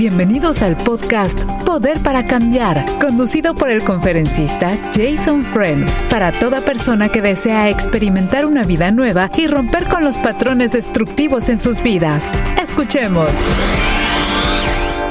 Bienvenidos 0.00 0.62
al 0.62 0.78
podcast 0.78 1.38
Poder 1.66 1.98
para 2.02 2.24
Cambiar, 2.24 2.86
conducido 2.98 3.54
por 3.54 3.68
el 3.68 3.84
conferencista 3.84 4.70
Jason 4.94 5.42
Friend, 5.42 5.86
para 6.08 6.32
toda 6.32 6.62
persona 6.62 7.10
que 7.10 7.20
desea 7.20 7.68
experimentar 7.68 8.46
una 8.46 8.64
vida 8.64 8.90
nueva 8.92 9.30
y 9.36 9.46
romper 9.46 9.88
con 9.88 10.02
los 10.02 10.16
patrones 10.16 10.72
destructivos 10.72 11.50
en 11.50 11.58
sus 11.58 11.82
vidas. 11.82 12.24
Escuchemos. 12.62 13.28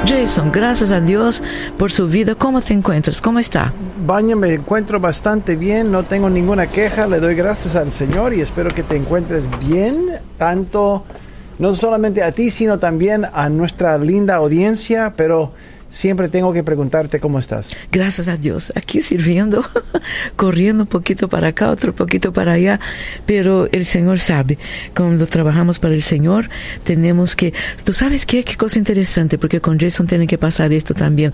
Jason, 0.08 0.52
gracias 0.52 0.92
a 0.92 1.00
Dios 1.00 1.44
por 1.78 1.92
su 1.92 2.08
vida. 2.08 2.34
¿Cómo 2.34 2.60
te 2.60 2.74
encuentras? 2.74 3.22
¿Cómo 3.22 3.38
está? 3.38 3.72
Baña, 4.08 4.36
me 4.36 4.56
encuentro 4.56 5.00
bastante 5.00 5.56
bien, 5.56 5.92
no 5.92 6.02
tengo 6.02 6.32
ninguna 6.32 6.66
queja, 6.66 7.06
le 7.06 7.20
doy 7.20 7.36
gracias 7.36 7.76
al 7.76 7.92
Señor 7.92 8.34
y 8.34 8.42
espero 8.42 8.74
que 8.74 8.82
te 8.82 8.96
encuentres 8.96 9.44
bien, 9.60 10.18
tanto 10.40 11.06
no 11.60 11.76
solamente 11.76 12.24
a 12.24 12.32
ti, 12.32 12.50
sino 12.50 12.80
también 12.80 13.26
a 13.32 13.50
nuestra 13.50 13.98
linda 13.98 14.36
audiencia, 14.36 15.14
pero 15.16 15.52
siempre 15.90 16.30
tengo 16.30 16.54
que 16.54 16.64
preguntarte 16.64 17.20
cómo 17.20 17.40
estás. 17.40 17.76
Gracias 17.92 18.28
a 18.28 18.38
Dios, 18.38 18.72
aquí 18.76 19.02
sirviendo, 19.02 19.66
corriendo 20.36 20.84
un 20.84 20.90
poquito 20.90 21.28
para 21.28 21.50
acá, 21.50 21.72
otro 21.72 21.94
poquito 21.94 22.32
para 22.32 22.54
allá, 22.54 22.80
pero 23.26 23.68
el 23.72 23.86
Señor 23.86 24.20
sabe, 24.20 24.58
cuando 24.96 25.26
trabajamos 25.26 25.80
para 25.80 25.94
el 25.94 26.02
Señor, 26.02 26.50
tenemos 26.84 27.36
que, 27.36 27.54
tú 27.84 27.94
sabes 27.94 28.26
qué, 28.26 28.44
qué 28.44 28.56
cosa 28.56 28.80
interesante, 28.80 29.38
porque 29.38 29.62
con 29.62 29.80
Jason 29.80 30.08
tiene 30.08 30.28
que 30.28 30.38
pasar 30.38 30.74
esto 30.74 30.94
también. 30.94 31.34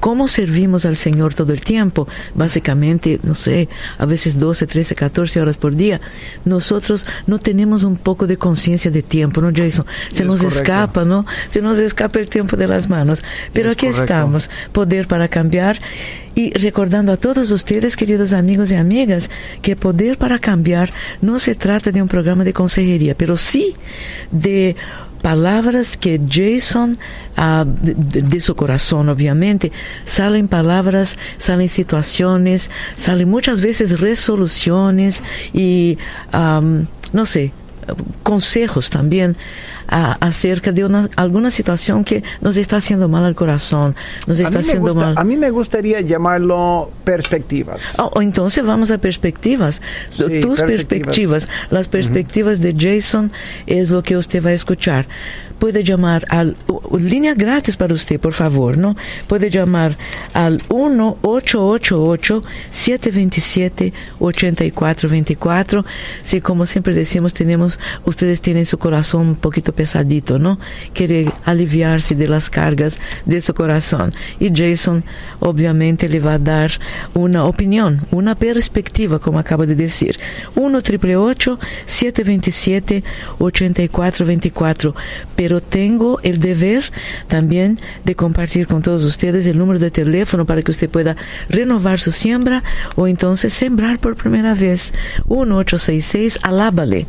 ¿Cómo 0.00 0.28
servimos 0.28 0.84
al 0.86 0.96
Señor 0.96 1.34
todo 1.34 1.52
el 1.52 1.62
tiempo? 1.62 2.06
Básicamente, 2.34 3.18
no 3.22 3.34
sé, 3.34 3.68
a 3.98 4.06
veces 4.06 4.38
12, 4.38 4.66
13, 4.66 4.94
14 4.94 5.40
horas 5.40 5.56
por 5.56 5.74
día. 5.74 6.00
Nosotros 6.44 7.06
no 7.26 7.38
tenemos 7.38 7.84
un 7.84 7.96
poco 7.96 8.26
de 8.26 8.36
conciencia 8.36 8.90
de 8.90 9.02
tiempo, 9.02 9.40
¿no, 9.40 9.50
Jason? 9.54 9.86
Se 10.12 10.24
nos 10.24 10.42
escapa, 10.42 11.04
¿no? 11.04 11.24
Se 11.48 11.62
nos 11.62 11.78
escapa 11.78 12.18
el 12.18 12.28
tiempo 12.28 12.56
de 12.56 12.68
las 12.68 12.88
manos. 12.88 13.22
Pero 13.52 13.70
aquí 13.70 13.83
estamos, 13.88 14.50
Poder 14.72 15.06
para 15.06 15.28
Cambiar. 15.28 15.78
Y 16.34 16.52
recordando 16.52 17.12
a 17.12 17.16
todos 17.16 17.50
ustedes, 17.50 17.96
queridos 17.96 18.32
amigos 18.32 18.70
y 18.72 18.74
amigas, 18.74 19.30
que 19.62 19.76
Poder 19.76 20.18
para 20.18 20.38
Cambiar 20.38 20.92
no 21.20 21.38
se 21.38 21.54
trata 21.54 21.92
de 21.92 22.02
un 22.02 22.08
programa 22.08 22.44
de 22.44 22.52
consejería, 22.52 23.14
pero 23.14 23.36
sí 23.36 23.72
de 24.30 24.74
palabras 25.24 25.96
que 25.96 26.20
Jason, 26.28 26.98
uh, 27.38 27.64
de, 27.64 27.94
de, 28.20 28.40
su 28.40 28.54
corazón 28.54 29.08
obviamente, 29.08 29.72
salen 30.04 30.48
palabras, 30.48 31.16
salen 31.38 31.70
situaciones, 31.70 32.70
salen 32.96 33.30
muchas 33.30 33.62
veces 33.62 34.00
resoluciones 34.00 35.24
y, 35.54 35.96
um, 36.34 36.84
no 37.14 37.24
sé, 37.24 37.52
consejos 38.22 38.90
también 38.90 39.36
a, 39.88 40.12
acerca 40.14 40.72
de 40.72 40.84
una, 40.84 41.08
alguna 41.16 41.50
situación 41.50 42.04
que 42.04 42.22
nos 42.40 42.56
está 42.56 42.76
haciendo 42.76 43.08
mal 43.08 43.24
al 43.24 43.34
corazón, 43.34 43.94
nos 44.26 44.38
está 44.40 44.60
haciendo 44.60 44.92
gusta, 44.92 45.06
mal. 45.06 45.18
A 45.18 45.24
mí 45.24 45.36
me 45.36 45.50
gustaría 45.50 46.00
llamarlo 46.00 46.90
perspectivas. 47.04 47.94
Oh, 47.98 48.10
o 48.14 48.22
entonces 48.22 48.64
vamos 48.64 48.90
a 48.90 48.98
perspectivas. 48.98 49.82
Sí, 50.10 50.40
Tus 50.40 50.60
perspectivas. 50.60 50.66
perspectivas, 50.66 51.48
las 51.70 51.88
perspectivas 51.88 52.58
uh 52.58 52.62
-huh. 52.62 52.74
de 52.74 52.96
Jason 52.96 53.32
es 53.66 53.90
lo 53.90 54.02
que 54.02 54.16
usted 54.16 54.44
va 54.44 54.50
a 54.50 54.54
escuchar. 54.54 55.06
Puede 55.58 55.84
llamar 55.84 56.26
al 56.28 56.56
uh, 56.66 56.98
línea 56.98 57.34
gratis 57.34 57.76
para 57.76 57.94
usted, 57.94 58.18
por 58.20 58.32
favor, 58.32 58.76
¿no? 58.76 58.96
Puede 59.28 59.50
llamar 59.50 59.96
al 60.32 60.62
1 60.68 61.18
888 61.22 62.42
727 62.70 63.92
8424. 64.18 65.84
Si 66.22 66.40
como 66.40 66.66
siempre 66.66 66.94
decimos, 66.94 67.32
tenemos 67.34 67.73
ustedes 68.04 68.40
tienen 68.40 68.66
su 68.66 68.78
corazón 68.78 69.28
un 69.28 69.36
poquito 69.36 69.72
pesadito, 69.72 70.38
¿no? 70.38 70.58
Quiere 70.92 71.30
aliviarse 71.44 72.14
de 72.14 72.28
las 72.28 72.50
cargas 72.50 73.00
de 73.24 73.40
su 73.40 73.54
corazón. 73.54 74.12
Y 74.40 74.50
Jason 74.54 75.04
obviamente 75.40 76.08
le 76.08 76.20
va 76.20 76.34
a 76.34 76.38
dar 76.38 76.72
una 77.14 77.44
opinión, 77.44 78.06
una 78.10 78.34
perspectiva, 78.34 79.18
como 79.18 79.38
acaba 79.38 79.66
de 79.66 79.74
decir. 79.74 80.18
1 80.54 80.78
888 80.78 81.58
727 81.86 83.04
8424. 83.38 84.94
Pero 85.36 85.60
tengo 85.60 86.20
el 86.22 86.40
deber 86.40 86.84
también 87.28 87.78
de 88.04 88.14
compartir 88.14 88.66
con 88.66 88.82
todos 88.82 89.04
ustedes 89.04 89.46
el 89.46 89.58
número 89.58 89.78
de 89.78 89.90
teléfono 89.90 90.44
para 90.44 90.62
que 90.62 90.70
usted 90.70 90.88
pueda 90.88 91.16
renovar 91.48 91.98
su 91.98 92.12
siembra 92.12 92.62
o 92.96 93.06
entonces 93.06 93.52
sembrar 93.52 93.98
por 93.98 94.16
primera 94.16 94.54
vez. 94.54 94.92
1 95.26 95.56
866 95.56 96.38
alábale. 96.42 97.06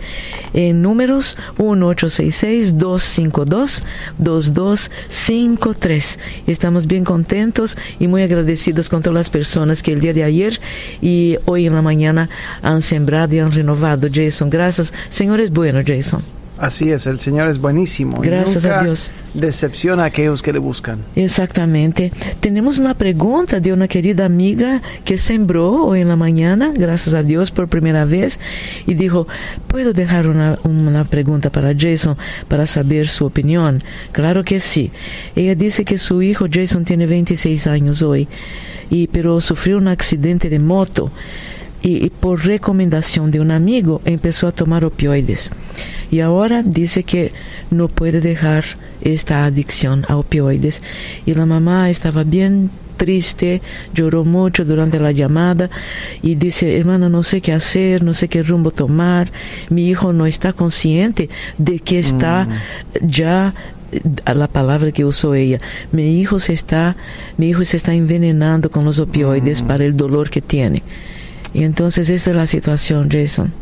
En 0.56 0.82
números 0.82 1.38
1 1.58 1.86
866 1.86 2.78
252 2.78 3.84
2253. 4.18 6.20
Estamos 6.48 6.88
bien 6.88 7.04
contentos 7.04 7.78
y 8.00 8.08
muy 8.08 8.24
agradecidos 8.24 8.88
con 8.88 9.02
todas 9.02 9.16
las 9.16 9.30
personas 9.30 9.84
que 9.84 9.92
el 9.92 10.00
día 10.00 10.14
de 10.14 10.24
ayer 10.24 10.62
y 11.02 11.36
hoy 11.44 11.66
en 11.66 11.76
la 11.76 11.82
mañana 11.82 12.30
han 12.62 12.82
sembrado 12.82 13.36
y 13.36 13.40
han 13.40 13.52
renovado. 13.52 14.08
Jason, 14.12 14.50
gracias. 14.50 14.94
Señor 15.10 15.42
es 15.42 15.52
bueno, 15.52 15.82
Jason. 15.86 16.24
Así 16.58 16.90
es, 16.90 17.06
el 17.06 17.20
Señor 17.20 17.50
es 17.50 17.60
buenísimo. 17.60 18.22
Gracias 18.22 18.64
Nunca 18.64 18.80
a 18.80 18.84
Dios. 18.84 19.12
Decepciona 19.34 20.04
a 20.04 20.06
aquellos 20.06 20.42
que 20.42 20.54
le 20.54 20.60
buscan. 20.60 21.00
Exactamente. 21.16 22.12
Tenemos 22.40 22.80
una 22.80 22.94
pregunta 22.94 23.60
de 23.60 23.74
una 23.74 23.90
querida 23.90 24.26
amiga 24.26 24.82
que 25.04 25.18
sembró 25.18 25.86
hoy 25.86 26.02
en 26.02 26.08
la 26.08 26.16
mañana, 26.16 26.72
gracias 26.74 27.14
a 27.14 27.24
Dios, 27.24 27.52
por 27.52 27.68
primera 27.68 28.06
vez, 28.06 28.40
y 28.88 28.94
dijo, 28.94 29.28
¿puedo 29.68 29.92
dejar 29.92 30.28
una, 30.28 30.58
una 30.64 31.04
pregunta 31.04 31.50
para 31.50 31.74
Jason 31.78 32.18
para 32.48 32.66
saber 32.66 33.10
su 33.10 33.26
opinión? 33.26 33.84
Claro 34.14 34.46
que 34.46 34.62
sí. 34.62 34.92
Ella 35.36 35.56
dice 35.56 35.84
que 35.84 35.98
su 35.98 36.22
hijo 36.22 36.46
Jason 36.50 36.86
tiene 36.86 37.06
26 37.06 37.68
años 37.68 38.02
hoy, 38.02 38.30
y, 38.90 39.08
pero 39.08 39.42
sufrió 39.42 39.78
un 39.78 39.90
accidente 39.90 40.50
de 40.50 40.60
moto. 40.60 41.12
Y, 41.86 42.06
y, 42.06 42.10
por 42.10 42.46
recomendación 42.46 43.30
de 43.30 43.40
un 43.40 43.52
amigo 43.52 44.02
empezó 44.06 44.48
a 44.48 44.52
tomar 44.52 44.84
opioides. 44.84 45.52
Y 46.10 46.20
ahora 46.20 46.64
dice 46.64 47.04
que 47.04 47.32
no 47.70 47.88
puede 47.88 48.22
dejar 48.22 48.66
esta 49.02 49.46
adicción 49.46 50.06
a 50.08 50.18
opioides. 50.18 50.82
Y 51.26 51.36
la 51.36 51.46
mamá 51.46 51.90
estaba 51.92 52.24
bien 52.24 52.72
triste, 52.96 53.62
lloró 53.94 54.24
mucho 54.24 54.66
durante 54.66 55.00
la 55.00 55.12
llamada 55.12 55.70
y 56.22 56.36
dice, 56.36 56.78
hermana, 56.78 57.10
no 57.10 57.24
sé 57.24 57.42
qué 57.42 57.54
hacer, 57.54 58.04
no 58.04 58.14
sé 58.14 58.28
qué 58.28 58.42
rumbo 58.42 58.72
tomar, 58.72 59.32
mi 59.70 59.90
hijo 59.90 60.14
no 60.14 60.26
está 60.26 60.54
consciente 60.54 61.30
de 61.58 61.80
que 61.80 62.00
está 62.00 62.46
mm. 62.46 63.08
ya 63.08 63.54
a 64.26 64.34
la 64.34 64.48
palabra 64.48 64.92
que 64.92 65.06
usó 65.06 65.36
ella. 65.36 65.60
Mi 65.92 66.20
hijo 66.20 66.40
se 66.40 66.54
está, 66.54 66.96
mi 67.38 67.50
hijo 67.50 67.64
se 67.64 67.78
está 67.78 67.94
envenenando 67.94 68.72
con 68.72 68.84
los 68.84 69.00
opioides 69.00 69.62
mm. 69.62 69.68
para 69.68 69.86
el 69.86 69.96
dolor 69.96 70.30
que 70.30 70.42
tiene. 70.42 70.82
Y 71.56 71.64
entonces 71.64 72.10
esa 72.10 72.32
es 72.32 72.36
la 72.36 72.48
situación, 72.48 73.10
Jason. 73.10 73.54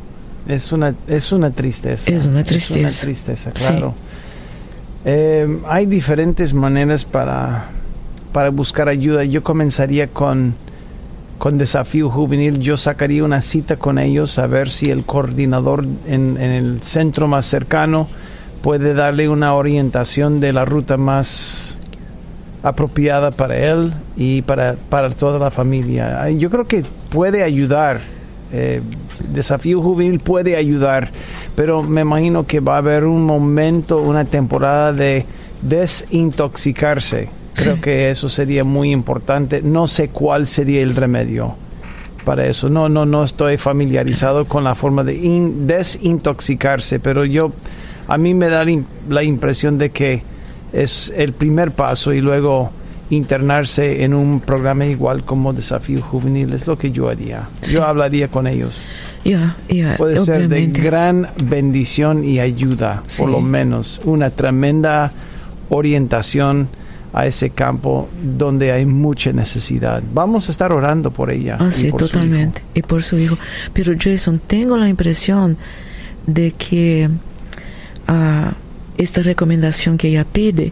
Es 0.48 0.72
una, 0.72 0.96
es 1.08 1.32
una 1.32 1.52
tristeza. 1.52 2.10
Es 2.10 2.26
una 2.26 2.44
tristeza. 2.44 2.80
Es 2.80 3.04
una 3.04 3.14
tristeza, 3.14 3.52
claro. 3.52 3.94
Sí. 3.96 4.20
Eh, 5.06 5.60
hay 5.68 5.86
diferentes 5.86 6.56
maneras 6.56 7.06
para, 7.06 7.66
para 8.32 8.50
buscar 8.50 8.90
ayuda. 8.90 9.24
Yo 9.26 9.44
comenzaría 9.44 10.08
con, 10.08 10.56
con 11.38 11.60
desafío 11.60 12.10
juvenil. 12.10 12.60
Yo 12.62 12.78
sacaría 12.78 13.24
una 13.24 13.44
cita 13.44 13.76
con 13.78 14.00
ellos 14.00 14.40
a 14.40 14.48
ver 14.48 14.72
si 14.72 14.90
el 14.90 15.04
coordinador 15.04 15.86
en, 16.08 16.38
en 16.38 16.50
el 16.50 16.82
centro 16.82 17.28
más 17.28 17.46
cercano 17.46 18.08
puede 18.64 18.96
darle 18.96 19.30
una 19.30 19.54
orientación 19.54 20.40
de 20.40 20.52
la 20.52 20.66
ruta 20.66 20.98
más 20.98 21.78
apropiada 22.64 23.32
para 23.32 23.58
él 23.58 23.94
y 24.16 24.42
para, 24.42 24.76
para 24.90 25.10
toda 25.10 25.38
la 25.38 25.52
familia. 25.52 26.30
Yo 26.32 26.50
creo 26.50 26.66
que 26.66 26.84
puede 27.10 27.44
ayudar. 27.44 28.02
Eh, 28.52 28.82
desafío 29.30 29.82
juvenil 29.82 30.20
puede 30.20 30.56
ayudar, 30.56 31.10
pero 31.56 31.82
me 31.84 32.02
imagino 32.02 32.46
que 32.46 32.60
va 32.60 32.76
a 32.76 32.78
haber 32.78 33.04
un 33.04 33.26
momento, 33.26 34.00
una 34.00 34.26
temporada 34.26 34.94
de 34.94 35.26
desintoxicarse. 35.62 37.30
Creo 37.56 37.76
sí. 37.76 37.82
que 37.82 38.10
eso 38.10 38.30
sería 38.30 38.64
muy 38.64 38.92
importante. 38.92 39.62
No 39.62 39.88
sé 39.88 40.10
cuál 40.10 40.48
sería 40.48 40.82
el 40.82 40.96
remedio 40.96 41.56
para 42.24 42.48
eso. 42.48 42.70
No, 42.70 42.90
no, 42.90 43.06
no 43.06 43.24
estoy 43.24 43.58
familiarizado 43.58 44.46
con 44.46 44.64
la 44.64 44.76
forma 44.76 45.04
de 45.04 45.16
in, 45.16 45.68
desintoxicarse, 45.68 47.00
pero 47.00 47.26
yo 47.26 47.52
a 48.08 48.18
mí 48.18 48.34
me 48.34 48.50
da 48.50 48.66
la 49.10 49.24
impresión 49.24 49.78
de 49.78 49.90
que 49.90 50.24
es 50.74 51.14
el 51.16 51.34
primer 51.34 51.72
paso 51.72 52.14
y 52.14 52.22
luego 52.22 52.72
internarse 53.10 54.04
en 54.04 54.14
un 54.14 54.40
programa 54.40 54.86
igual 54.86 55.24
como 55.24 55.54
Desafío 55.54 56.02
Juvenil 56.02 56.52
es 56.54 56.68
lo 56.68 56.78
que 56.78 56.92
yo 56.92 57.10
haría. 57.10 57.48
Sí. 57.62 57.74
Yo 57.74 57.84
hablaría 57.86 58.28
con 58.28 58.48
ellos. 58.48 58.76
Yeah, 59.24 59.56
yeah, 59.70 59.96
Puede 59.96 60.20
obviamente. 60.20 60.66
ser 60.66 60.74
de 60.74 60.82
gran 60.82 61.28
bendición 61.44 62.24
y 62.26 62.40
ayuda, 62.40 63.04
sí. 63.08 63.22
por 63.22 63.32
lo 63.32 63.40
menos, 63.40 64.02
una 64.04 64.32
tremenda 64.32 65.12
orientación 65.70 66.68
a 67.14 67.28
ese 67.28 67.52
campo 67.52 68.10
donde 68.22 68.72
hay 68.72 68.86
mucha 68.86 69.32
necesidad. 69.32 70.02
Vamos 70.14 70.50
a 70.50 70.52
estar 70.52 70.74
orando 70.74 71.12
por 71.12 71.30
ella. 71.30 71.58
Ah, 71.60 71.72
sí, 71.72 71.92
totalmente. 71.92 72.64
Y 72.74 72.82
por 72.82 73.04
su 73.04 73.18
hijo. 73.20 73.38
Pero 73.72 73.94
Jason, 73.98 74.42
tengo 74.46 74.76
la 74.76 74.90
impresión 74.90 75.56
de 76.26 76.52
que 76.52 77.08
uh, 78.10 78.52
esta 78.98 79.22
recomendación 79.22 79.98
que 79.98 80.10
ella 80.10 80.26
pide 80.26 80.72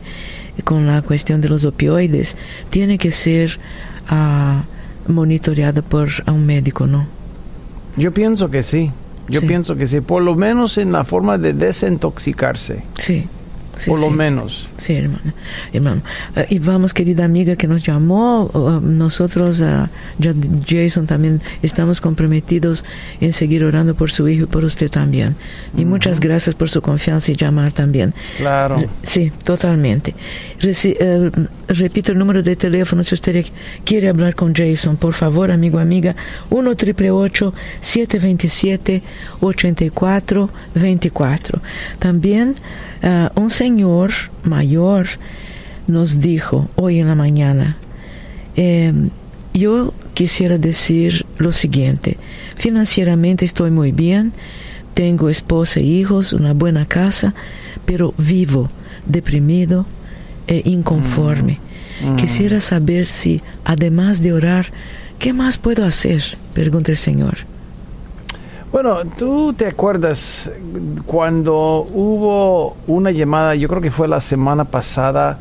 con 0.63 0.87
la 0.87 1.01
cuestión 1.01 1.41
de 1.41 1.49
los 1.49 1.65
opioides 1.65 2.35
tiene 2.69 2.97
que 2.97 3.11
ser 3.11 3.59
ah, 4.07 4.63
monitoreada 5.07 5.81
por 5.81 6.09
un 6.27 6.45
médico, 6.45 6.87
¿no? 6.87 7.07
Yo 7.97 8.13
pienso 8.13 8.49
que 8.49 8.63
sí. 8.63 8.91
Yo 9.27 9.41
pienso 9.41 9.77
que 9.77 9.87
sí, 9.87 10.01
por 10.01 10.21
lo 10.23 10.35
menos 10.35 10.77
en 10.77 10.91
la 10.91 11.05
forma 11.05 11.37
de 11.37 11.53
desintoxicarse. 11.53 12.83
Sí 12.97 13.27
por 13.87 13.99
lo 13.99 14.09
menos. 14.09 14.67
Sí, 14.77 14.93
hermano. 14.93 15.33
hermano. 15.73 16.01
Eh, 16.35 16.45
y 16.49 16.59
vamos, 16.59 16.93
querida 16.93 17.25
amiga 17.25 17.55
que 17.55 17.67
nos 17.67 17.83
llamó, 17.83 18.49
nosotros, 18.81 19.61
uh, 19.61 19.87
Jason, 20.67 21.05
también 21.05 21.41
estamos 21.61 22.01
comprometidos 22.01 22.83
en 23.19 23.33
seguir 23.33 23.63
orando 23.63 23.95
por 23.95 24.11
su 24.11 24.27
hijo 24.27 24.43
y 24.43 24.47
por 24.47 24.65
usted 24.65 24.89
también. 24.89 25.35
Y 25.77 25.85
muchas 25.85 26.19
gracias 26.19 26.55
por 26.55 26.69
su 26.69 26.81
confianza 26.81 27.31
y 27.31 27.35
llamar 27.35 27.73
también. 27.73 28.13
Claro. 28.37 28.83
Sí, 29.03 29.31
totalmente. 29.43 30.15
Eh, 30.61 31.31
repito 31.67 32.11
el 32.11 32.17
número 32.17 32.43
de 32.43 32.55
teléfono 32.55 33.03
si 33.03 33.15
usted 33.15 33.45
quiere 33.83 34.09
hablar 34.09 34.35
con 34.35 34.53
Jason, 34.53 34.97
por 34.97 35.13
favor, 35.13 35.51
amigo, 35.51 35.79
amiga, 35.79 36.15
1 36.49 36.75
727 37.81 39.01
8424 39.41 41.61
También 41.99 42.55
uh, 43.03 43.27
un 43.39 43.49
señor 43.61 44.11
mayor 44.43 45.05
nos 45.85 46.19
dijo 46.19 46.67
hoy 46.77 46.97
en 46.97 47.07
la 47.07 47.13
mañana, 47.13 47.77
eh, 48.55 48.91
yo 49.53 49.93
quisiera 50.15 50.57
decir 50.57 51.27
lo 51.37 51.51
siguiente, 51.51 52.17
financieramente 52.55 53.45
estoy 53.45 53.69
muy 53.69 53.91
bien, 53.91 54.33
tengo 54.95 55.29
esposa 55.29 55.79
e 55.79 55.83
hijos, 55.83 56.33
una 56.33 56.53
buena 56.55 56.87
casa, 56.87 57.35
pero 57.85 58.15
vivo 58.17 58.67
deprimido 59.05 59.85
e 60.47 60.63
inconforme. 60.65 61.59
Mm. 62.01 62.13
Mm. 62.13 62.15
Quisiera 62.15 62.61
saber 62.61 63.05
si, 63.05 63.43
además 63.63 64.23
de 64.23 64.33
orar, 64.33 64.73
¿qué 65.19 65.33
más 65.33 65.59
puedo 65.59 65.85
hacer? 65.85 66.23
Pregunta 66.55 66.89
el 66.89 66.97
Señor. 66.97 67.50
Bueno, 68.71 68.99
tú 69.17 69.53
te 69.53 69.67
acuerdas 69.67 70.49
cuando 71.05 71.87
hubo 71.93 72.77
una 72.87 73.11
llamada, 73.11 73.53
yo 73.55 73.67
creo 73.67 73.81
que 73.81 73.91
fue 73.91 74.07
la 74.07 74.21
semana 74.21 74.63
pasada, 74.63 75.39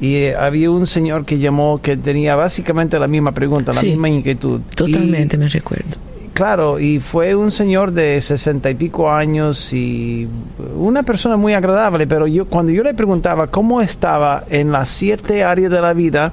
y 0.00 0.16
eh, 0.16 0.34
había 0.34 0.70
un 0.70 0.86
señor 0.86 1.26
que 1.26 1.38
llamó 1.38 1.80
que 1.82 1.96
tenía 1.98 2.34
básicamente 2.34 2.98
la 2.98 3.06
misma 3.06 3.32
pregunta, 3.32 3.72
la 3.72 3.82
misma 3.82 4.08
inquietud. 4.08 4.60
Totalmente 4.74 5.36
me 5.36 5.48
recuerdo. 5.48 5.98
Claro, 6.32 6.80
y 6.80 6.98
fue 6.98 7.34
un 7.34 7.52
señor 7.52 7.92
de 7.92 8.18
sesenta 8.22 8.70
y 8.70 8.74
pico 8.74 9.12
años 9.12 9.70
y 9.74 10.26
una 10.74 11.02
persona 11.02 11.36
muy 11.36 11.52
agradable, 11.52 12.06
pero 12.06 12.26
yo 12.26 12.46
cuando 12.46 12.72
yo 12.72 12.82
le 12.82 12.94
preguntaba 12.94 13.48
cómo 13.48 13.82
estaba 13.82 14.44
en 14.48 14.72
las 14.72 14.88
siete 14.88 15.44
áreas 15.44 15.70
de 15.70 15.80
la 15.82 15.92
vida, 15.92 16.32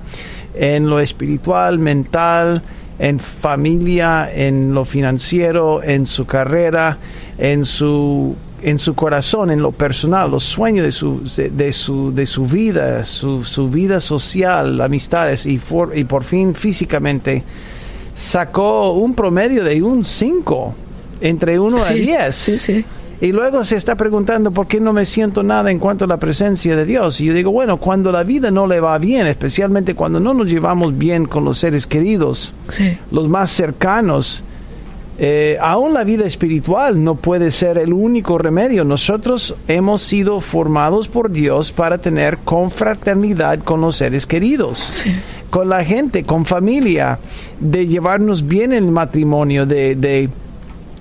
en 0.55 0.89
lo 0.89 1.01
espiritual, 1.01 1.79
mental, 1.79 2.63
en 2.99 3.19
familia, 3.19 4.29
en 4.33 4.73
lo 4.73 4.85
financiero, 4.85 5.81
en 5.81 6.05
su 6.05 6.25
carrera, 6.25 6.97
en 7.37 7.65
su 7.65 8.35
en 8.61 8.77
su 8.77 8.93
corazón, 8.93 9.51
en 9.51 9.61
lo 9.61 9.71
personal, 9.71 10.31
los 10.31 10.43
sueños 10.43 10.85
de 10.85 10.91
su, 10.91 11.23
de, 11.23 11.71
su, 11.71 12.13
de 12.13 12.25
su 12.25 12.45
vida, 12.45 13.05
su, 13.05 13.43
su 13.45 13.69
vida 13.69 14.01
social, 14.01 14.81
amistades 14.81 15.45
y, 15.45 15.61
y 15.95 16.03
por 16.03 16.23
fin 16.25 16.53
físicamente, 16.53 17.41
sacó 18.15 18.91
un 18.91 19.15
promedio 19.15 19.63
de 19.63 19.81
un 19.81 20.03
5 20.03 20.75
entre 21.21 21.57
1 21.57 21.77
a 21.83 21.91
10. 21.91 22.35
Sí, 22.35 22.59
sí. 22.59 22.85
Y 23.21 23.33
luego 23.33 23.65
se 23.65 23.75
está 23.75 23.95
preguntando 23.95 24.51
por 24.51 24.67
qué 24.67 24.79
no 24.79 24.93
me 24.93 25.03
siento 25.03 25.43
nada 25.43 25.71
en 25.71 25.79
cuanto 25.79 26.05
a 26.05 26.07
la 26.07 26.17
presencia 26.17 26.77
de 26.77 26.85
Dios. 26.85 27.19
Y 27.19 27.25
yo 27.25 27.33
digo, 27.33 27.51
bueno, 27.51 27.77
cuando 27.77 28.11
la 28.13 28.23
vida 28.23 28.49
no 28.49 28.65
le 28.65 28.79
va 28.79 28.97
bien, 28.97 29.27
especialmente 29.27 29.93
cuando 29.93 30.21
no 30.21 30.33
nos 30.33 30.47
llevamos 30.47 30.97
bien 30.97 31.25
con 31.25 31.43
los 31.43 31.57
seres 31.57 31.85
queridos, 31.85 32.53
los 33.11 33.27
más 33.27 33.51
cercanos, 33.51 34.43
eh, 35.21 35.57
aún 35.59 35.93
la 35.93 36.05
vida 36.05 36.25
espiritual 36.25 37.03
no 37.03 37.15
puede 37.15 37.51
ser 37.51 37.77
el 37.77 37.91
único 37.91 38.37
remedio. 38.37 38.85
Nosotros 38.85 39.53
hemos 39.67 40.01
sido 40.01 40.39
formados 40.39 41.09
por 41.09 41.29
Dios 41.29 41.73
para 41.73 41.97
tener 41.97 42.37
confraternidad 42.37 43.59
con 43.59 43.81
los 43.81 43.97
seres 43.97 44.25
queridos, 44.25 45.03
con 45.49 45.67
la 45.67 45.83
gente, 45.83 46.23
con 46.23 46.45
familia, 46.45 47.19
de 47.59 47.85
llevarnos 47.85 48.47
bien 48.47 48.71
en 48.71 48.85
el 48.85 48.91
matrimonio, 48.91 49.65
de, 49.65 49.95
de 49.95 50.29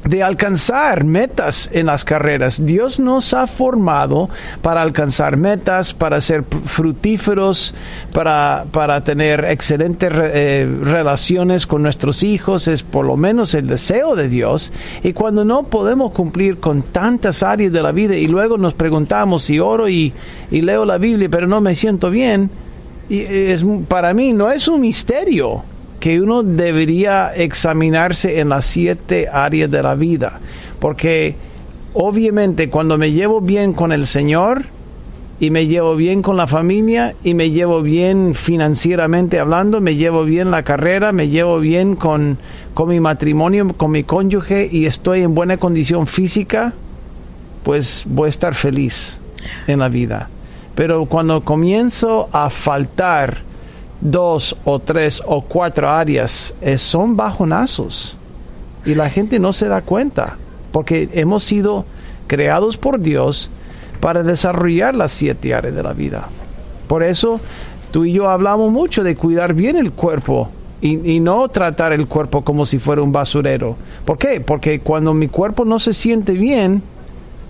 de 0.08 0.22
alcanzar 0.22 1.04
metas 1.04 1.68
en 1.72 1.86
las 1.86 2.04
carreras. 2.04 2.64
Dios 2.64 2.98
nos 2.98 3.34
ha 3.34 3.46
formado 3.46 4.30
para 4.62 4.80
alcanzar 4.80 5.36
metas, 5.36 5.92
para 5.92 6.20
ser 6.22 6.44
fructíferos, 6.44 7.74
para, 8.12 8.64
para 8.70 9.02
tener 9.02 9.44
excelentes 9.44 10.10
eh, 10.14 10.68
relaciones 10.82 11.66
con 11.66 11.82
nuestros 11.82 12.22
hijos. 12.22 12.68
Es 12.68 12.82
por 12.82 13.04
lo 13.04 13.16
menos 13.18 13.52
el 13.54 13.66
deseo 13.66 14.16
de 14.16 14.30
Dios. 14.30 14.72
Y 15.02 15.12
cuando 15.12 15.44
no 15.44 15.64
podemos 15.64 16.12
cumplir 16.12 16.58
con 16.58 16.82
tantas 16.82 17.42
áreas 17.42 17.72
de 17.72 17.82
la 17.82 17.92
vida 17.92 18.16
y 18.16 18.26
luego 18.26 18.56
nos 18.56 18.72
preguntamos 18.72 19.44
si 19.44 19.60
oro 19.60 19.90
y, 19.90 20.14
y 20.50 20.62
leo 20.62 20.86
la 20.86 20.96
Biblia, 20.96 21.28
pero 21.30 21.46
no 21.46 21.60
me 21.60 21.74
siento 21.74 22.08
bien, 22.08 22.50
y 23.10 23.20
es, 23.20 23.64
para 23.88 24.14
mí 24.14 24.32
no 24.32 24.50
es 24.50 24.68
un 24.68 24.80
misterio 24.80 25.64
que 26.00 26.20
uno 26.20 26.42
debería 26.42 27.32
examinarse 27.34 28.40
en 28.40 28.50
las 28.50 28.64
siete 28.64 29.28
áreas 29.28 29.70
de 29.70 29.82
la 29.82 29.94
vida. 29.94 30.40
Porque 30.78 31.34
obviamente 31.94 32.70
cuando 32.70 32.98
me 32.98 33.12
llevo 33.12 33.40
bien 33.40 33.72
con 33.72 33.92
el 33.92 34.06
Señor 34.06 34.64
y 35.40 35.50
me 35.50 35.66
llevo 35.66 35.96
bien 35.96 36.22
con 36.22 36.36
la 36.36 36.46
familia 36.46 37.14
y 37.22 37.34
me 37.34 37.50
llevo 37.50 37.82
bien 37.82 38.34
financieramente 38.34 39.38
hablando, 39.38 39.80
me 39.80 39.96
llevo 39.96 40.24
bien 40.24 40.50
la 40.50 40.62
carrera, 40.62 41.12
me 41.12 41.28
llevo 41.28 41.60
bien 41.60 41.96
con, 41.96 42.38
con 42.74 42.88
mi 42.88 43.00
matrimonio, 43.00 43.72
con 43.76 43.90
mi 43.90 44.04
cónyuge 44.04 44.68
y 44.70 44.86
estoy 44.86 45.22
en 45.22 45.34
buena 45.34 45.56
condición 45.56 46.06
física, 46.06 46.72
pues 47.64 48.04
voy 48.06 48.26
a 48.26 48.30
estar 48.30 48.54
feliz 48.54 49.18
en 49.66 49.80
la 49.80 49.88
vida. 49.88 50.28
Pero 50.74 51.06
cuando 51.06 51.40
comienzo 51.40 52.28
a 52.32 52.50
faltar, 52.50 53.47
dos 54.00 54.56
o 54.64 54.78
tres 54.78 55.22
o 55.26 55.42
cuatro 55.42 55.88
áreas 55.88 56.54
eh, 56.60 56.78
son 56.78 57.16
bajonazos 57.16 58.16
y 58.84 58.94
la 58.94 59.10
gente 59.10 59.38
no 59.38 59.52
se 59.52 59.68
da 59.68 59.82
cuenta 59.82 60.36
porque 60.72 61.08
hemos 61.12 61.44
sido 61.44 61.84
creados 62.26 62.76
por 62.76 63.00
Dios 63.00 63.50
para 64.00 64.22
desarrollar 64.22 64.94
las 64.94 65.12
siete 65.12 65.54
áreas 65.54 65.74
de 65.74 65.82
la 65.82 65.92
vida. 65.92 66.28
Por 66.86 67.02
eso 67.02 67.40
tú 67.90 68.04
y 68.04 68.12
yo 68.12 68.30
hablamos 68.30 68.70
mucho 68.70 69.02
de 69.02 69.16
cuidar 69.16 69.54
bien 69.54 69.76
el 69.76 69.92
cuerpo 69.92 70.50
y, 70.80 71.14
y, 71.14 71.18
no 71.18 71.48
tratar 71.48 71.92
el 71.92 72.06
cuerpo 72.06 72.42
como 72.42 72.64
si 72.64 72.78
fuera 72.78 73.02
un 73.02 73.10
basurero. 73.10 73.76
¿Por 74.04 74.16
qué? 74.16 74.40
Porque 74.40 74.78
cuando 74.78 75.12
mi 75.12 75.26
cuerpo 75.26 75.64
no 75.64 75.80
se 75.80 75.92
siente 75.92 76.34
bien, 76.34 76.82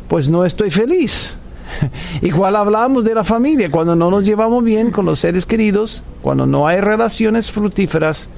pues 0.09 0.31
no 0.31 0.47
estoy 0.47 0.71
feliz. 0.71 1.37
Igual 2.23 2.57
hablamos 2.57 3.05
de 3.05 3.15
la 3.15 3.25
familia, 3.25 3.71
cuando 3.71 3.97
no 3.97 4.11
nos 4.11 4.25
llevamos 4.25 4.65
bien 4.65 4.91
con 4.91 5.05
los 5.05 5.21
seres 5.21 5.47
queridos, 5.47 6.03
cuando 6.23 6.47
no 6.47 6.67
hay 6.67 6.81
relaciones 6.81 7.51
fructíferas, 7.51 8.29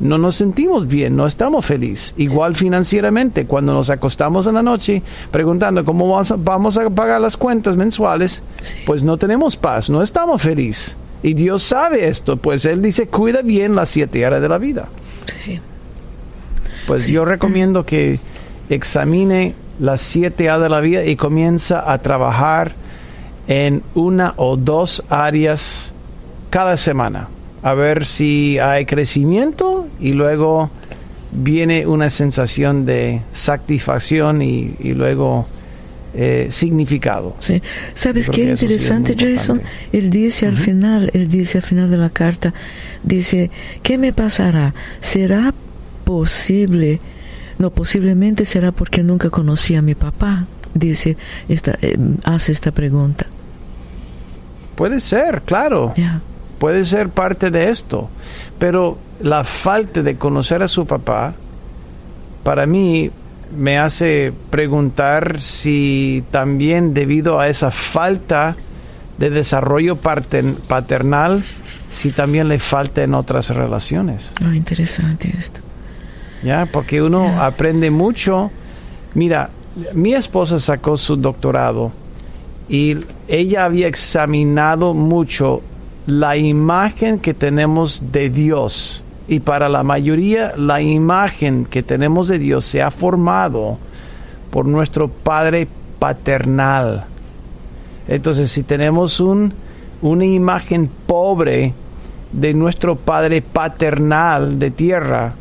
no 0.00 0.16
nos 0.16 0.36
sentimos 0.36 0.88
bien, 0.88 1.14
no 1.14 1.26
estamos 1.26 1.66
felices. 1.66 2.14
Igual 2.16 2.56
financieramente, 2.56 3.46
cuando 3.46 3.74
nos 3.74 3.90
acostamos 3.90 4.46
en 4.46 4.54
la 4.54 4.62
noche 4.62 5.02
preguntando 5.30 5.84
cómo 5.84 6.08
vamos 6.36 6.78
a, 6.78 6.90
pagar 6.90 7.20
las 7.20 7.36
cuentas 7.36 7.76
mensuales, 7.76 8.42
pues 8.86 9.02
no 9.02 9.18
tenemos 9.18 9.56
paz, 9.56 9.90
no 9.90 10.02
estamos 10.02 10.40
felices. 10.40 10.96
Y 11.22 11.34
Dios 11.34 11.62
sabe 11.62 12.08
esto, 12.08 12.38
pues 12.38 12.64
Él 12.64 12.80
dice, 12.80 13.06
cuida 13.06 13.42
bien 13.42 13.74
las 13.74 13.90
siete 13.90 14.24
áreas 14.24 14.40
de 14.40 14.48
la 14.48 14.56
vida. 14.56 14.88
Pues 16.86 17.06
yo 17.06 17.26
recomiendo 17.26 17.84
que 17.84 18.18
examine 18.70 19.54
las 19.80 20.00
siete 20.00 20.48
áreas 20.48 20.62
de 20.62 20.68
la 20.68 20.80
vida 20.80 21.04
y 21.04 21.16
comienza 21.16 21.90
a 21.90 21.98
trabajar 21.98 22.72
en 23.48 23.82
una 23.94 24.34
o 24.36 24.56
dos 24.56 25.02
áreas 25.08 25.92
cada 26.50 26.76
semana. 26.76 27.28
A 27.62 27.74
ver 27.74 28.04
si 28.04 28.58
hay 28.58 28.86
crecimiento 28.86 29.86
y 29.98 30.12
luego 30.12 30.70
viene 31.32 31.86
una 31.86 32.10
sensación 32.10 32.84
de 32.86 33.20
satisfacción 33.32 34.42
y, 34.42 34.74
luego 34.94 35.46
eh, 36.14 36.48
significado. 36.50 37.36
Sí. 37.38 37.62
¿Sabes 37.94 38.28
qué 38.30 38.44
interesante, 38.50 39.14
Jason? 39.18 39.62
Él 39.92 40.10
dice 40.10 40.46
al 40.46 40.58
final, 40.58 41.10
él 41.14 41.28
dice 41.28 41.58
al 41.58 41.64
final 41.64 41.90
de 41.90 41.96
la 41.96 42.10
carta, 42.10 42.52
dice, 43.02 43.50
¿qué 43.82 43.96
me 43.96 44.12
pasará? 44.12 44.74
¿Será 45.00 45.54
posible 46.04 46.98
no, 47.60 47.70
posiblemente 47.70 48.44
será 48.44 48.72
porque 48.72 49.02
nunca 49.04 49.30
conocí 49.30 49.76
a 49.76 49.82
mi 49.82 49.94
papá, 49.94 50.46
dice, 50.74 51.16
esta, 51.48 51.78
eh, 51.82 51.96
hace 52.24 52.50
esta 52.50 52.72
pregunta. 52.72 53.26
Puede 54.74 55.00
ser, 55.00 55.42
claro. 55.42 55.92
Puede 56.58 56.84
ser 56.84 57.10
parte 57.10 57.50
de 57.50 57.70
esto. 57.70 58.08
Pero 58.58 58.98
la 59.22 59.44
falta 59.44 60.02
de 60.02 60.16
conocer 60.16 60.62
a 60.62 60.68
su 60.68 60.86
papá, 60.86 61.34
para 62.42 62.66
mí, 62.66 63.10
me 63.56 63.78
hace 63.78 64.32
preguntar 64.50 65.40
si 65.42 66.24
también 66.30 66.94
debido 66.94 67.40
a 67.40 67.48
esa 67.48 67.70
falta 67.70 68.56
de 69.18 69.28
desarrollo 69.30 69.96
pater- 69.96 70.54
paternal, 70.66 71.42
si 71.90 72.10
también 72.12 72.48
le 72.48 72.58
falta 72.58 73.02
en 73.02 73.12
otras 73.14 73.50
relaciones. 73.50 74.30
Ah, 74.42 74.54
interesante 74.54 75.34
esto. 75.36 75.60
¿Ya? 76.42 76.66
Porque 76.70 77.02
uno 77.02 77.40
aprende 77.40 77.90
mucho. 77.90 78.50
Mira, 79.14 79.50
mi 79.94 80.14
esposa 80.14 80.60
sacó 80.60 80.96
su 80.96 81.16
doctorado 81.16 81.92
y 82.68 82.96
ella 83.28 83.64
había 83.64 83.88
examinado 83.88 84.94
mucho 84.94 85.62
la 86.06 86.36
imagen 86.36 87.18
que 87.18 87.34
tenemos 87.34 88.12
de 88.12 88.30
Dios. 88.30 89.02
Y 89.28 89.40
para 89.40 89.68
la 89.68 89.82
mayoría, 89.82 90.54
la 90.56 90.80
imagen 90.80 91.64
que 91.64 91.82
tenemos 91.82 92.28
de 92.28 92.38
Dios 92.38 92.64
se 92.64 92.82
ha 92.82 92.90
formado 92.90 93.78
por 94.50 94.66
nuestro 94.66 95.08
Padre 95.08 95.68
paternal. 95.98 97.04
Entonces, 98.08 98.50
si 98.50 98.64
tenemos 98.64 99.20
un, 99.20 99.52
una 100.02 100.24
imagen 100.24 100.90
pobre 101.06 101.74
de 102.32 102.54
nuestro 102.54 102.96
Padre 102.96 103.42
paternal 103.42 104.58
de 104.58 104.70
tierra, 104.70 105.34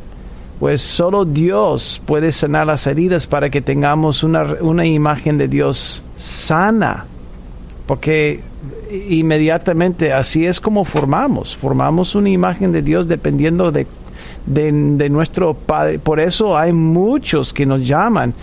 pues 0.59 0.81
solo 0.81 1.23
Dios 1.23 2.01
puede 2.05 2.31
sanar 2.31 2.67
las 2.67 2.85
heridas 2.85 3.27
para 3.27 3.49
que 3.49 3.61
tengamos 3.61 4.23
una, 4.23 4.43
una 4.59 4.85
imagen 4.85 5.37
de 5.37 5.47
Dios 5.47 6.03
sana. 6.17 7.05
Porque 7.87 8.41
inmediatamente 8.91 10.11
así 10.11 10.45
es 10.45 10.59
como 10.59 10.83
formamos. 10.83 11.55
Formamos 11.55 12.13
una 12.13 12.29
imagen 12.29 12.71
de 12.71 12.81
Dios 12.81 13.07
dependiendo 13.07 13.71
de, 13.71 13.87
de, 14.45 14.71
de 14.71 15.09
nuestro 15.09 15.53
Padre. 15.53 15.97
Por 15.97 16.19
eso 16.19 16.57
hay 16.57 16.73
muchos 16.73 17.53
que 17.53 17.65
nos 17.65 17.87
llaman 17.87 18.33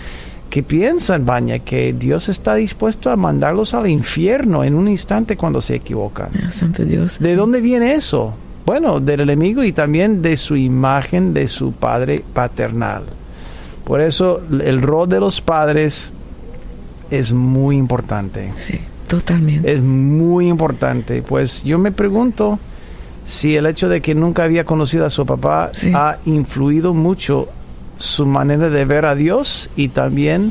que 0.49 0.63
piensan, 0.63 1.27
Baña, 1.27 1.59
que 1.59 1.93
Dios 1.93 2.29
está 2.29 2.55
dispuesto 2.55 3.11
a 3.11 3.17
mandarlos 3.17 3.75
al 3.75 3.89
infierno 3.89 4.65
en 4.65 4.75
un 4.75 4.89
instante 4.89 5.37
cuando 5.37 5.61
se 5.61 5.75
equivocan. 5.75 6.31
Ah, 6.43 6.51
Santo 6.51 6.85
Dios. 6.85 7.19
¿De 7.19 7.31
sí. 7.31 7.35
dónde 7.35 7.61
viene 7.61 7.95
eso? 7.95 8.33
Bueno, 8.67 8.99
del 9.01 9.21
enemigo 9.21 9.63
y 9.63 9.73
también 9.73 10.23
de 10.23 10.37
su 10.37 10.57
imagen 10.57 11.33
de 11.33 11.49
su 11.49 11.73
padre 11.73 12.25
paternal. 12.35 13.05
Por 13.85 14.01
eso 14.01 14.41
el 14.61 14.83
rol 14.83 15.09
de 15.09 15.21
los 15.21 15.41
padres 15.41 16.11
es 17.11 17.33
muy 17.33 17.77
importante. 17.77 18.51
Sí, 18.57 18.81
totalmente. 19.07 19.73
Es 19.73 19.81
muy 19.81 20.49
importante. 20.49 21.23
Pues 21.23 21.63
yo 21.63 21.79
me 21.79 21.93
pregunto 21.93 22.59
si 23.25 23.55
el 23.57 23.67
hecho 23.67 23.89
de 23.89 24.01
que 24.01 24.15
nunca 24.17 24.43
había 24.43 24.65
conocido 24.65 25.07
a 25.07 25.11
su 25.11 25.25
papá 25.25 25.71
Sí. 25.73 25.93
ha 25.95 26.19
influido 26.27 26.93
mucho 26.93 27.49
su 27.99 28.27
manera 28.27 28.69
de 28.69 28.85
ver 28.85 29.07
a 29.07 29.15
Dios 29.15 29.71
y 29.77 29.89
también 29.89 30.51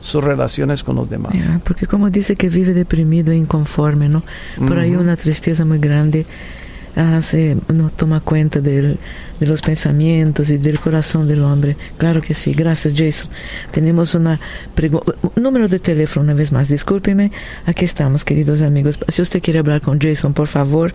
sus 0.00 0.22
relaciones 0.22 0.84
con 0.84 0.94
los 0.94 1.10
demás. 1.10 1.34
Porque 1.64 1.88
como 1.88 2.10
dice 2.10 2.36
que 2.36 2.48
vive 2.48 2.72
deprimido 2.74 3.32
e 3.32 3.36
inconforme, 3.36 4.08
¿no? 4.08 4.22
Por 4.68 4.78
ahí 4.78 4.92
Ujú. 4.92 5.00
una 5.02 5.16
tristeza 5.16 5.64
muy 5.64 5.78
grande 5.78 6.24
hace, 6.96 7.56
no 7.72 7.90
toma 7.90 8.20
cuenta 8.20 8.60
del- 8.60 8.98
de 9.38 9.46
los 9.46 9.60
pensamientos 9.60 10.48
y 10.50 10.56
del 10.56 10.80
corazón 10.80 11.28
del 11.28 11.42
hombre. 11.42 11.76
Claro 11.98 12.20
que 12.22 12.32
sí, 12.34 12.52
gracias 12.54 12.94
Jason. 12.96 13.28
Tenemos 13.70 14.14
una 14.14 14.40
pregunta, 14.74 15.12
número 15.36 15.68
de 15.68 15.78
teléfono 15.78 16.24
una 16.24 16.34
vez 16.34 16.52
más, 16.52 16.68
discúlpeme, 16.68 17.30
aquí 17.66 17.84
estamos 17.84 18.24
queridos 18.24 18.62
amigos. 18.62 18.98
Si 19.08 19.20
usted 19.22 19.42
quiere 19.42 19.58
hablar 19.58 19.82
con 19.82 20.00
Jason, 20.00 20.32
por 20.32 20.48
favor, 20.48 20.94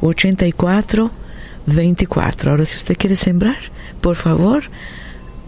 1-888-727-84 0.00 1.10
24. 1.66 2.50
Ahora, 2.50 2.64
si 2.64 2.76
usted 2.76 2.96
quiere 2.96 3.16
sembrar, 3.16 3.56
por 4.00 4.14
favor, 4.16 4.64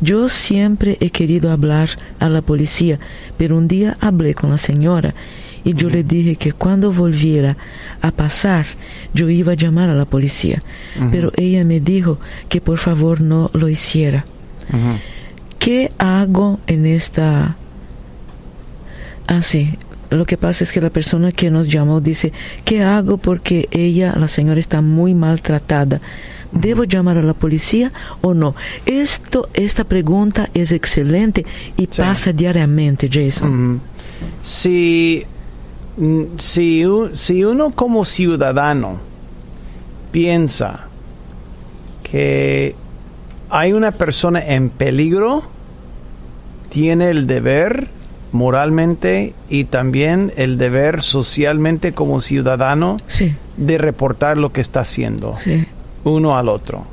Yo 0.00 0.28
siempre 0.28 0.96
he 1.00 1.10
querido 1.10 1.50
hablar 1.50 1.90
a 2.20 2.28
la 2.28 2.42
policía, 2.42 2.98
pero 3.36 3.56
un 3.56 3.66
día 3.66 3.96
hablé 4.00 4.34
con 4.34 4.50
la 4.50 4.58
señora 4.58 5.14
y 5.64 5.74
yo 5.74 5.90
le 5.90 6.02
dije 6.04 6.36
que 6.36 6.52
cuando 6.52 6.92
volviera 6.92 7.56
a 8.00 8.10
pasar 8.10 8.66
yo 9.12 9.28
iba 9.28 9.52
a 9.52 9.56
llamar 9.56 9.90
a 9.90 9.94
la 9.94 10.04
policía, 10.04 10.62
pero 11.10 11.32
ella 11.36 11.64
me 11.64 11.80
dijo 11.80 12.18
que 12.48 12.60
por 12.60 12.78
favor 12.78 13.20
no 13.20 13.50
lo 13.54 13.68
hiciera. 13.68 14.24
¿Qué 15.58 15.90
hago 15.98 16.60
en 16.66 16.86
esta... 16.86 17.56
Ah, 19.26 19.42
sí. 19.42 19.76
Lo 20.10 20.24
que 20.24 20.38
pasa 20.38 20.64
es 20.64 20.72
que 20.72 20.80
la 20.80 20.88
persona 20.88 21.32
que 21.32 21.50
nos 21.50 21.68
llamó 21.68 22.00
dice, 22.00 22.32
¿qué 22.64 22.82
hago 22.82 23.18
porque 23.18 23.68
ella, 23.70 24.14
la 24.16 24.28
señora, 24.28 24.58
está 24.58 24.80
muy 24.80 25.14
maltratada? 25.14 26.00
¿Debo 26.52 26.84
llamar 26.84 27.18
a 27.18 27.22
la 27.22 27.34
policía 27.34 27.90
o 28.22 28.34
no? 28.34 28.54
Esto, 28.86 29.48
esta 29.54 29.84
pregunta 29.84 30.48
es 30.54 30.72
excelente 30.72 31.44
y 31.76 31.82
Sí. 31.90 32.00
pasa 32.00 32.32
diariamente, 32.32 33.08
Jason. 33.12 33.70
Ujú. 33.74 33.80
Si, 34.42 35.24
mm, 35.96 36.22
si, 36.38 36.84
si 37.12 37.44
uno 37.44 37.70
como 37.70 38.04
ciudadano 38.04 38.98
piensa 40.10 40.86
que 42.02 42.74
hay 43.50 43.72
una 43.72 43.90
persona 43.92 44.40
en 44.44 44.70
peligro, 44.70 45.42
tiene 46.70 47.10
el 47.10 47.26
deber 47.26 47.88
moralmente 48.32 49.34
y 49.48 49.64
también 49.64 50.32
el 50.36 50.58
deber 50.58 51.02
socialmente 51.02 51.92
como 51.92 52.20
ciudadano 52.20 52.98
Sí, 53.06 53.34
de 53.56 53.78
reportar 53.78 54.36
lo 54.36 54.52
que 54.52 54.60
está 54.60 54.80
haciendo 54.80 55.34
sí, 55.38 55.64
uno 56.04 56.36
al 56.36 56.48
otro. 56.48 56.84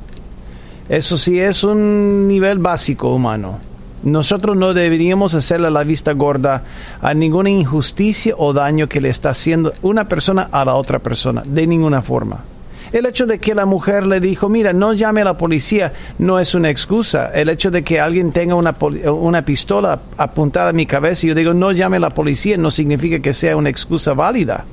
Eso 0.88 1.16
sí 1.16 1.40
es 1.40 1.64
un 1.64 2.28
nivel 2.28 2.58
básico 2.58 3.12
humano. 3.12 3.58
Nosotros 4.04 4.56
no 4.56 4.72
deberíamos 4.72 5.34
hacerle 5.34 5.70
la 5.70 5.82
vista 5.82 6.12
gorda 6.12 6.62
a 7.00 7.12
ninguna 7.12 7.50
injusticia 7.50 8.34
o 8.36 8.52
daño 8.52 8.88
que 8.88 9.00
le 9.00 9.08
está 9.08 9.30
haciendo 9.30 9.72
una 9.82 10.06
persona 10.06 10.48
a 10.52 10.64
la 10.64 10.74
otra 10.74 11.00
persona, 11.00 11.42
de 11.44 11.66
ninguna 11.66 12.02
forma. 12.02 12.44
El 12.92 13.04
hecho 13.06 13.26
de 13.26 13.40
que 13.40 13.54
la 13.54 13.66
mujer 13.66 14.06
le 14.06 14.20
dijo, 14.20 14.48
mira, 14.48 14.72
no 14.72 14.92
llame 14.92 15.22
a 15.22 15.24
la 15.24 15.34
policía, 15.34 15.92
no 16.18 16.38
es 16.38 16.54
una 16.54 16.70
excusa. 16.70 17.32
El 17.34 17.48
hecho 17.48 17.70
de 17.72 17.82
que 17.82 17.98
alguien 17.98 18.30
tenga 18.30 18.54
una, 18.54 18.76
una 19.10 19.42
pistola 19.42 19.98
apuntada 20.16 20.68
a 20.68 20.72
mi 20.72 20.86
cabeza 20.86 21.26
y 21.26 21.30
yo 21.30 21.34
digo, 21.34 21.52
no 21.52 21.72
llame 21.72 21.96
a 21.96 22.00
la 22.00 22.10
policía, 22.10 22.56
no 22.56 22.70
significa 22.70 23.18
que 23.18 23.34
sea 23.34 23.56
una 23.56 23.70
excusa 23.70 24.14
válida 24.14 24.64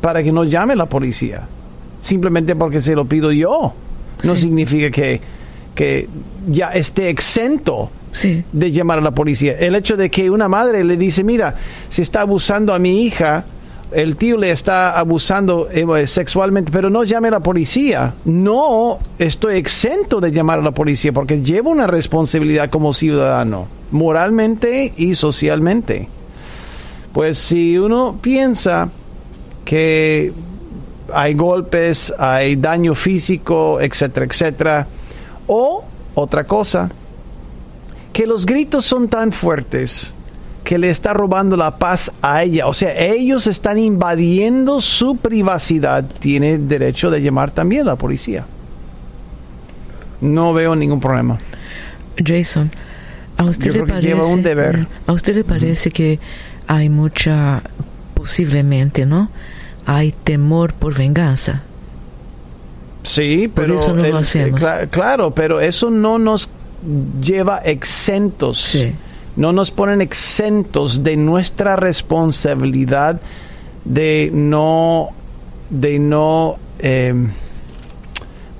para 0.00 0.22
que 0.22 0.32
no 0.32 0.42
llame 0.42 0.72
a 0.72 0.76
la 0.76 0.86
policía. 0.86 1.42
Simplemente 2.04 2.54
porque 2.54 2.82
se 2.82 2.94
lo 2.94 3.06
pido 3.06 3.32
yo. 3.32 3.72
No 4.24 4.34
Sí. 4.34 4.42
significa 4.42 4.90
que, 4.90 5.22
que 5.74 6.06
ya 6.46 6.68
esté 6.68 7.08
exento 7.08 7.88
sí, 8.12 8.44
de 8.52 8.70
llamar 8.72 8.98
a 8.98 9.00
la 9.00 9.12
policía. 9.12 9.56
El 9.58 9.74
hecho 9.74 9.96
de 9.96 10.10
que 10.10 10.28
una 10.28 10.46
madre 10.46 10.84
le 10.84 10.98
dice, 10.98 11.24
mira, 11.24 11.56
se 11.88 12.02
está 12.02 12.20
abusando 12.20 12.74
a 12.74 12.78
mi 12.78 13.04
hija, 13.06 13.46
el 13.90 14.16
tío 14.16 14.36
le 14.36 14.50
está 14.50 14.98
abusando 14.98 15.66
eh, 15.70 16.06
sexualmente, 16.06 16.70
pero 16.70 16.90
no 16.90 17.04
llame 17.04 17.28
a 17.28 17.30
la 17.32 17.40
policía. 17.40 18.12
No 18.26 18.98
estoy 19.18 19.56
exento 19.56 20.20
de 20.20 20.30
llamar 20.30 20.58
a 20.58 20.62
la 20.62 20.72
policía 20.72 21.10
porque 21.10 21.40
llevo 21.40 21.70
una 21.70 21.86
responsabilidad 21.86 22.68
como 22.68 22.92
ciudadano, 22.92 23.66
moralmente 23.92 24.92
y 24.98 25.14
socialmente. 25.14 26.06
Pues 27.14 27.38
si 27.38 27.78
uno 27.78 28.18
piensa 28.20 28.90
que 29.64 30.32
hay 31.14 31.34
golpes, 31.34 32.12
hay 32.18 32.56
daño 32.56 32.94
físico, 32.94 33.80
etcétera, 33.80 34.26
etcétera, 34.26 34.86
o 35.46 35.84
otra 36.14 36.44
cosa, 36.44 36.90
que 38.12 38.26
los 38.26 38.46
gritos 38.46 38.84
son 38.84 39.08
tan 39.08 39.32
fuertes 39.32 40.14
que 40.64 40.78
le 40.78 40.88
está 40.88 41.12
robando 41.12 41.56
la 41.56 41.76
paz 41.76 42.10
a 42.22 42.42
ella. 42.42 42.66
O 42.66 42.72
sea, 42.72 42.98
ellos 42.98 43.46
están 43.46 43.78
invadiendo 43.78 44.80
su 44.80 45.16
privacidad. 45.16 46.04
Tiene 46.20 46.58
derecho 46.58 47.10
de 47.10 47.20
llamar 47.20 47.50
también 47.50 47.82
a 47.82 47.84
la 47.84 47.96
policía. 47.96 48.46
No 50.22 50.54
veo 50.54 50.74
ningún 50.74 51.00
problema. 51.00 51.36
Jason, 52.16 52.70
¿a 53.36 53.44
usted 53.44 53.66
Yo 53.66 53.72
le 53.72 53.74
creo 53.74 53.86
que 53.86 53.92
parece 53.92 54.08
lleva 54.08 54.26
un 54.26 54.42
deber. 54.42 54.86
¿A 55.06 55.12
usted 55.12 55.34
le 55.34 55.44
parece 55.44 55.90
que 55.90 56.18
hay 56.66 56.88
mucha 56.88 57.62
posiblemente, 58.14 59.04
¿no? 59.04 59.28
Hay 59.86 60.12
temor 60.24 60.72
por 60.74 60.94
venganza. 60.94 61.62
Sí, 63.02 63.50
pero 63.54 63.74
eso 63.74 63.94
no 63.94 64.02
lo 64.02 64.16
hacemos. 64.18 64.60
claro, 64.90 65.30
pero 65.30 65.60
eso 65.60 65.90
no 65.90 66.18
nos 66.18 66.48
lleva 67.20 67.58
exentos. 67.58 68.76
No 69.36 69.52
nos 69.52 69.70
ponen 69.70 70.00
exentos 70.00 71.02
de 71.02 71.16
nuestra 71.16 71.76
responsabilidad 71.76 73.20
de 73.84 74.30
no, 74.32 75.10
de 75.70 75.98
no 75.98 76.56
em, 76.78 77.30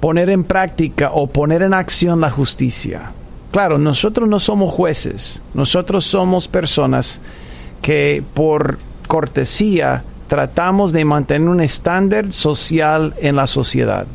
poner 0.00 0.31
en 0.31 0.45
práctica 0.45 1.12
o 1.12 1.26
poner 1.26 1.62
en 1.62 1.75
acción 1.75 2.21
la 2.21 2.31
justicia. 2.31 3.12
Claro, 3.50 3.78
nosotros 3.78 4.28
no 4.28 4.40
somos 4.40 4.75
jueces, 4.75 5.40
nosotros 5.54 6.04
somos 6.04 6.49
personas 6.49 7.21
que 7.81 8.23
por 8.35 8.78
cortesía 9.07 10.02
tratamos 10.26 10.93
de 10.93 11.04
mantener 11.04 11.49
un 11.49 11.61
estándar 11.61 12.33
social 12.33 13.14
en 13.21 13.37
la 13.37 13.47
sociedad. 13.47 14.07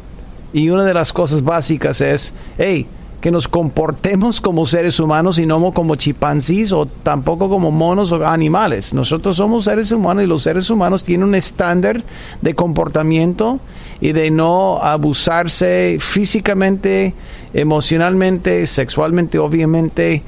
Y 0.53 0.69
una 0.69 0.83
de 0.83 0.93
las 0.93 1.13
cosas 1.13 1.43
básicas 1.43 2.01
es, 2.01 2.33
hey, 2.57 2.87
que 3.21 3.31
nos 3.31 3.47
comportemos 3.47 4.39
como 4.39 4.65
seres 4.65 4.99
humanos 4.99 5.39
y 5.39 5.45
no 5.45 5.71
como 5.73 5.95
chimpancés 5.95 6.71
o 6.71 6.85
tampoco 6.85 7.49
como 7.49 7.69
monos 7.69 8.11
o 8.11 8.25
animales. 8.25 8.93
Nosotros 8.93 9.37
somos 9.37 9.65
seres 9.65 9.91
humanos 9.91 10.23
y 10.23 10.27
los 10.27 10.43
seres 10.43 10.69
humanos 10.69 11.03
tienen 11.03 11.27
un 11.27 11.35
estándar 11.35 12.01
de 12.41 12.55
comportamiento 12.55 13.59
y 13.99 14.13
de 14.13 14.31
no 14.31 14.79
abusarse 14.81 15.97
físicamente, 15.99 17.13
emocionalmente, 17.53 18.65
sexualmente, 18.67 19.37
obviamente, 19.37 20.23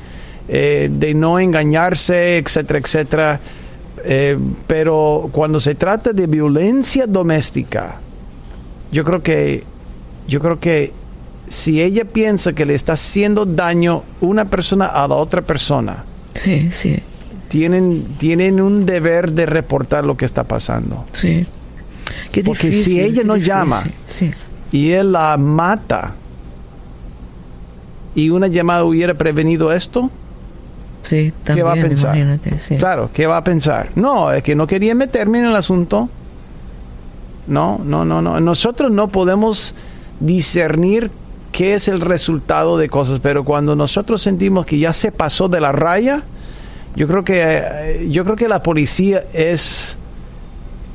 eh, 0.50 0.90
de 0.92 1.14
no 1.14 1.40
engañarse, 1.40 2.38
etcétera, 2.38 2.80
etcétera. 2.80 3.40
Eh, 4.04 4.38
pero 4.68 5.30
cuando 5.32 5.60
se 5.60 5.76
trata 5.76 6.14
de 6.14 6.28
violencia 6.28 7.08
doméstica, 7.08 7.96
yo 8.92 9.04
creo 9.04 9.22
que 9.22 9.64
yo 10.28 10.40
creo 10.40 10.60
que 10.60 10.94
si 11.48 11.82
ella 11.82 12.06
piensa 12.06 12.54
que 12.54 12.66
le 12.66 12.76
está 12.76 12.94
haciendo 12.94 13.46
daño 13.46 14.04
una 14.22 14.46
persona 14.46 14.86
a 14.86 15.08
la 15.08 15.16
otra 15.16 15.42
persona, 15.42 16.04
sí, 16.34 16.70
sí. 16.72 17.00
Tienen, 17.50 18.06
tienen 18.18 18.62
un 18.62 18.86
deber 18.86 19.34
de 19.34 19.46
reportar 19.46 20.06
lo 20.06 20.16
que 20.16 20.24
está 20.24 20.46
pasando. 20.46 21.04
Sí. 21.12 21.46
Porque 22.46 22.72
si 22.72 23.02
ella 23.02 23.24
no 23.24 23.36
llama 23.36 23.84
y 24.72 24.92
él 24.92 25.12
la 25.12 25.36
mata 25.36 26.14
y 28.16 28.30
una 28.30 28.48
llamada 28.48 28.86
hubiera 28.86 29.14
prevenido 29.14 29.74
esto, 29.74 30.10
sí, 31.04 31.34
también, 31.44 31.56
¿qué 31.56 31.64
va 31.64 31.72
a 31.74 31.88
pensar? 31.88 32.78
Claro, 32.78 33.10
¿qué 33.14 33.28
va 33.28 33.38
a 33.38 33.44
pensar? 33.44 33.90
No, 33.96 34.32
es 34.32 34.44
que 34.44 34.56
no 34.56 34.68
quería 34.68 34.96
meterme 34.96 35.40
en 35.40 35.46
el 35.46 35.56
asunto. 35.56 36.10
No, 37.48 37.82
no, 37.84 38.06
no, 38.06 38.22
no. 38.22 38.40
Nosotros 38.40 38.92
no 38.92 39.10
podemos 39.10 39.76
discernir 40.20 41.12
qué 41.52 41.74
es 41.74 41.88
el 41.88 42.02
resultado 42.02 42.78
de 42.78 42.90
cosas, 42.90 43.20
pero 43.20 43.44
cuando 43.44 43.76
nosotros 43.76 44.22
sentimos 44.22 44.66
que 44.66 44.80
ya 44.80 44.94
se 44.94 45.12
pasó 45.12 45.50
de 45.50 45.60
la 45.60 45.72
raya, 45.72 46.22
yo 46.96 47.08
creo 47.08 47.24
que 47.24 47.42
eh, 47.44 48.08
yo 48.10 48.24
creo 48.24 48.36
que 48.36 48.48
la 48.48 48.64
policía 48.64 49.24
es 49.34 49.98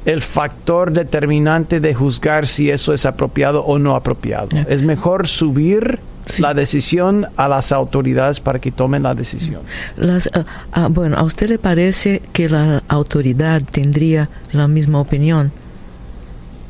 el 0.05 0.23
factor 0.23 0.93
determinante 0.93 1.81
de 1.81 1.95
juzgar 1.95 2.47
si 2.47 2.71
eso 2.71 2.95
es 2.95 3.05
apropiado 3.07 3.65
o 3.65 3.79
no 3.79 3.97
apropiado. 3.97 4.49
Es 4.69 4.83
mejor 4.83 5.27
subir 5.27 5.99
la 6.39 6.55
decisión 6.55 7.27
a 7.37 7.49
las 7.49 7.73
autoridades 7.73 8.41
para 8.41 8.59
que 8.59 8.73
tomen 8.73 9.03
la 9.03 9.15
decisión. 9.15 9.63
Las, 9.97 10.29
ah, 10.35 10.45
ah, 10.73 10.89
bueno, 10.91 11.17
¿a 11.17 11.23
usted 11.23 11.49
le 11.49 11.59
parece 11.59 12.23
que 12.33 12.49
la 12.49 12.83
autoridad 12.89 13.63
tendría 13.71 14.29
la 14.53 14.69
misma 14.69 15.01
opinión? 15.01 15.53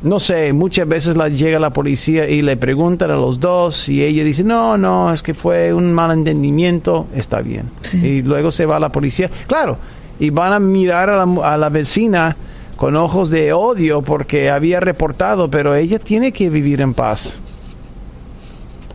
no 0.03 0.19
sé, 0.19 0.53
muchas 0.53 0.87
veces 0.87 1.15
la, 1.15 1.27
llega 1.29 1.59
la 1.59 1.71
policía 1.71 2.29
y 2.29 2.41
le 2.41 2.55
preguntan 2.57 3.11
a 3.11 3.15
los 3.15 3.39
dos 3.39 3.89
y 3.89 4.03
ella 4.03 4.23
dice, 4.23 4.43
no, 4.43 4.77
no, 4.77 5.13
es 5.13 5.23
que 5.23 5.33
fue 5.33 5.73
un 5.73 5.91
malentendimiento, 5.91 7.07
está 7.15 7.41
bien. 7.41 7.69
Y 7.93 8.21
luego 8.21 8.51
se 8.51 8.65
va 8.65 8.79
la 8.79 8.89
policía. 8.89 9.29
Claro, 9.47 9.77
y 10.19 10.29
van 10.29 10.53
a 10.53 10.59
mirar 10.59 11.09
a 11.09 11.25
la, 11.25 11.53
a 11.53 11.57
la 11.57 11.69
vecina 11.69 12.35
con 12.75 12.95
ojos 12.95 13.29
de 13.29 13.53
odio 13.53 14.01
porque 14.01 14.49
había 14.49 14.79
reportado, 14.79 15.49
pero 15.49 15.73
ella 15.75 15.99
tiene 15.99 16.31
que 16.31 16.49
vivir 16.49 16.81
en 16.81 16.93
paz. 16.93 17.33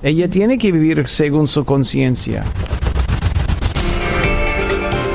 Ella 0.03 0.29
tiene 0.29 0.59
que 0.59 0.73
vivir 0.73 1.07
según 1.07 1.47
su 1.47 1.65
conciencia. 1.65 2.45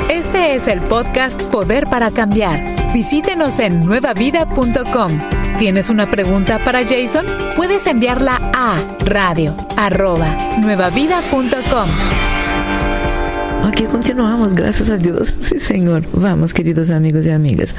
Este 0.10 0.56
es 0.56 0.68
el 0.68 0.82
podcast 0.82 1.42
Poder 1.44 1.86
para 1.86 2.12
Cambiar. 2.12 2.94
Visítenos 2.94 3.60
en 3.60 3.80
nuevavida.com 3.82 5.12
¿Tienes 5.60 5.90
una 5.90 6.10
pregunta 6.10 6.64
para 6.64 6.84
Jason? 6.86 7.26
Puedes 7.56 7.88
enviarla 7.88 8.40
a 8.54 8.78
radio 9.06 9.56
Aquí 13.66 13.84
continuamos, 13.86 14.54
gracias 14.54 14.90
a 14.90 14.98
Dios. 14.98 15.34
Sí, 15.42 15.60
Señor. 15.60 16.04
Vamos, 16.14 16.54
queridos 16.54 16.92
amigos 16.92 17.26
y 17.26 17.32
amigas. 17.32 17.76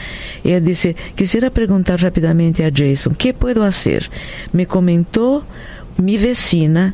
Ella 0.44 0.60
dice, 0.60 0.96
quisiera 1.16 1.50
preguntar 1.50 2.02
rápidamente 2.02 2.66
a 2.66 2.72
Jason, 2.74 3.16
¿qué 3.16 3.34
puedo 3.34 3.64
hacer? 3.64 4.10
Me 4.54 4.66
comentó 4.66 5.44
mi 5.98 6.18
vecina 6.18 6.94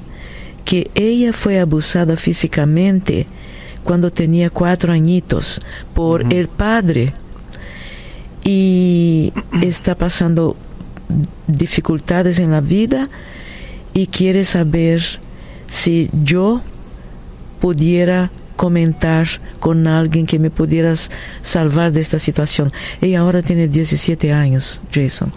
que 0.68 0.92
ella 0.96 1.32
fue 1.32 1.62
abusada 1.62 2.18
físicamente 2.18 3.26
cuando 3.86 4.12
tenía 4.12 4.50
cuatro 4.50 4.92
añitos 4.92 5.62
por 5.94 6.34
el 6.34 6.50
padre 6.50 7.14
y 8.44 9.32
está 9.62 9.96
pasando 9.96 10.58
dificultades 11.48 12.40
en 12.40 12.52
la 12.52 12.60
vida 12.60 13.08
y 13.94 14.08
quiere 14.08 14.44
saber 14.44 15.02
si 15.70 16.10
yo 16.26 16.62
pudiera 17.62 18.30
comentar 18.58 19.26
con 19.62 19.88
alguien 19.88 20.26
que 20.26 20.38
me 20.38 20.50
pudiera 20.50 20.94
salvar 21.44 21.94
de 21.94 22.02
esta 22.02 22.20
situación. 22.20 22.74
Ella 23.00 23.22
ahora 23.22 23.42
tiene 23.42 23.70
17 23.70 24.34
años, 24.34 24.82
Jason. 24.94 25.32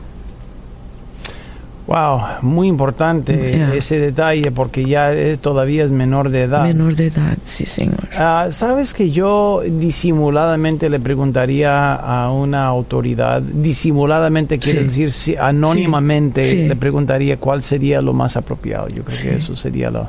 Wow, 1.90 2.20
muy 2.42 2.68
importante 2.68 3.76
ese 3.76 3.98
detalle 3.98 4.53
porque 4.53 4.85
ya 4.85 5.12
todavía 5.40 5.83
es 5.83 5.90
menor 5.90 6.31
de 6.31 6.42
edad. 6.42 6.62
Menor 6.62 6.94
de 6.94 7.09
edad, 7.09 7.37
sí, 7.44 7.66
señor. 7.66 8.09
Ah, 8.16 8.50
Sabes 8.53 8.94
que 8.94 9.11
yo 9.11 9.61
disimuladamente 9.66 10.88
le 10.88 11.00
preguntaría 11.00 11.96
a 11.96 12.31
una 12.31 12.66
autoridad, 12.66 13.42
disimuladamente 13.42 14.61
quiere 14.61 14.85
decir 14.85 15.37
anónimamente, 15.40 16.68
le 16.68 16.76
preguntaría 16.76 17.38
cuál 17.38 17.64
sería 17.64 18.00
lo 18.00 18.12
más 18.12 18.37
apropiado. 18.37 18.87
Yo 18.87 19.03
creo 19.03 19.20
que 19.22 19.35
eso 19.35 19.57
sería 19.57 19.90
lo, 19.90 20.09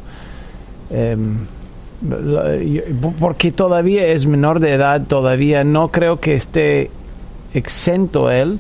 lo. 2.04 3.12
porque 3.20 3.52
todavía 3.52 4.06
es 4.06 4.28
menor 4.28 4.60
de 4.60 4.74
edad, 4.74 5.02
todavía 5.08 5.64
no 5.64 5.88
creo 5.88 6.20
que 6.20 6.36
esté 6.36 6.92
exento 7.56 8.30
él 8.30 8.60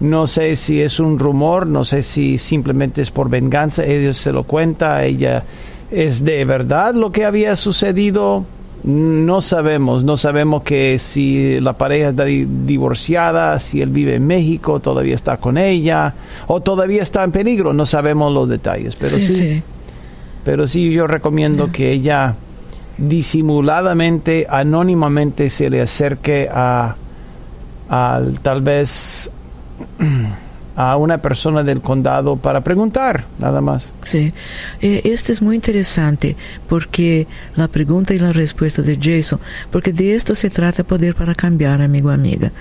No 0.00 0.26
sé 0.26 0.56
si 0.56 0.82
es 0.82 1.00
un 1.00 1.18
rumor, 1.18 1.66
no 1.66 1.84
sé 1.84 2.02
si 2.02 2.38
simplemente 2.38 3.00
es 3.00 3.10
por 3.10 3.30
venganza, 3.30 3.84
ellos 3.84 4.18
se 4.18 4.32
lo 4.32 4.44
cuenta, 4.44 5.04
ella 5.04 5.44
es 5.90 6.24
de 6.24 6.44
verdad 6.44 6.94
lo 6.94 7.10
que 7.10 7.24
había 7.24 7.56
sucedido. 7.56 8.44
No 8.84 9.40
sabemos, 9.40 10.04
no 10.04 10.16
sabemos 10.16 10.62
que 10.62 10.98
si 10.98 11.58
la 11.60 11.72
pareja 11.72 12.10
está 12.10 12.24
divorciada, 12.24 13.58
si 13.58 13.80
él 13.80 13.88
vive 13.88 14.14
en 14.14 14.26
México, 14.26 14.78
todavía 14.78 15.14
está 15.14 15.38
con 15.38 15.58
ella 15.58 16.14
o 16.46 16.60
todavía 16.60 17.02
está 17.02 17.24
en 17.24 17.32
peligro, 17.32 17.72
no 17.72 17.84
sabemos 17.84 18.32
los 18.32 18.48
detalles, 18.48 18.94
pero 18.94 19.16
sí, 19.18 19.60
pero 20.44 20.68
sí 20.68 20.92
yo 20.92 21.08
recomiendo 21.08 21.72
que 21.72 21.90
ella 21.90 22.36
disimuladamente, 22.98 24.46
anónimamente 24.48 25.50
se 25.50 25.68
le 25.68 25.80
acerque 25.80 26.48
a, 26.50 26.94
tal 28.42 28.60
vez 28.62 29.30
a 30.76 30.96
una 30.98 31.18
persona 31.18 31.62
del 31.62 31.80
condado 31.80 32.36
para 32.36 32.60
preguntar, 32.60 33.24
nada 33.38 33.62
más. 33.62 33.90
Sí, 34.02 34.32
eh, 34.82 35.00
esto 35.04 35.32
es 35.32 35.40
muy 35.40 35.56
interesante 35.56 36.36
porque 36.68 37.26
la 37.56 37.66
pregunta 37.66 38.12
y 38.12 38.18
la 38.18 38.32
respuesta 38.32 38.82
de 38.82 38.98
Jason, 39.00 39.40
porque 39.70 39.92
de 39.92 40.14
esto 40.14 40.34
se 40.34 40.50
trata 40.50 40.84
poder 40.84 41.14
para 41.14 41.34
cambiar, 41.34 41.80
amigo, 41.80 42.10
amiga. 42.10 42.52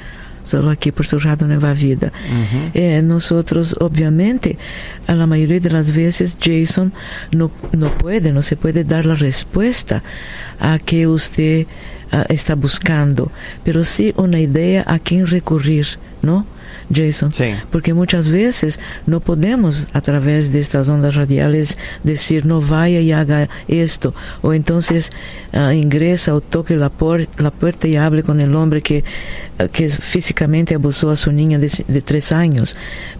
Solo 0.45 0.69
aquí 0.69 0.91
por 0.91 1.07
su 1.07 1.17
Radio 1.17 1.47
Nueva 1.47 1.73
Vida. 1.73 2.11
Eh, 2.75 3.01
nosotros, 3.01 3.75
obviamente, 3.79 4.59
a 5.07 5.15
la 5.15 5.25
mayoría 5.25 5.59
de 5.59 5.71
las 5.71 5.91
veces 5.91 6.37
Jason 6.39 6.93
no, 7.31 7.49
no 7.71 7.89
puede, 7.89 8.31
no 8.31 8.43
se 8.43 8.55
puede 8.55 8.83
dar 8.83 9.05
la 9.05 9.15
respuesta 9.15 10.03
a 10.59 10.77
que 10.77 11.07
usted 11.07 11.65
ah, 12.11 12.25
está 12.29 12.53
buscando, 12.53 13.31
pero 13.63 13.83
sí 13.83 14.13
una 14.17 14.39
idea 14.39 14.83
a 14.85 14.99
quién 14.99 15.25
recurrir, 15.25 15.87
¿no? 16.21 16.45
Jason. 16.93 17.31
Porque 17.71 17.93
muchas 17.93 18.29
veces 18.29 18.79
no 19.05 19.19
podemos 19.19 19.87
a 19.93 20.01
través 20.01 20.51
de 20.51 20.59
estas 20.59 20.89
ondas 20.89 21.15
radiales 21.15 21.77
decir 22.03 22.45
no 22.45 22.61
vaya 22.61 22.99
y 22.99 23.11
haga 23.11 23.49
esto. 23.67 24.13
O 24.41 24.53
entonces 24.53 25.11
uh, 25.53 25.71
ingresa 25.71 26.33
o 26.35 26.41
toque 26.41 26.75
la, 26.75 26.91
la 27.37 27.51
puerta 27.51 27.87
y 27.87 27.95
hable 27.95 28.23
con 28.23 28.39
el 28.39 28.55
hombre 28.55 28.81
que, 28.81 29.03
uh, 29.54 29.54
que 29.71 29.89
físicamente 29.89 30.75
abusó 30.75 31.09
a 31.09 31.15
su 31.15 31.31
niña 31.31 31.57
de, 31.57 31.71
de, 31.87 32.01
tres 32.01 32.31
años. 32.31 32.75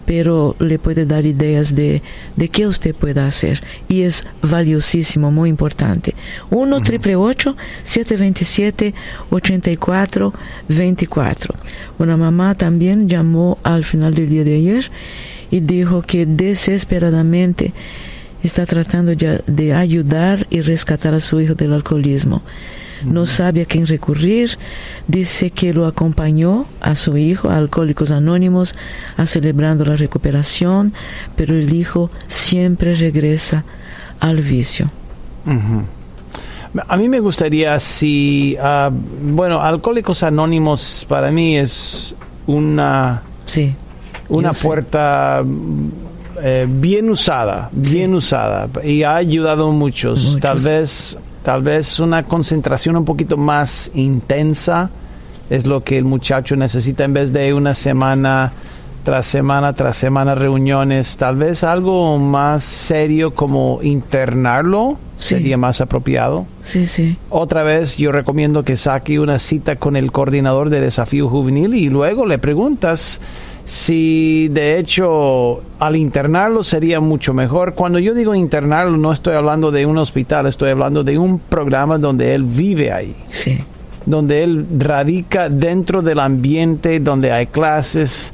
Pero 0.05 0.55
le 0.59 0.79
puede 0.79 1.05
dar 1.05 1.25
ideas 1.25 1.75
de, 1.75 2.01
de 2.35 2.49
qué 2.49 2.67
usted 2.67 2.93
puede 2.93 3.21
hacer. 3.21 3.63
Y 3.87 4.01
es 4.01 4.25
valiosísimo, 4.41 5.31
muy 5.31 5.49
importante. 5.49 6.13
1 6.49 6.81
triple 6.81 7.15
727 7.83 8.93
84 9.29 10.33
24. 10.67 11.55
Una 11.99 12.17
mamá 12.17 12.55
también 12.55 13.07
llamó 13.07 13.57
al 13.63 13.85
final 13.85 14.13
del 14.13 14.29
día 14.29 14.43
de 14.43 14.55
ayer 14.55 14.91
y 15.51 15.61
dijo 15.61 16.01
que 16.01 16.25
desesperadamente 16.25 17.73
está 18.43 18.65
tratando 18.65 19.13
de 19.15 19.73
ayudar 19.73 20.45
y 20.49 20.61
rescatar 20.61 21.13
a 21.13 21.19
su 21.19 21.39
hijo 21.39 21.55
del 21.55 21.73
alcoholismo. 21.73 22.41
No 23.05 23.25
sabe 23.25 23.61
a 23.61 23.65
quién 23.65 23.87
recurrir, 23.87 24.57
dice 25.07 25.51
que 25.51 25.73
lo 25.73 25.85
acompañó 25.85 26.65
a 26.81 26.95
su 26.95 27.17
hijo, 27.17 27.49
a 27.49 27.57
Alcohólicos 27.57 28.11
Anónimos, 28.11 28.75
a 29.17 29.25
celebrando 29.25 29.85
la 29.85 29.95
recuperación, 29.95 30.93
pero 31.35 31.53
el 31.53 31.73
hijo 31.73 32.09
siempre 32.27 32.95
regresa 32.95 33.63
al 34.19 34.41
vicio. 34.41 34.89
A 36.87 36.97
mí 36.97 37.07
me 37.07 37.19
gustaría 37.19 37.79
si, 37.79 38.57
ah, 38.59 38.89
bueno, 38.91 39.61
Alcohólicos 39.61 40.23
Anónimos 40.23 41.05
para 41.07 41.31
mí 41.31 41.57
es 41.57 42.15
una, 42.47 43.21
sí, 43.45 43.73
una 44.29 44.51
puerta 44.51 45.43
eh, 46.41 46.67
bien 46.67 47.09
usada, 47.09 47.69
bien 47.71 48.13
usada 48.13 48.67
y 48.83 49.03
ha 49.03 49.15
ayudado 49.15 49.69
a 49.69 49.71
muchos. 49.71 50.37
Tal 50.41 50.59
vez, 50.59 51.17
tal 51.45 51.61
vez 51.61 51.99
una 51.99 52.23
concentración 52.23 52.97
un 52.97 53.05
poquito 53.05 53.37
más 53.37 53.91
intensa 53.93 54.89
es 55.51 55.67
lo 55.67 55.83
que 55.83 55.95
el 55.97 56.03
muchacho 56.03 56.55
necesita 56.55 57.03
en 57.03 57.13
vez 57.13 57.31
de 57.31 57.53
una 57.53 57.75
semana 57.75 58.51
tras 59.03 59.27
semana 59.27 59.73
tras 59.73 59.95
semana 59.95 60.33
reuniones, 60.33 61.17
tal 61.17 61.35
vez 61.35 61.63
algo 61.63 62.17
más 62.17 62.63
serio 62.63 63.35
como 63.35 63.79
internarlo 63.83 64.97
sería 65.19 65.55
más 65.55 65.81
apropiado. 65.81 66.47
Sí, 66.63 66.87
sí. 66.87 67.15
Otra 67.29 67.61
vez 67.61 67.95
yo 67.95 68.11
recomiendo 68.11 68.63
que 68.63 68.75
saque 68.75 69.19
una 69.19 69.37
cita 69.37 69.75
con 69.75 69.95
el 69.95 70.11
coordinador 70.11 70.71
de 70.71 70.81
desafío 70.81 71.29
juvenil 71.29 71.75
y 71.75 71.89
luego 71.89 72.25
le 72.25 72.39
preguntas 72.39 73.21
si 73.65 74.47
de 74.49 74.77
hecho 74.77 75.61
al 75.79 75.95
internarlo 75.95 76.63
sería 76.63 76.99
mucho 76.99 77.33
mejor. 77.33 77.73
Cuando 77.73 77.99
yo 77.99 78.13
digo 78.13 78.35
internarlo 78.35 78.95
no 78.97 79.11
estoy 79.11 79.35
hablando 79.35 79.71
de 79.71 79.85
un 79.85 79.97
hospital, 79.97 80.45
estoy 80.45 80.69
hablando 80.69 81.03
de 81.03 81.17
un 81.17 81.39
programa 81.39 81.97
donde 81.97 82.35
él 82.35 82.43
vive 82.43 82.91
ahí. 82.91 83.15
Sí. 83.29 83.59
Donde 84.05 84.43
él 84.43 84.65
radica 84.77 85.49
dentro 85.49 86.03
del 86.03 86.19
ambiente, 86.19 86.99
donde 86.99 87.31
hay 87.31 87.47
clases, 87.47 88.31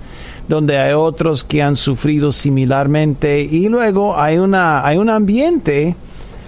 donde 0.49 0.77
hay 0.77 0.93
otros 0.93 1.45
que 1.45 1.63
han 1.63 1.77
sufrido 1.77 2.33
similarmente 2.33 3.41
y 3.41 3.69
luego 3.69 4.19
hay 4.19 4.37
una 4.37 4.85
hay 4.85 4.97
un 4.97 5.09
ambiente 5.09 5.95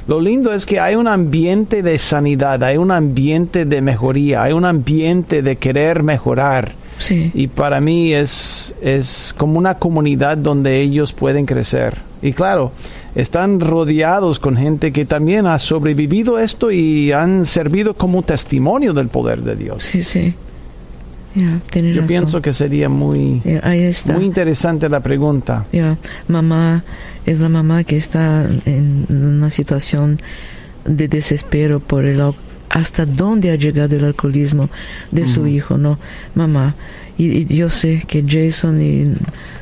lo 0.06 0.20
lindo 0.20 0.52
es 0.52 0.66
que 0.66 0.82
hay 0.82 0.96
un 0.96 1.08
ambiente 1.08 1.82
de 1.82 1.98
sanidad, 1.98 2.62
hay 2.62 2.76
un 2.76 2.92
ambiente 2.92 3.64
de 3.64 3.82
mejoría, 3.82 4.44
hay 4.44 4.52
un 4.52 4.66
ambiente 4.66 5.42
de 5.42 5.56
querer 5.56 6.04
mejorar. 6.04 6.74
Sí. 7.00 7.32
Y 7.34 7.48
para 7.48 7.82
mí 7.82 8.14
es, 8.14 8.74
es 8.82 9.34
como 9.38 9.58
una 9.58 9.76
comunidad 9.76 10.38
donde 10.38 10.82
ellos 10.82 11.14
pueden 11.14 11.46
crecer. 11.46 11.98
Y 12.22 12.34
claro, 12.34 12.72
están 13.16 13.60
rodeados 13.60 14.40
con 14.40 14.56
gente 14.56 14.92
que 14.92 15.06
también 15.06 15.46
ha 15.46 15.60
sobrevivido 15.60 16.40
esto 16.40 16.72
y 16.72 17.12
han 17.12 17.46
servido 17.46 17.94
como 17.94 18.24
testimonio 18.24 18.94
del 18.94 19.10
poder 19.10 19.42
de 19.42 19.56
Dios. 19.56 19.84
Sí, 19.84 20.04
sí. 20.04 20.34
Yo 21.36 22.06
pienso 22.06 22.42
que 22.42 22.54
sería 22.54 22.90
muy, 22.90 23.42
muy 23.44 24.26
interesante 24.26 24.88
la 24.88 25.00
pregunta. 25.00 25.66
Mamá 26.28 26.84
es 27.26 27.40
la 27.40 27.50
mamá 27.50 27.84
que 27.84 27.98
está 27.98 28.48
en 28.66 29.06
una 29.10 29.50
situación 29.50 30.20
de 30.86 31.08
desespero 31.08 31.80
por 31.80 32.06
el 32.06 32.22
hasta 32.74 33.06
dónde 33.06 33.52
ha 33.52 33.56
llegado 33.56 33.96
el 33.96 34.04
alcoholismo 34.04 34.68
de 35.12 35.28
su 35.28 35.46
hijo, 35.46 35.78
¿no? 35.78 36.00
Mamá, 36.34 36.74
y, 37.20 37.46
yo 37.54 37.70
sé 37.70 38.04
que 38.08 38.26
Jason 38.28 38.82
y 38.82 39.14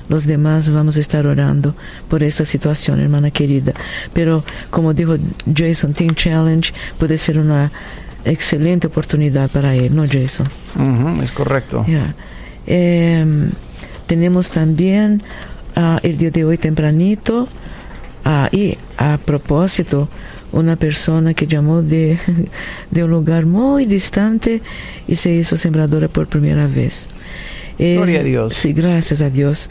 los 0.08 0.26
demás 0.26 0.70
vamos 0.70 0.96
a 0.96 1.02
estar 1.02 1.28
orando 1.28 1.76
por 2.10 2.24
esta 2.24 2.46
situación, 2.46 3.02
hermana 3.02 3.30
querida. 3.30 3.74
Pero 4.14 4.46
como 4.70 4.94
dijo 4.94 5.18
Jason, 5.54 5.92
Team 5.92 6.16
Challenge 6.16 6.74
puede 6.98 7.18
ser 7.18 7.38
una 7.38 7.70
excelente 8.24 8.88
oportunidad 8.88 9.50
para 9.52 9.76
él, 9.76 9.94
¿no, 9.94 10.06
Jason? 10.08 10.48
es 11.22 11.32
correcto. 11.32 11.86
Em, 12.66 13.52
tenemos 14.08 14.50
también 14.50 15.22
uh, 15.76 15.98
el 16.02 16.18
día 16.18 16.32
de 16.32 16.46
hoy 16.46 16.58
tempranito, 16.58 17.46
uh, 18.26 18.56
y 18.56 18.78
a 18.98 19.18
propósito, 19.18 20.08
una 20.52 20.76
persona 20.76 21.34
que 21.34 21.48
llamó 21.48 21.82
de, 21.82 22.18
de, 22.92 23.04
un 23.04 23.12
lugar 23.12 23.46
muy 23.46 23.86
distante 23.86 24.62
y 25.08 25.16
se 25.16 25.32
hizo 25.34 25.58
sembradora 25.58 26.08
por 26.08 26.28
primera 26.28 26.68
vez. 26.68 27.08
Gloria 27.78 28.20
a 28.20 28.24
Dios. 28.24 28.54
Sí, 28.56 28.74
gracias 28.74 29.22
a 29.22 29.30
Dios. 29.30 29.70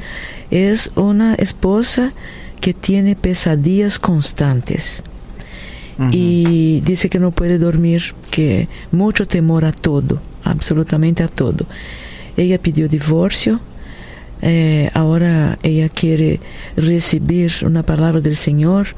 Es 0.51 0.91
una 0.97 1.35
esposa 1.35 2.13
que 2.61 2.75
tiene 2.75 3.15
pesadillas 3.15 3.99
constantes 3.99 5.03
y 6.13 6.81
dice 6.81 7.11
que 7.11 7.19
no 7.19 7.31
puede 7.31 7.59
dormir, 7.59 8.15
que 8.31 8.69
mucho 8.91 9.29
temor 9.29 9.67
a 9.67 9.73
todo, 9.73 10.19
absolutamente 10.45 11.23
a 11.23 11.29
todo. 11.29 11.67
Ella 12.39 12.59
pidió 12.59 12.89
divorcio, 12.89 13.61
eh, 14.41 14.91
ahora 14.95 15.59
ella 15.63 15.91
quiere 15.91 16.41
recibir 16.75 17.53
una 17.63 17.83
palabra 17.83 18.23
del 18.23 18.37
Señor 18.37 18.89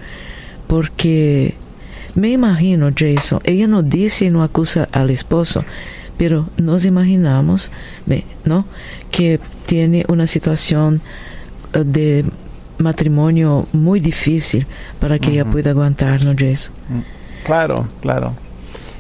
porque 0.68 1.55
me 2.14 2.31
imagino, 2.31 2.90
Jason, 2.96 3.40
ella 3.44 3.66
no 3.66 3.83
dice 3.83 4.27
y 4.27 4.31
no 4.31 4.42
acusa 4.42 4.88
al 4.92 5.11
esposo, 5.11 5.64
pero 6.18 6.48
nos 6.57 6.85
imaginamos, 6.85 7.70
¿no? 8.44 8.66
Que 9.11 9.40
tiene 9.66 10.05
una 10.09 10.27
situación 10.27 11.01
eh, 11.72 11.85
de 11.85 12.25
matrimonio 12.79 13.66
muy 13.72 14.01
difícil 14.01 14.66
para 15.01 15.18
que 15.18 15.31
ella 15.31 15.44
pueda 15.44 15.70
aguantar, 15.70 16.25
¿no, 16.25 16.33
Jason? 16.33 16.75
Mm, 16.88 17.44
claro, 17.44 17.88
claro. 18.01 18.35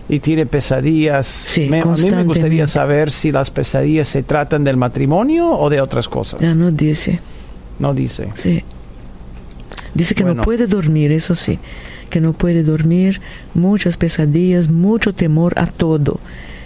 Y 0.08 0.20
tiene 0.20 0.46
pesadillas. 0.46 1.26
Sí, 1.26 1.68
me, 1.68 1.80
a 1.80 1.84
mí 1.84 2.10
me 2.10 2.24
gustaría 2.24 2.66
saber 2.66 3.10
si 3.10 3.32
las 3.32 3.50
pesadillas 3.50 4.08
se 4.08 4.22
tratan 4.22 4.64
del 4.64 4.76
matrimonio 4.76 5.50
o 5.50 5.70
de 5.70 5.80
otras 5.80 6.08
cosas. 6.08 6.40
Ya 6.40 6.54
no 6.54 6.70
dice. 6.70 7.20
No 7.78 7.94
dice. 7.94 8.28
Sí. 8.34 8.62
Dice 9.94 10.14
que 10.14 10.24
no 10.24 10.36
puede 10.42 10.66
dormir, 10.66 11.12
eso 11.12 11.34
sí, 11.34 11.58
que 12.12 12.20
no 12.20 12.32
puede 12.34 12.62
dormir, 12.62 13.20
muchas 13.54 13.96
pesadillas, 13.96 14.68
mucho 14.68 15.12
temor 15.14 15.54
a 15.56 15.66
todo. 15.66 16.20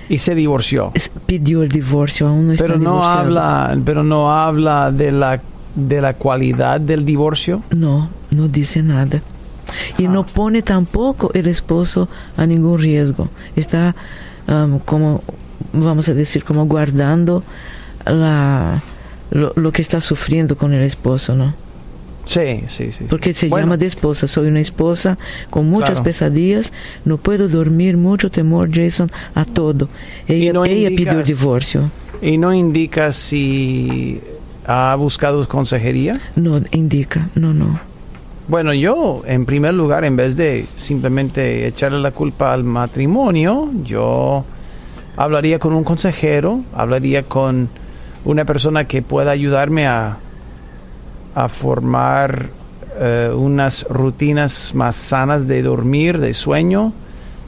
Y 0.08 0.18
se 0.18 0.34
divorció. 0.34 0.92
pidió 1.26 1.62
el 1.62 1.68
divorcio, 1.70 2.26
aún 2.28 2.48
no 2.48 2.52
está 2.52 2.66
Pero 2.66 2.78
no 2.78 2.90
divorciados. 2.90 3.18
habla, 3.44 3.78
pero 3.84 4.02
no 4.04 4.30
habla 4.32 4.90
de 4.92 5.12
la 5.12 5.40
de 5.74 6.00
la 6.00 6.14
cualidad 6.14 6.80
del 6.80 7.04
divorcio. 7.04 7.62
No, 7.70 8.08
no 8.30 8.48
dice 8.48 8.82
nada. 8.82 9.20
Y 9.98 10.06
Ah. 10.06 10.10
no 10.10 10.24
pone 10.26 10.62
tampoco 10.62 11.30
el 11.34 11.46
esposo 11.48 12.08
a 12.36 12.46
ningún 12.46 12.78
riesgo. 12.78 13.26
Está 13.56 13.94
um, 14.48 14.78
como, 14.78 15.22
vamos 15.74 16.08
a 16.08 16.14
decir, 16.14 16.44
como 16.44 16.64
guardando 16.66 17.42
la, 18.06 18.80
lo, 19.30 19.52
lo 19.56 19.70
que 19.72 19.82
está 19.82 20.00
sufriendo 20.00 20.56
con 20.56 20.72
el 20.72 20.82
esposo, 20.82 21.34
¿no? 21.34 21.52
Sí, 22.26 22.64
sí, 22.68 22.92
sí. 22.92 23.04
Porque 23.08 23.32
se 23.32 23.48
Bueno, 23.48 23.66
llama 23.66 23.76
de 23.78 23.86
esposa. 23.86 24.26
Soy 24.26 24.48
una 24.48 24.60
esposa 24.60 25.16
con 25.48 25.70
muchas 25.70 25.90
Claro. 25.92 26.04
pesadillas, 26.04 26.72
no 27.04 27.16
puedo 27.16 27.48
dormir, 27.48 27.96
mucho 27.96 28.30
temor, 28.30 28.68
Jason, 28.72 29.08
a 29.34 29.44
todo. 29.44 29.88
Ella, 30.28 30.52
no 30.52 30.64
ella 30.64 30.88
pidió 30.88 31.22
divorcio. 31.22 31.90
Y 32.20 32.36
no 32.36 32.52
indica 32.52 33.12
si 33.12 34.20
ha 34.66 34.94
buscado 34.96 35.46
consejería. 35.48 36.12
No 36.34 36.60
indica, 36.72 37.28
no, 37.36 37.54
no. 37.54 37.78
Bueno, 38.48 38.72
yo, 38.74 39.22
en 39.26 39.44
primer 39.46 39.74
lugar, 39.74 40.04
en 40.04 40.16
vez 40.16 40.36
de 40.36 40.66
simplemente 40.76 41.66
echarle 41.66 42.00
la 42.00 42.10
culpa 42.10 42.52
al 42.52 42.64
matrimonio, 42.64 43.70
yo 43.84 44.44
hablaría 45.16 45.58
con 45.58 45.72
un 45.74 45.84
consejero, 45.84 46.60
hablaría 46.74 47.22
con 47.22 47.68
una 48.24 48.44
persona 48.44 48.84
que 48.86 49.02
pueda 49.02 49.30
ayudarme 49.30 49.86
a, 49.86 50.18
a 51.36 51.48
formar 51.48 52.48
eh, 52.98 53.30
unas 53.32 53.84
rutinas 53.88 54.74
más 54.74 54.96
sanas 54.96 55.46
de 55.46 55.62
dormir, 55.62 56.18
de 56.18 56.34
sueño. 56.34 56.92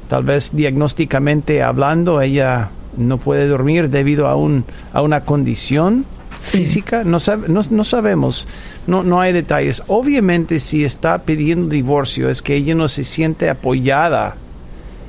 Tal 0.09 0.22
vez 0.22 0.51
diagnósticamente 0.53 1.62
hablando, 1.62 2.20
ella 2.20 2.68
no 2.96 3.18
puede 3.18 3.48
dormir 3.48 3.88
debido 3.90 4.27
a, 4.29 4.37
un, 4.37 4.64
a 4.92 5.03
una 5.03 5.22
condición 5.22 6.05
Sí. 6.40 6.59
física. 6.59 7.03
No, 7.03 7.18
sab- 7.18 7.48
no, 7.48 7.62
no 7.70 7.83
sabemos, 7.83 8.46
no, 8.87 9.03
no 9.03 9.20
hay 9.20 9.33
detalles. 9.33 9.83
Obviamente 9.88 10.61
si 10.61 10.85
está 10.85 11.18
pidiendo 11.18 11.68
divorcio 11.68 12.29
es 12.31 12.42
que 12.42 12.55
ella 12.55 12.74
no 12.77 12.88
se 12.88 13.03
siente 13.05 13.51
apoyada 13.51 14.37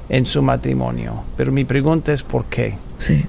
en 0.09 0.25
su 0.25 0.41
matrimonio. 0.41 1.23
Pero 1.37 1.51
mi 1.51 1.65
pregunta 1.65 2.11
es 2.13 2.23
¿por 2.23 2.45
qué? 2.45 2.77
Sí, 2.97 3.25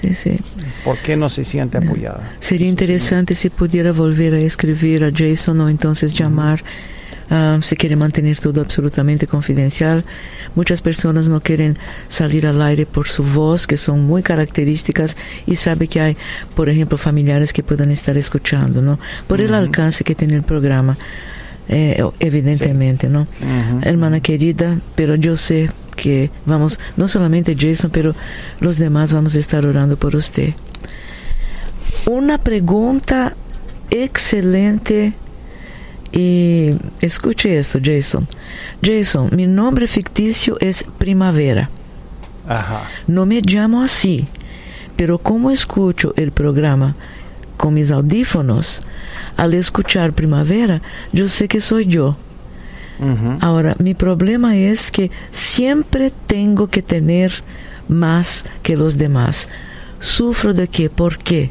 sí, 0.00 0.12
sí. 0.14 0.38
¿Por 0.84 0.96
qué 0.98 1.16
no 1.16 1.28
se 1.28 1.44
siente 1.44 1.78
apoyada? 1.78 2.32
Sería 2.40 2.68
interesante 2.68 3.34
si 3.34 3.50
pudiera 3.50 3.92
volver 3.92 4.34
a 4.34 4.38
escribir 4.40 5.04
a 5.04 5.10
Jason 5.14 5.60
o 5.60 5.68
entonces 5.68 6.12
llamar. 6.14 6.62
ah, 7.28 7.58
se 7.60 7.76
quiere 7.76 7.96
mantener 7.96 8.38
todo 8.38 8.60
absolutamente 8.60 9.26
confidencial. 9.26 10.04
Muchas 10.54 10.80
personas 10.80 11.26
no 11.26 11.40
quieren 11.40 11.76
salir 12.08 12.46
al 12.46 12.62
aire 12.62 12.86
por 12.86 13.08
su 13.08 13.24
voz, 13.24 13.66
que 13.66 13.76
son 13.76 14.04
muy 14.04 14.22
características, 14.22 15.16
y 15.44 15.56
sabe 15.56 15.88
que 15.88 16.00
hay, 16.00 16.16
por 16.54 16.68
ejemplo, 16.68 16.96
familiares 16.96 17.52
que 17.52 17.64
puedan 17.64 17.90
estar 17.90 18.16
escuchando, 18.16 18.80
¿no? 18.80 19.00
Por 19.26 19.40
el 19.40 19.46
Ujú. 19.50 19.56
alcance 19.56 20.04
que 20.04 20.14
tiene 20.14 20.34
el 20.34 20.44
programa, 20.44 20.96
eh, 21.68 22.02
evidentemente, 22.20 23.08
¿no? 23.08 23.22
Ujú. 23.22 23.80
Hermana 23.82 24.20
querida, 24.20 24.78
pero 24.94 25.14
yo 25.14 25.36
sé 25.36 25.70
que 25.96 26.30
vamos, 26.44 26.78
no 26.96 27.08
solamente 27.08 27.56
Jason, 27.58 27.90
pero 27.90 28.14
los 28.60 28.76
demás 28.78 29.12
vamos 29.12 29.34
a 29.34 29.38
estar 29.38 29.66
orando 29.66 29.96
por 29.96 30.14
usted. 30.14 30.54
Una 32.06 32.38
pregunta 32.38 33.34
excelente 33.90 35.12
y 36.12 36.74
escuche 37.00 37.58
esto, 37.58 37.80
Jason. 37.82 38.28
Jason, 38.82 39.30
mi 39.34 39.46
nombre 39.46 39.86
ficticio 39.86 40.56
es 40.60 40.84
Primavera. 40.98 41.68
Ajá. 42.48 42.82
No 43.08 43.26
me 43.26 43.40
llamo 43.40 43.82
así, 43.82 44.26
pero 44.96 45.18
como 45.18 45.50
escucho 45.50 46.14
el 46.16 46.30
programa 46.30 46.94
con 47.56 47.74
mis 47.74 47.90
audífonos, 47.90 48.80
al 49.36 49.54
escuchar 49.54 50.12
Primavera, 50.12 50.82
yo 51.12 51.28
sé 51.28 51.48
que 51.48 51.60
soy 51.60 51.86
yo. 51.86 52.12
Ahora, 53.40 53.76
mi 53.78 53.92
problema 53.92 54.56
es 54.56 54.90
que 54.90 55.10
siempre 55.30 56.10
tengo 56.26 56.68
que 56.68 56.80
tener 56.80 57.30
más 57.88 58.46
que 58.62 58.76
los 58.76 58.96
demás. 58.96 59.48
¿Sufro 59.98 60.54
de 60.54 60.68
qué? 60.68 60.88
¿Por 60.88 61.18
qué? 61.18 61.50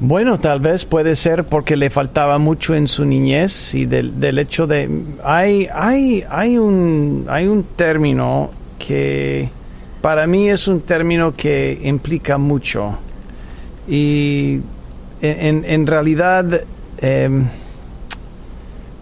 Bueno, 0.00 0.38
tal 0.38 0.60
vez 0.60 0.84
puede 0.84 1.16
ser 1.16 1.44
porque 1.44 1.76
le 1.76 1.90
faltaba 1.90 2.38
mucho 2.38 2.74
en 2.74 2.86
su 2.86 3.04
niñez 3.04 3.74
y 3.74 3.84
del, 3.84 4.20
del 4.20 4.38
hecho 4.38 4.66
de 4.68 4.88
hay 5.24 5.66
hay 5.74 6.24
hay 6.30 6.56
un 6.56 7.26
hay 7.28 7.48
un 7.48 7.64
término 7.64 8.50
que 8.78 9.50
para 10.00 10.26
mí 10.26 10.48
es 10.48 10.68
un 10.68 10.80
término 10.80 11.34
que 11.34 11.80
implica 11.82 12.38
mucho. 12.38 12.98
Y 13.88 14.60
en, 15.20 15.86
realidad 15.86 16.62
em, 17.00 17.46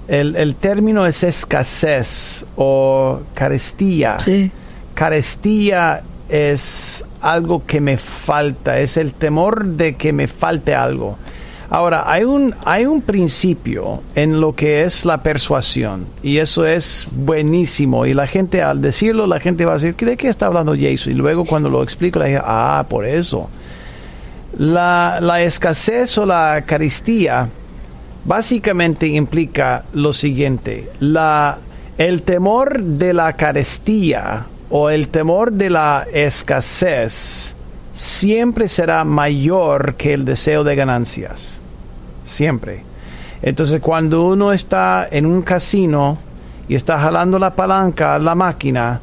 el, 0.09 0.37
el 0.37 0.55
término 0.55 1.07
es 1.07 1.23
escasez 1.23 2.45
o 2.57 3.21
carestía. 3.35 4.19
Sí, 4.21 4.51
carestía 4.95 6.03
es 6.29 7.05
algo 7.21 7.65
que 7.67 7.81
me 7.81 7.97
falta, 7.97 8.79
es 8.79 8.97
el 8.97 9.13
temor 9.13 9.65
de 9.65 9.97
que 9.97 10.13
me 10.13 10.29
falte 10.29 10.75
algo. 10.75 11.19
Ahora, 11.69 12.05
hay 12.07 12.23
un, 12.23 12.55
hay 12.65 12.87
un 12.87 13.01
principio 13.03 14.03
en 14.15 14.41
lo 14.41 14.55
que 14.55 14.85
es 14.85 15.05
la 15.05 15.23
persuasión 15.23 16.07
y 16.23 16.39
eso 16.39 16.65
es 16.65 17.09
buenísimo 17.11 18.07
y 18.07 18.15
la 18.15 18.29
gente 18.29 18.63
al 18.63 18.81
decirlo, 18.81 19.27
la 19.27 19.41
gente 19.41 19.65
va 19.65 19.73
a 19.73 19.79
decir, 19.79 19.97
¿de 19.97 20.17
qué 20.17 20.29
está 20.29 20.47
hablando 20.47 20.77
Jason? 20.79 21.13
Y 21.13 21.17
luego 21.17 21.45
cuando 21.45 21.69
lo 21.69 21.83
explico, 21.83 22.21
la 22.21 22.27
gente, 22.27 22.43
ah, 22.45 22.87
por 22.89 23.05
eso. 23.05 23.49
La, 24.59 25.19
la 25.21 25.43
escasez 25.43 26.17
o 26.19 26.25
la 26.25 26.63
carestía 26.65 27.49
básicamente 28.25 29.09
implica 29.09 29.85
lo 29.93 30.13
siguiente, 30.13 30.89
la, 31.01 31.59
el 31.99 32.23
temor 32.23 32.81
de 32.81 33.13
la 33.13 33.33
carestía 33.33 34.47
o 34.71 34.89
el 34.89 35.09
temor 35.09 35.53
de 35.53 35.71
la 35.71 36.07
escasez 36.13 37.56
siempre 37.97 38.69
será 38.69 39.05
mayor 39.05 39.95
que 39.95 40.13
el 40.13 40.25
deseo 40.25 40.63
de 40.63 40.77
ganancias. 40.77 41.61
Siempre. 42.25 42.83
Entonces 43.43 43.81
cuando 43.81 44.27
uno 44.27 44.53
está 44.53 45.09
en 45.11 45.27
un 45.27 45.43
casino 45.43 46.19
y 46.69 46.75
está 46.75 46.99
jalando 46.99 47.39
la 47.39 47.55
palanca, 47.55 48.19
la 48.19 48.35
máquina, 48.35 49.01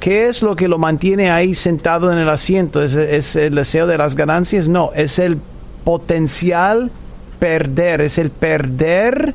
¿qué 0.00 0.28
es 0.28 0.42
lo 0.42 0.56
que 0.56 0.68
lo 0.68 0.78
mantiene 0.78 1.30
ahí 1.30 1.54
sentado 1.54 2.12
en 2.12 2.18
el 2.18 2.28
asiento? 2.28 2.82
¿Es, 2.82 2.94
es 2.94 3.36
el 3.36 3.54
deseo 3.54 3.86
de 3.86 3.98
las 3.98 4.14
ganancias? 4.16 4.68
No, 4.68 4.90
es 4.94 5.18
el 5.18 5.38
potencial 5.84 6.90
perder, 7.38 8.00
es 8.00 8.18
el 8.18 8.30
perder 8.30 9.34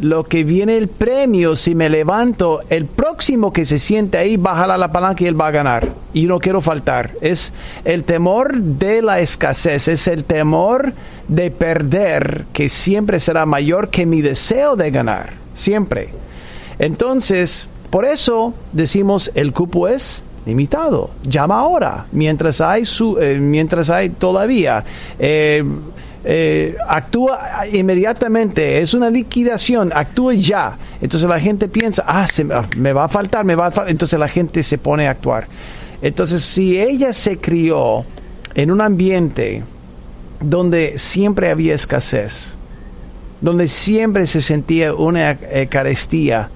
lo 0.00 0.24
que 0.24 0.44
viene 0.44 0.76
el 0.76 0.88
premio 0.88 1.56
si 1.56 1.74
me 1.74 1.88
levanto, 1.88 2.60
el 2.68 2.86
próximo 2.86 3.52
que 3.52 3.64
se 3.64 3.78
siente 3.78 4.18
ahí 4.18 4.40
jalar 4.42 4.78
la 4.78 4.92
palanca 4.92 5.24
y 5.24 5.26
él 5.26 5.40
va 5.40 5.48
a 5.48 5.52
ganar. 5.52 5.88
Y 6.12 6.26
no 6.26 6.38
quiero 6.38 6.60
faltar. 6.60 7.12
Es 7.20 7.52
el 7.84 8.04
temor 8.04 8.56
de 8.56 9.02
la 9.02 9.20
escasez, 9.20 9.88
es 9.88 10.06
el 10.06 10.24
temor 10.24 10.92
de 11.28 11.50
perder 11.50 12.44
que 12.52 12.68
siempre 12.68 13.20
será 13.20 13.46
mayor 13.46 13.88
que 13.88 14.06
mi 14.06 14.20
deseo 14.20 14.76
de 14.76 14.90
ganar. 14.90 15.34
Siempre. 15.54 16.10
Entonces, 16.78 17.68
por 17.90 18.04
eso 18.04 18.54
decimos 18.72 19.30
el 19.34 19.52
cupo 19.52 19.88
es 19.88 20.22
limitado. 20.44 21.10
Llama 21.24 21.58
ahora, 21.58 22.06
mientras 22.12 22.60
hay 22.60 22.84
su, 22.84 23.18
eh, 23.18 23.38
mientras 23.38 23.90
hay 23.90 24.10
todavía. 24.10 24.84
Eh, 25.18 25.64
eh, 26.28 26.76
actúa 26.88 27.68
inmediatamente, 27.72 28.80
es 28.80 28.94
una 28.94 29.10
liquidación, 29.10 29.92
actúe 29.94 30.32
ya. 30.32 30.76
Entonces 31.00 31.28
la 31.28 31.38
gente 31.38 31.68
piensa, 31.68 32.02
ah, 32.04 32.26
se 32.26 32.42
me, 32.42 32.52
ah, 32.52 32.66
me 32.76 32.92
va 32.92 33.04
a 33.04 33.08
faltar, 33.08 33.44
me 33.44 33.54
va 33.54 33.66
a 33.66 33.70
faltar. 33.70 33.92
Entonces 33.92 34.18
la 34.18 34.26
gente 34.26 34.64
se 34.64 34.76
pone 34.76 35.06
a 35.06 35.12
actuar. 35.12 35.46
Entonces, 36.02 36.42
si 36.42 36.78
ella 36.78 37.12
se 37.12 37.38
crió 37.38 38.04
en 38.54 38.72
un 38.72 38.80
ambiente 38.80 39.62
donde 40.40 40.98
siempre 40.98 41.50
había 41.50 41.74
escasez, 41.74 42.54
donde 43.40 43.68
siempre 43.68 44.26
se 44.26 44.40
sentía 44.40 44.94
una 44.94 45.30
eh, 45.30 45.68
carestía, 45.70 46.50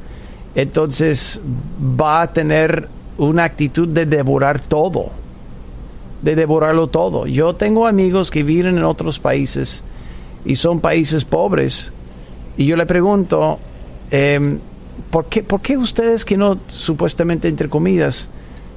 entonces 0.57 1.41
va 1.81 2.23
a 2.23 2.33
tener 2.33 2.89
una 3.19 3.45
actitud 3.45 3.87
de 3.87 4.05
devorar 4.05 4.61
todo, 4.61 5.13
de 6.23 6.37
devorarlo 6.37 6.87
todo. 6.89 7.27
Yo 7.27 7.55
tengo 7.55 7.87
amigos 7.87 8.31
que 8.31 8.43
viven 8.43 8.79
en 8.79 8.85
otros 8.85 9.19
países 9.19 9.83
y 10.45 10.57
son 10.57 10.81
países 10.81 11.25
pobres 11.25 11.93
y 12.57 12.67
yo 12.67 12.77
le 12.77 12.87
pregunto, 12.87 13.59
em, 14.11 14.59
¿por, 15.11 15.27
qué, 15.27 15.43
¿por 15.43 15.61
qué 15.61 15.77
ustedes 15.77 16.25
que 16.25 16.37
no 16.37 16.59
supuestamente 16.69 17.49
entre 17.49 17.69
comidas 17.69 18.29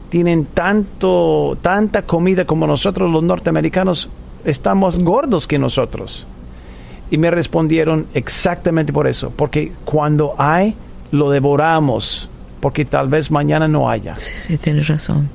tienen 0.09 0.45
tanto, 0.45 1.57
tanta 1.61 2.03
comida 2.03 2.45
como 2.45 2.67
nosotros 2.67 3.09
los 3.11 3.23
norteamericanos 3.23 4.09
estamos 4.45 4.99
gordos 4.99 5.47
que 5.47 5.59
nosotros? 5.59 6.25
Y 7.11 7.17
me 7.17 7.29
respondieron 7.29 8.07
exactamente 8.13 8.93
por 8.93 9.05
eso, 9.07 9.31
porque 9.35 9.71
cuando 9.85 10.33
hay, 10.37 10.75
lo 11.11 11.29
devoramos 11.29 12.29
porque 12.63 12.85
tal 12.85 13.09
vez 13.09 13.29
mañana 13.29 13.67
no 13.67 13.89
haya. 13.89 14.15
Sí, 14.15 14.31
sí, 14.39 14.57
tienes 14.57 14.87
razón. 14.87 15.27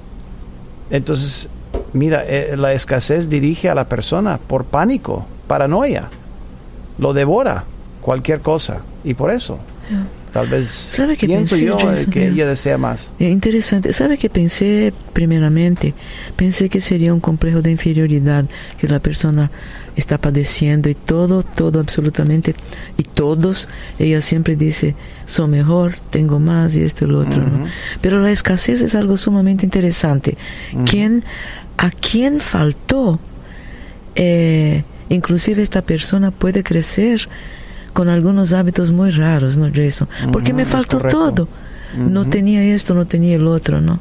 Entonces, 0.88 1.50
mira, 1.92 2.24
eh, 2.26 2.54
la 2.56 2.72
escasez 2.72 3.28
dirige 3.28 3.68
a 3.68 3.74
la 3.74 3.84
persona 3.84 4.38
por 4.38 4.64
pánico, 4.64 5.26
paranoia, 5.46 6.08
lo 6.98 7.12
devora 7.12 7.64
cualquier 8.00 8.40
cosa 8.40 8.78
y 9.04 9.14
por 9.14 9.30
eso. 9.30 9.58
Tal 10.38 10.46
vez 10.46 10.90
¿Sabe 10.92 11.16
qué 11.16 11.26
pienso 11.26 11.56
pensé, 11.56 11.66
yo 11.66 11.78
eh, 11.80 11.82
Jason? 11.82 12.10
que 12.12 12.28
ella 12.28 12.46
desea 12.46 12.78
más. 12.78 13.10
É 13.18 13.28
interessante. 13.28 13.92
Sabe 13.92 14.16
que 14.16 14.30
pensei, 14.30 14.92
primeiramente, 15.12 15.94
pensei 16.36 16.68
que 16.68 16.80
seria 16.80 17.12
um 17.12 17.18
complejo 17.18 17.60
de 17.60 17.72
inferioridade 17.72 18.46
que 18.78 18.86
a 18.86 19.00
pessoa 19.00 19.50
está 19.96 20.16
padecendo 20.16 20.88
e 20.88 20.94
todo, 20.94 21.42
todo, 21.42 21.80
absolutamente, 21.80 22.54
e 22.96 23.02
todos, 23.02 23.66
ela 23.98 24.20
sempre 24.20 24.54
disse, 24.54 24.94
sou 25.26 25.48
melhor, 25.48 25.96
tenho 26.12 26.38
mais 26.38 26.76
e 26.76 26.84
esto 26.84 27.02
e 27.02 27.08
lo 27.08 27.18
outro. 27.18 27.42
¿no? 27.42 27.66
Pero 28.00 28.22
a 28.22 28.30
escassez 28.30 28.94
é 28.94 28.96
algo 28.96 29.16
sumamente 29.16 29.66
interessante. 29.66 30.38
Quem, 30.86 31.20
a 31.76 31.90
quem 31.90 32.38
faltou, 32.38 33.18
eh, 34.14 34.84
inclusive 35.10 35.62
esta 35.62 35.82
pessoa 35.82 36.30
pode 36.30 36.62
crescer 36.62 37.28
com 37.98 38.08
alguns 38.08 38.52
hábitos 38.52 38.92
muito 38.92 39.18
raros, 39.18 39.56
¿no, 39.56 39.68
Jason? 39.74 40.06
Porque 40.30 40.52
me 40.52 40.62
Ujú, 40.62 40.68
es 40.68 40.72
faltou 40.72 41.00
correcto. 41.00 41.18
todo. 41.32 41.48
No 41.96 42.24
tenía 42.24 42.62
esto, 42.62 42.94
no 42.94 43.06
tenía 43.06 43.34
el 43.34 43.46
otro, 43.48 43.80
¿no? 43.80 43.98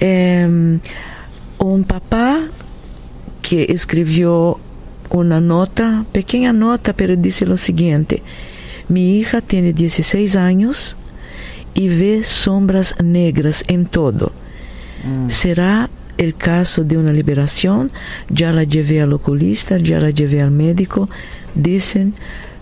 Em, 0.00 0.80
un 1.58 1.84
papá 1.84 2.40
que 3.42 3.66
escribió 3.70 4.58
una 5.14 5.40
nota, 5.40 6.04
pequeña 6.12 6.52
nota, 6.52 6.92
pero 6.92 7.16
dice 7.16 7.46
lo 7.46 7.56
siguiente. 7.56 8.22
Mi 8.88 9.16
hija 9.18 9.40
tiene 9.40 9.72
16 9.72 10.36
años 10.36 10.96
y 11.72 11.88
ve 11.88 12.22
sombras 12.22 12.96
negras 13.02 13.64
en 13.68 13.86
todo. 13.86 14.32
¿Será 15.28 15.90
el 16.16 16.34
caso 16.34 16.82
de 16.82 16.96
una 16.96 17.12
liberación? 17.12 17.90
Ya 18.30 18.52
la 18.52 18.64
llevé 18.64 19.02
al 19.02 19.12
oculista, 19.12 19.76
ya 19.78 20.00
la 20.00 20.10
llevé 20.10 20.40
al 20.40 20.50
médico. 20.50 21.08
Dicen 21.54 22.14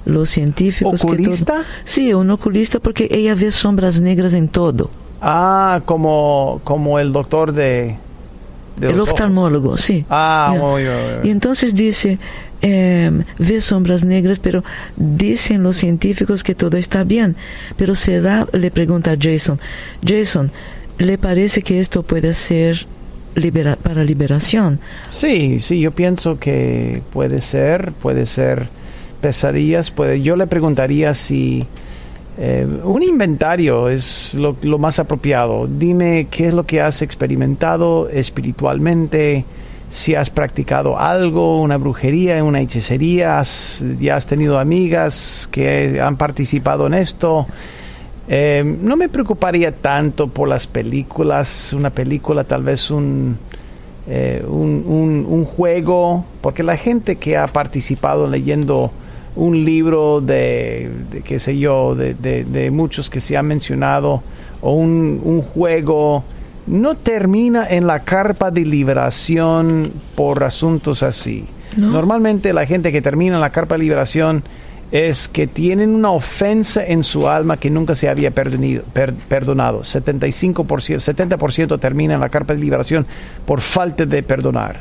los 0.05 0.29
científicos 0.29 1.01
que 1.01 1.07
¿Oculista? 1.07 1.55
todo... 1.55 1.65
Sí, 1.85 2.13
un 2.13 2.31
oculista 2.31 2.81
porque 2.81 3.09
ella 3.11 3.35
ve 3.35 3.51
sombras 3.51 4.01
negras 4.01 4.35
en 4.35 4.49
todo. 4.49 4.91
Ah, 5.21 5.83
como, 5.85 6.61
como 6.65 6.99
el 6.99 7.13
doctor 7.13 7.53
de... 7.53 7.97
el 8.81 8.99
ojos. 9.01 9.11
oftalmólogo, 9.11 9.77
sí. 9.77 10.05
Ah, 10.11 10.55
muy 10.59 10.83
bien, 10.83 10.95
Y 11.25 11.31
entonces 11.31 11.75
dice, 11.75 12.19
em, 12.63 13.23
ve 13.39 13.61
sombras 13.61 14.05
negras, 14.05 14.39
pero 14.39 14.63
dicen 14.97 15.63
los 15.63 15.77
científicos 15.77 16.43
que 16.43 16.55
todo 16.55 16.77
está 16.77 17.05
bien. 17.05 17.37
Pero 17.77 17.95
será, 17.95 18.47
le 18.53 18.71
pregunta 18.71 19.13
a 19.13 19.17
Jason, 19.21 19.59
Jason, 20.07 20.51
¿le 20.99 21.19
parece 21.19 21.63
que 21.63 21.81
esto 21.81 22.03
puede 22.03 22.35
ser 22.35 22.87
libera- 23.35 23.77
para 23.77 24.05
liberación? 24.05 24.79
Sí, 25.11 25.59
sí, 25.61 25.81
yo 25.81 25.91
pienso 25.91 26.39
que 26.39 27.03
puede 27.13 27.41
ser, 27.41 27.93
puede 27.93 28.27
ser 28.27 28.69
pesadillas, 29.21 29.91
puede. 29.91 30.23
Yo 30.23 30.37
le 30.37 30.47
preguntaría 30.47 31.15
si 31.15 31.67
eh, 32.39 32.67
un 32.85 33.03
inventario 33.03 33.89
es 33.89 34.35
lo, 34.35 34.55
más 34.79 34.99
apropiado. 34.99 35.67
Dime 35.67 36.29
qué 36.31 36.49
es 36.49 36.55
lo 36.55 36.65
que 36.65 36.81
has 36.81 37.03
experimentado 37.03 38.09
espiritualmente, 38.09 39.45
si 39.93 40.15
has 40.15 40.31
practicado 40.31 40.99
algo, 40.99 41.61
una 41.61 41.77
brujería, 41.77 42.43
una 42.43 42.61
hechicería, 42.61 43.43
ya 44.01 44.17
has 44.17 44.27
tenido 44.27 44.59
amigas 44.59 45.49
que 45.51 46.01
han 46.01 46.17
participado 46.17 46.87
en 46.87 46.95
esto. 46.95 47.47
Eh, 48.29 48.63
no 48.65 48.97
me 48.97 49.11
preocuparía 49.11 49.73
tanto 49.73 50.29
por 50.29 50.49
las 50.49 50.67
películas, 50.67 51.75
una 51.75 51.91
película 51.91 52.45
tal 52.45 52.63
vez 52.63 52.91
un, 52.91 53.37
eh, 54.09 54.43
un 54.49 55.45
juego, 55.45 56.25
porque 56.41 56.63
la 56.63 56.79
gente 56.79 57.17
que 57.17 57.37
ha 57.37 57.47
participado 57.49 58.27
leyendo 58.27 58.91
un 59.37 59.65
libro 59.65 60.21
de, 60.21 60.91
de 61.11 61.23
qué 61.23 61.39
sé 61.39 61.59
yo, 61.59 61.95
de, 61.95 62.15
de- 62.15 62.45
de 62.45 62.71
muchos 62.71 63.09
que 63.11 63.21
se 63.21 63.37
han 63.37 63.47
mencionado, 63.47 64.23
o 64.61 64.73
un, 64.75 65.21
un 65.25 65.41
juego, 65.43 66.23
no 66.67 66.95
termina 66.97 67.67
en 67.69 67.87
la 67.87 68.01
carpa 68.01 68.51
de 68.51 68.65
liberación 68.65 69.91
por 70.15 70.45
asuntos 70.45 71.03
así. 71.03 71.45
No. 71.77 71.89
Normalmente 71.89 72.53
la 72.53 72.67
gente 72.67 72.93
que 72.93 73.01
termina 73.03 73.37
en 73.37 73.41
la 73.41 73.51
carpa 73.51 73.75
de 73.77 73.81
liberación 73.85 74.43
es 74.93 75.27
que 75.27 75.47
tienen 75.47 75.95
una 75.95 76.11
ofensa 76.11 76.85
en 76.87 77.03
su 77.03 77.27
alma 77.27 77.57
que 77.57 77.71
nunca 77.71 77.95
se 77.95 78.11
había 78.11 78.31
perdonido- 78.31 78.83
per- 78.93 79.15
perdonado. 79.15 79.81
75%, 79.83 81.01
70% 81.01 81.81
termina 81.81 82.13
en 82.15 82.21
la 82.21 82.29
carpa 82.29 82.53
de 82.53 82.61
liberación 82.61 83.07
por 83.47 83.63
falta 83.63 84.05
de 84.05 84.23
perdonar. 84.23 84.81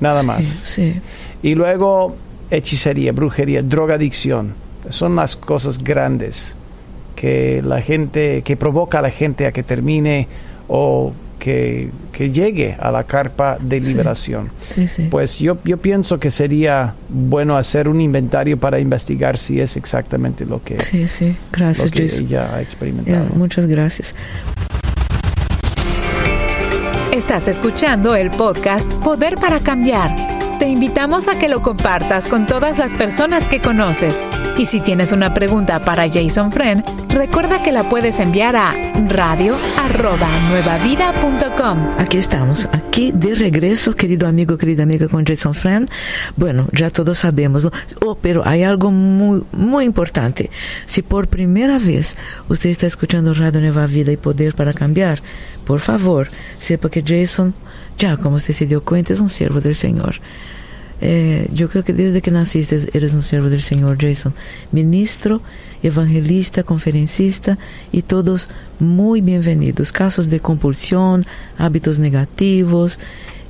Nada 0.00 0.22
Sí, 0.22 0.26
más. 0.26 0.46
Sí. 0.64 1.00
Y 1.42 1.54
luego 1.54 2.16
hechicería, 2.50 3.12
brujería, 3.12 3.62
drogadicción. 3.62 4.54
Son 4.90 5.16
las 5.16 5.36
cosas 5.36 5.78
grandes 5.82 6.54
que 7.16 7.62
la 7.64 7.80
gente, 7.80 8.42
que 8.42 8.56
provoca 8.56 8.98
a 8.98 9.02
la 9.02 9.10
gente 9.10 9.46
a 9.46 9.52
que 9.52 9.62
termine 9.62 10.28
o 10.68 11.12
que, 11.38 11.90
que 12.12 12.30
llegue 12.30 12.76
a 12.78 12.90
la 12.90 13.04
carpa 13.04 13.58
de 13.60 13.80
liberación. 13.80 14.50
Sí, 14.70 14.86
sí. 14.86 15.08
Pues 15.10 15.38
yo, 15.38 15.58
yo 15.64 15.76
pienso 15.78 16.18
que 16.18 16.30
sería 16.30 16.94
bueno 17.08 17.56
hacer 17.56 17.88
un 17.88 18.00
inventario 18.00 18.58
para 18.58 18.78
investigar 18.80 19.38
si 19.38 19.60
es 19.60 19.76
exactamente 19.76 20.44
lo 20.44 20.62
que, 20.62 20.80
sí, 20.80 21.06
sí. 21.08 21.28
lo 21.52 21.58
Gracias, 21.58 21.90
que 21.90 22.08
Jason. 22.08 22.24
ella 22.26 22.54
ha 22.54 22.62
experimentado. 22.62 23.26
muchas 23.34 23.66
gracias. 23.66 24.14
Estás 27.12 27.48
escuchando 27.48 28.14
el 28.14 28.30
podcast 28.30 28.92
Poder 28.96 29.36
para 29.36 29.58
Cambiar. 29.60 30.45
Te 30.58 30.68
invitamos 30.68 31.28
a 31.28 31.38
que 31.38 31.50
lo 31.50 31.60
compartas 31.60 32.28
con 32.28 32.46
todas 32.46 32.78
las 32.78 32.94
personas 32.94 33.46
que 33.46 33.60
conoces. 33.60 34.22
Y 34.56 34.64
si 34.64 34.80
tienes 34.80 35.12
una 35.12 35.34
pregunta 35.34 35.80
para 35.80 36.10
Jason 36.10 36.50
Friend, 36.50 36.82
recuerda 37.10 37.62
que 37.62 37.72
la 37.72 37.90
puedes 37.90 38.20
enviar 38.20 38.56
a 38.56 38.70
radio@nuevavida.com. 39.06 41.78
Aquí 41.98 42.16
estamos, 42.16 42.70
aquí 42.72 43.12
de 43.12 43.34
regreso, 43.34 43.94
querido 43.94 44.26
amigo, 44.26 44.56
querida 44.56 44.84
amiga, 44.84 45.08
con 45.08 45.26
Jason 45.26 45.52
Friend. 45.52 45.90
Bueno, 46.36 46.68
ya 46.72 46.88
todos 46.88 47.18
sabemos, 47.18 47.64
¿no? 47.64 47.72
Oh, 48.00 48.14
pero 48.14 48.40
hay 48.46 48.62
algo 48.62 48.90
muy, 48.90 49.42
muy 49.52 49.84
importante. 49.84 50.48
Si 50.86 51.02
por 51.02 51.28
primera 51.28 51.78
vez 51.78 52.16
usted 52.48 52.70
está 52.70 52.86
escuchando 52.86 53.34
Radio 53.34 53.60
Nueva 53.60 53.86
Vida 53.86 54.10
y 54.10 54.16
Poder 54.16 54.54
para 54.54 54.72
Cambiar, 54.72 55.20
por 55.66 55.80
favor, 55.80 56.28
sepa 56.58 56.88
que 56.88 57.02
Jason, 57.02 57.52
ya 57.98 58.16
como 58.16 58.36
usted 58.36 58.54
se 58.54 58.66
dio 58.66 58.82
cuenta, 58.82 59.12
es 59.12 59.20
un 59.20 59.28
siervo 59.28 59.60
del 59.60 59.74
Señor. 59.74 60.16
Eh, 61.00 61.48
yo 61.52 61.68
creo 61.68 61.84
que 61.84 61.92
desde 61.92 62.22
que 62.22 62.30
naciste 62.30 62.88
eres 62.94 63.12
un 63.12 63.22
siervo 63.22 63.50
del 63.50 63.60
Señor, 63.60 63.98
Jason. 64.00 64.32
Ministro, 64.72 65.42
evangelista, 65.82 66.62
conferencista 66.62 67.58
y 67.92 68.02
todos 68.02 68.48
muy 68.78 69.20
bienvenidos. 69.20 69.92
Casos 69.92 70.30
de 70.30 70.40
compulsión, 70.40 71.26
hábitos 71.58 71.98
negativos, 71.98 72.98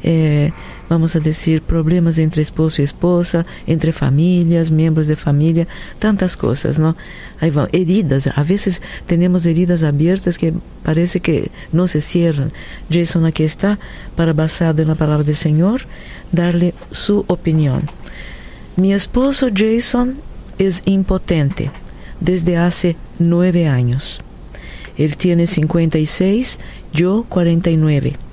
eh, 0.03 0.53
vamos 0.89 1.17
a 1.17 1.21
decir, 1.21 1.63
problemas 1.63 2.19
entre 2.19 2.43
esposo 2.43 2.81
y 2.81 2.85
esposa, 2.85 3.45
entre 3.67 3.93
familias, 3.93 4.71
miembros 4.71 5.07
de 5.07 5.17
familia, 5.17 5.67
tantas 5.99 6.37
cosas, 6.37 6.79
¿no? 6.79 6.97
Ahí 7.41 7.51
va, 7.51 7.69
heridas, 7.73 8.29
a 8.29 8.43
veces 8.43 8.83
tenemos 9.07 9.47
heridas 9.47 9.83
abiertas 9.83 10.39
que 10.39 10.55
parece 10.83 11.21
que 11.21 11.51
no 11.73 11.87
se 11.87 12.01
cierran. 12.01 12.53
Jason 12.91 13.25
aquí 13.27 13.45
está 13.45 13.79
para, 14.15 14.33
basado 14.33 14.83
en 14.83 14.89
la 14.89 14.95
palabra 14.95 15.25
del 15.25 15.37
Señor, 15.37 15.83
darle 16.33 16.75
su 16.91 17.25
opinión. 17.27 17.83
Mi 18.77 18.93
esposo 18.93 19.49
Jason 19.55 20.15
es 20.59 20.83
impotente 20.85 21.71
desde 22.21 22.57
hace 22.57 22.97
nueve 23.19 23.69
años. 23.69 24.21
Él 24.97 25.17
tiene 25.17 25.47
56, 25.47 26.59
yo 26.93 27.27
49. 27.29 28.26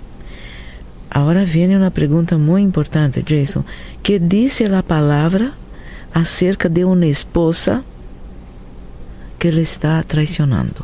Ahora 1.13 1.43
viene 1.45 1.75
una 1.77 1.91
pregunta 1.91 2.37
muy 2.37 2.63
importante, 2.63 3.23
Jason. 3.27 3.63
¿Qué 4.01 4.19
dice 4.19 4.67
la 4.67 4.81
palabra 4.81 5.51
acerca 6.13 6.69
de 6.69 6.83
una 6.85 7.05
esposa 7.05 7.83
que 9.37 9.51
le 9.51 9.61
está 9.61 10.01
traicionando? 10.03 10.83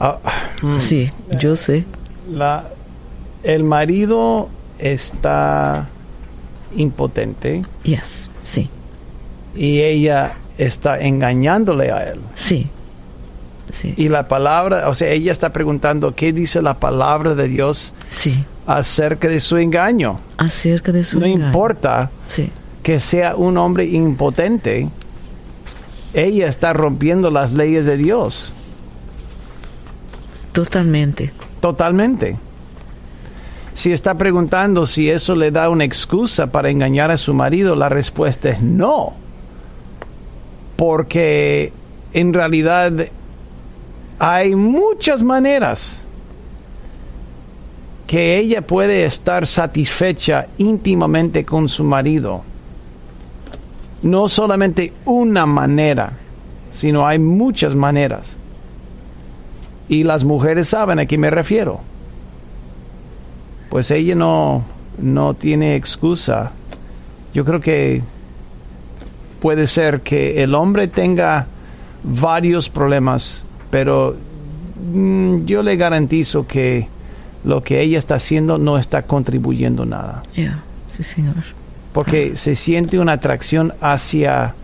Ah, 0.00 0.18
mm, 0.62 0.78
Sí, 0.78 1.10
yo 1.40 1.56
sé. 1.56 1.84
la, 2.30 2.68
el 3.42 3.64
marido 3.64 4.48
está 4.78 5.88
impotente 6.76 7.62
Yes, 7.84 8.30
sí, 8.44 8.68
y 9.54 9.80
ella 9.80 10.34
está 10.58 11.00
engañándole 11.00 11.90
a 11.90 12.10
él. 12.12 12.20
sí, 12.34 12.66
sí, 13.80 13.94
Y 13.96 14.08
la 14.08 14.28
palabra, 14.28 14.88
o 14.88 14.94
sea, 14.94 15.10
ella 15.10 15.32
está 15.32 15.50
preguntando 15.52 16.14
qué 16.14 16.32
dice 16.32 16.62
la 16.62 16.74
palabra 16.74 17.34
de 17.34 17.48
Dios 17.48 17.92
sí. 18.10 18.44
acerca 18.66 19.28
de 19.28 19.40
su 19.40 19.56
engaño. 19.58 20.20
Acerca 20.38 20.92
de 20.92 21.04
su 21.04 21.20
No 21.20 21.26
engaño. 21.26 21.46
importa 21.46 22.10
Sí, 22.28 22.50
que 22.82 23.00
sea 23.00 23.36
un 23.36 23.56
hombre 23.58 23.84
impotente, 23.86 24.88
ella 26.14 26.46
está 26.46 26.72
rompiendo 26.72 27.30
las 27.30 27.52
leyes 27.52 27.84
de 27.86 27.96
Dios 27.96 28.52
totalmente. 30.52 31.30
totalmente. 31.60 32.36
Si 33.74 33.92
está 33.92 34.14
preguntando 34.14 34.86
si 34.86 35.10
eso 35.10 35.34
le 35.34 35.50
da 35.50 35.68
una 35.68 35.84
excusa 35.84 36.46
para 36.46 36.70
engañar 36.70 37.10
a 37.10 37.18
su 37.18 37.34
marido, 37.34 37.76
la 37.76 37.90
respuesta 37.90 38.48
es 38.48 38.62
no. 38.62 39.12
Porque 40.76 41.72
en 42.14 42.32
realidad 42.32 42.92
hay 44.18 44.54
muchas 44.54 45.22
maneras 45.22 46.00
que 48.06 48.38
ella 48.38 48.62
puede 48.62 49.04
estar 49.04 49.46
satisfecha 49.46 50.46
íntimamente 50.58 51.44
con 51.44 51.68
su 51.68 51.84
marido. 51.84 52.42
No 54.02 54.28
solamente 54.28 54.92
una 55.04 55.44
manera, 55.46 56.12
sino 56.72 57.06
hay 57.06 57.18
muchas 57.18 57.74
maneras. 57.74 58.32
Y 59.88 60.04
las 60.04 60.24
mujeres 60.24 60.68
saben 60.68 60.98
a 60.98 61.06
qué 61.06 61.18
me 61.18 61.30
refiero. 61.30 61.80
Pues 63.70 63.90
ella 63.90 64.14
no, 64.14 64.64
no 64.98 65.34
tiene 65.34 65.74
excusa. 65.74 66.52
Yo 67.34 67.44
creo 67.44 67.60
que 67.60 68.02
puede 69.40 69.66
ser 69.66 70.00
que 70.00 70.42
el 70.42 70.54
hombre 70.54 70.88
tenga 70.88 71.46
varios 72.02 72.68
problemas, 72.68 73.42
pero 73.76 74.16
mm, 74.94 75.44
yo 75.44 75.62
le 75.62 75.76
garantizo 75.76 76.46
que 76.46 76.88
lo 77.44 77.62
que 77.62 77.82
ella 77.82 77.98
está 77.98 78.14
haciendo 78.14 78.56
no 78.56 78.78
está 78.78 79.02
contribuyendo 79.02 79.84
nada. 79.84 80.22
Sí, 80.86 81.02
señor. 81.02 81.34
Porque 81.92 82.36
se 82.36 82.54
siente 82.54 82.98
una 82.98 83.12
atracción 83.12 83.74
hacia 83.82 84.54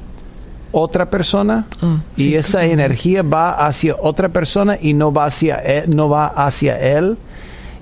otra 0.73 1.05
persona 1.11 1.67
Oh, 1.83 1.99
y 2.17 2.23
sí, 2.25 2.35
esa 2.37 2.65
energía 2.65 3.23
va 3.23 3.67
hacia 3.67 3.97
otra 4.01 4.31
persona 4.31 4.79
y 4.81 4.95
no 4.95 5.13
va 5.13 5.27
hacia 5.27 5.57
él, 5.57 5.95
no 5.95 6.09
va 6.09 6.27
hacia 6.29 6.79
él 6.81 7.19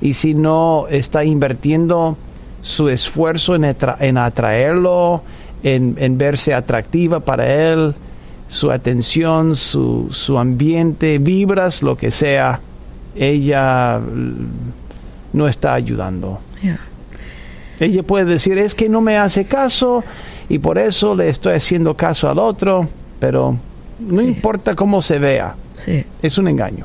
y 0.00 0.14
si 0.14 0.34
no 0.34 0.86
está 0.90 1.22
invirtiendo 1.24 2.16
su 2.62 2.88
esfuerzo 2.88 3.54
en, 3.54 3.62
atra- 3.62 3.96
en 4.00 4.18
atraerlo 4.18 5.22
en, 5.62 5.94
en 5.98 6.18
verse 6.18 6.52
atractiva 6.54 7.20
para 7.20 7.46
él 7.46 7.94
su 8.50 8.70
atención 8.70 9.54
su, 9.56 10.08
su 10.10 10.38
ambiente 10.38 11.18
vibras 11.18 11.82
lo 11.82 11.96
que 11.96 12.10
sea 12.10 12.60
ella 13.16 13.98
mm, 13.98 14.34
no 15.32 15.48
está 15.48 15.72
ayudando 15.74 16.40
ella 17.78 18.02
puede 18.02 18.26
decir, 18.26 18.58
es 18.58 18.74
que 18.74 18.90
no 18.90 19.00
me 19.00 19.16
hace 19.16 19.46
caso 19.46 20.04
y 20.50 20.58
por 20.58 20.76
eso 20.76 21.14
le 21.16 21.30
estoy 21.30 21.54
haciendo 21.54 21.94
caso 21.96 22.28
al 22.28 22.38
otro, 22.38 22.86
pero 23.18 23.56
no 24.00 24.20
Sí. 24.20 24.26
importa 24.26 24.74
cómo 24.74 25.00
se 25.00 25.18
vea, 25.18 25.54
Sí, 25.76 26.04
es 26.20 26.36
un 26.36 26.48
engaño. 26.48 26.84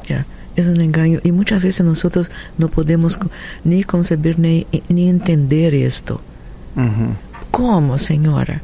Es 0.55 0.68
un 0.70 0.80
engaño 0.80 1.20
y 1.22 1.34
muchas 1.34 1.61
veces 1.61 1.86
nosotros 1.86 2.32
no 2.57 2.70
podemos 2.70 3.20
ni 3.66 3.84
concebir 3.84 4.39
ni, 4.39 4.66
ni 4.88 5.09
entender 5.09 5.76
esto. 5.76 6.22
¿Cómo, 7.51 7.97
señora? 7.97 8.61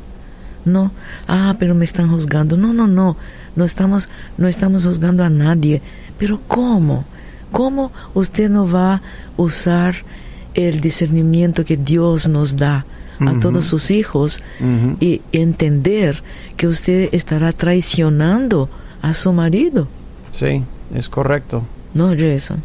No, 0.66 0.92
ah, 1.28 1.56
pero 1.60 1.76
me 1.76 1.86
están 1.86 2.10
juzgando. 2.10 2.58
No, 2.58 2.74
no, 2.74 2.88
no, 2.88 3.18
no 3.56 3.66
estamos, 3.66 4.10
no 4.38 4.48
estamos 4.48 4.86
juzgando 4.86 5.24
a 5.24 5.30
nadie. 5.30 5.82
Pero 6.18 6.40
¿cómo? 6.48 7.04
¿Cómo 7.52 7.92
usted 8.14 8.50
no 8.50 8.70
va 8.70 8.96
a 8.96 9.02
usar 9.38 9.96
el 10.54 10.82
discernimiento 10.82 11.66
que 11.66 11.78
Dios 11.78 12.28
nos 12.28 12.56
da 12.56 12.86
a 13.20 13.40
todos 13.40 13.66
sus 13.66 13.92
hijos 13.92 14.44
y 15.00 15.22
entender 15.32 16.24
que 16.58 16.68
usted 16.68 17.10
estará 17.12 17.52
traicionando 17.52 18.70
a 19.02 19.14
su 19.14 19.34
marido? 19.34 19.88
Sí, 20.32 20.64
es 20.96 21.10
correcto, 21.10 21.64
No, 21.94 22.16
Jason. 22.18 22.64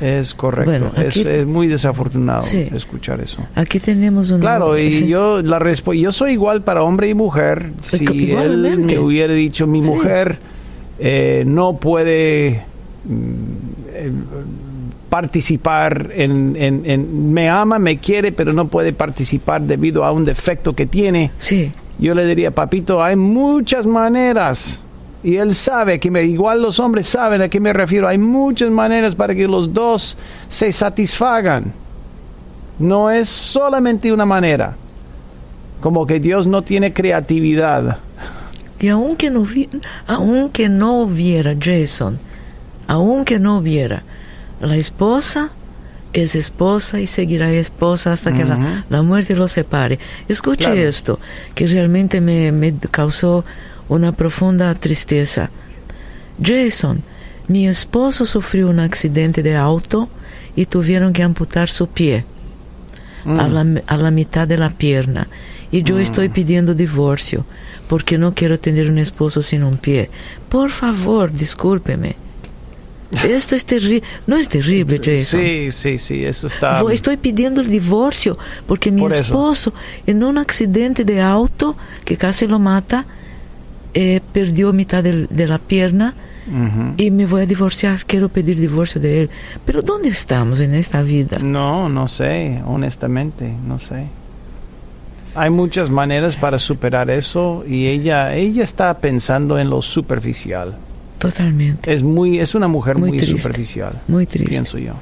Es 0.00 0.34
correcto. 0.34 0.70
Bueno, 0.70 0.90
es, 0.96 1.16
aquí- 1.16 1.28
es 1.28 1.46
muy 1.46 1.66
desafortunado 1.66 2.42
Sí. 2.42 2.68
escuchar 2.74 3.20
eso. 3.20 3.42
Aquí 3.54 3.80
tenemos 3.80 4.30
un 4.30 4.40
Claro, 4.40 4.78
y 4.78 4.90
sí. 4.92 5.08
yo 5.08 5.42
la 5.42 5.58
respo- 5.58 5.94
yo 5.98 6.12
soy 6.12 6.32
igual 6.32 6.62
para 6.62 6.82
hombre 6.82 7.08
y 7.08 7.14
mujer. 7.14 7.70
Si 7.82 8.04
él 8.32 8.78
me 8.78 8.98
hubiera 8.98 9.32
dicho 9.34 9.66
mi 9.66 9.82
Sí. 9.82 9.90
mujer 9.90 10.38
eh, 11.00 11.44
no 11.46 11.76
puede 11.76 12.62
mm, 13.04 13.32
eh, 13.94 14.12
participar 15.08 16.10
en, 16.14 16.54
en- 16.58 16.82
en- 16.84 17.32
me 17.32 17.48
ama, 17.48 17.78
me 17.78 17.98
quiere, 17.98 18.32
pero 18.32 18.52
no 18.52 18.68
puede 18.68 18.92
participar 18.92 19.62
debido 19.62 20.04
a 20.04 20.12
un 20.12 20.24
defecto 20.24 20.74
que 20.74 20.86
tiene. 20.86 21.30
Sí, 21.38 21.70
Yo 22.00 22.14
le 22.14 22.24
diría, 22.26 22.52
papito, 22.52 23.02
hay 23.02 23.16
muchas 23.16 23.84
maneras. 23.84 24.80
Y 25.22 25.36
él 25.36 25.54
sabe 25.54 25.98
que 25.98 26.10
me, 26.10 26.22
igual 26.22 26.62
los 26.62 26.78
hombres 26.78 27.08
saben 27.08 27.42
a 27.42 27.48
qué 27.48 27.58
me 27.60 27.72
refiero. 27.72 28.06
Hay 28.06 28.18
muchas 28.18 28.70
maneras 28.70 29.14
para 29.14 29.34
que 29.34 29.48
los 29.48 29.72
dos 29.74 30.16
se 30.48 30.72
satisfagan. 30.72 31.72
No 32.78 33.10
es 33.10 33.28
solamente 33.28 34.12
una 34.12 34.24
manera. 34.24 34.76
Como 35.80 36.06
que 36.06 36.20
Dios 36.20 36.46
no 36.46 36.62
tiene 36.62 36.92
creatividad. 36.92 37.98
Y 38.80 38.88
aunque 38.88 39.30
no, 39.30 39.42
vi- 39.42 39.68
aunque 40.06 40.68
no 40.68 41.00
hubiera 41.00 41.54
Jason, 41.60 42.18
aunque 42.86 43.40
no 43.40 43.58
hubiera, 43.58 44.04
la 44.60 44.76
esposa 44.76 45.50
es 46.12 46.34
esposa 46.36 47.00
y 47.00 47.06
seguirá 47.08 47.50
esposa 47.52 48.12
hasta 48.12 48.32
que 48.32 48.44
la, 48.44 48.84
la 48.88 49.02
muerte 49.02 49.34
los 49.34 49.50
separe. 49.52 49.98
Escuche 50.28 50.64
Claro. 50.66 50.80
esto, 50.80 51.18
que 51.56 51.66
realmente 51.66 52.20
me, 52.20 52.50
me 52.52 52.72
causó 52.90 53.44
una 53.88 54.12
profunda 54.12 54.74
tristeza. 54.74 55.50
Jason, 56.42 57.02
mi 57.48 57.66
esposo 57.66 58.26
sufrió 58.26 58.68
un 58.68 58.80
accidente 58.80 59.42
de 59.42 59.56
auto 59.56 60.08
y 60.54 60.66
tuvieron 60.66 61.12
que 61.12 61.22
amputar 61.22 61.68
su 61.68 61.86
pie 61.88 62.24
Mm. 63.24 63.40
a, 63.40 63.48
la, 63.48 63.82
a 63.88 63.96
la 63.96 64.10
mitad 64.12 64.46
de 64.46 64.56
la 64.56 64.70
pierna. 64.70 65.26
Y 65.72 65.82
yo 65.82 65.98
estoy 65.98 66.28
pidiendo 66.28 66.72
divorcio 66.72 67.44
porque 67.88 68.16
no 68.16 68.32
quiero 68.32 68.60
tener 68.60 68.88
un 68.88 68.96
esposo 68.96 69.42
sin 69.42 69.64
un 69.64 69.76
pie. 69.76 70.08
Por 70.48 70.70
favor, 70.70 71.32
discúlpeme. 71.32 72.14
Esto 73.24 73.56
es 73.56 73.64
terrible. 73.66 74.04
No 74.28 74.36
es 74.36 74.48
terrible, 74.48 74.98
Jason. 75.02 75.40
Sí, 75.42 75.72
sí, 75.72 75.98
sí, 75.98 76.24
eso 76.24 76.46
está... 76.46 76.80
Estoy 76.92 77.16
pidiendo 77.16 77.60
el 77.60 77.68
divorcio 77.70 78.38
porque 78.68 78.92
mi 78.92 79.00
Por 79.00 79.12
eso. 79.12 79.22
esposo, 79.22 79.74
en 80.06 80.22
un 80.22 80.38
accidente 80.38 81.04
de 81.04 81.20
auto 81.20 81.76
que 82.04 82.16
casi 82.16 82.46
lo 82.46 82.60
mata, 82.60 83.04
eh, 83.94 84.20
perdió 84.32 84.72
mitad 84.72 85.02
del- 85.02 85.26
de 85.30 85.46
la 85.46 85.58
pierna 85.58 86.14
Ujú. 86.48 86.94
y 86.96 87.10
me 87.10 87.26
voy 87.26 87.42
a 87.42 87.46
divorciar. 87.46 88.04
Quiero 88.06 88.28
pedir 88.28 88.58
divorcio 88.60 89.00
de 89.00 89.20
él. 89.22 89.30
Pero 89.64 89.82
¿dónde 89.82 90.08
estamos 90.10 90.60
en 90.60 90.74
esta 90.74 91.02
vida? 91.02 91.38
No, 91.40 91.88
no 91.88 92.08
sé, 92.08 92.60
honestamente, 92.66 93.52
no 93.66 93.78
sé. 93.78 94.06
Hay 95.34 95.50
muchas 95.50 95.90
maneras 95.90 96.36
para 96.36 96.58
superar 96.58 97.10
eso 97.10 97.64
y 97.68 97.86
ella, 97.86 98.34
ella 98.34 98.64
está 98.64 98.96
pensando 98.98 99.58
en 99.58 99.70
lo 99.70 99.82
superficial. 99.82 100.76
Totalmente. 101.18 101.92
Es 101.92 102.02
muy, 102.02 102.38
es 102.38 102.54
una 102.54 102.68
mujer 102.68 102.96
Muy 102.96 103.10
muy, 103.10 103.18
triste, 103.18 103.36
superficial. 103.36 104.00
muy 104.08 104.26
triste. 104.26 104.48
Pienso 104.48 104.78
yo. 104.78 104.94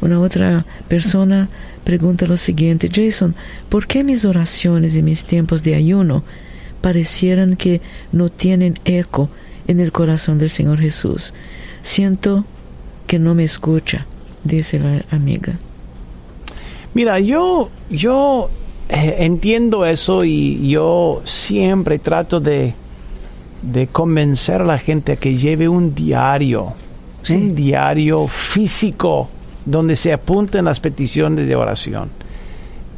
Una 0.00 0.20
otra 0.20 0.64
persona 0.86 1.48
pregunta 1.84 2.26
lo 2.26 2.36
siguiente, 2.36 2.88
Jason, 2.92 3.34
¿por 3.68 3.86
qué 3.86 4.04
mis 4.04 4.24
oraciones 4.24 4.94
y 4.94 5.02
mis 5.02 5.24
tiempos 5.24 5.62
de 5.62 5.74
ayuno 5.74 6.22
parecieran 6.80 7.56
que 7.56 7.80
no 8.12 8.28
tienen 8.28 8.78
eco 8.84 9.28
en 9.66 9.80
el 9.80 9.92
corazón 9.92 10.38
del 10.38 10.50
Señor 10.50 10.80
Jesús? 10.80 11.34
Siento 11.82 12.44
que 13.06 13.18
no 13.18 13.34
me 13.34 13.44
escucha, 13.44 14.06
dice 14.44 14.78
la 14.78 15.04
amiga. 15.10 15.58
Mira, 16.94 17.20
yo, 17.20 17.70
yo 17.90 18.50
eh, 18.88 19.16
entiendo 19.20 19.84
eso 19.86 20.24
y 20.24 20.68
yo 20.70 21.22
siempre 21.24 21.98
trato 21.98 22.40
de, 22.40 22.74
de 23.62 23.86
convencer 23.86 24.62
a 24.62 24.64
la 24.64 24.78
gente 24.78 25.12
a 25.12 25.16
que 25.16 25.36
lleve 25.36 25.68
un 25.68 25.94
diario 25.94 26.74
un 27.30 27.54
diario 27.54 28.26
físico 28.26 29.28
donde 29.64 29.96
se 29.96 30.12
apunten 30.12 30.64
las 30.64 30.80
peticiones 30.80 31.46
de 31.46 31.56
oración. 31.56 32.10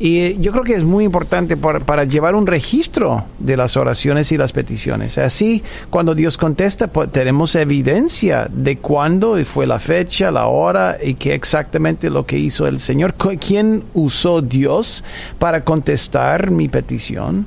Y 0.02 0.40
yo 0.40 0.50
creo 0.50 0.64
que 0.64 0.72
es 0.72 0.82
muy 0.82 1.04
importante 1.04 1.58
para, 1.58 2.04
llevar 2.04 2.34
un 2.34 2.46
registro 2.46 3.24
de 3.38 3.54
las 3.58 3.76
oraciones 3.76 4.32
y 4.32 4.38
las 4.38 4.50
peticiones. 4.50 5.18
Así, 5.18 5.62
cuando 5.90 6.14
Dios 6.14 6.38
contesta, 6.38 6.86
pues, 6.86 7.12
tenemos 7.12 7.54
evidencia 7.54 8.48
de 8.50 8.78
cuándo 8.78 9.36
fue 9.44 9.66
la 9.66 9.78
fecha, 9.78 10.30
la 10.30 10.46
hora 10.46 10.96
y 11.04 11.14
qué 11.16 11.34
exactamente 11.34 12.08
lo 12.08 12.24
que 12.24 12.38
hizo 12.38 12.66
el 12.66 12.80
Señor. 12.80 13.12
¿Quién 13.38 13.84
usó 13.92 14.40
Dios 14.40 15.04
para 15.38 15.60
contestar 15.64 16.50
mi 16.50 16.70
petición? 16.70 17.44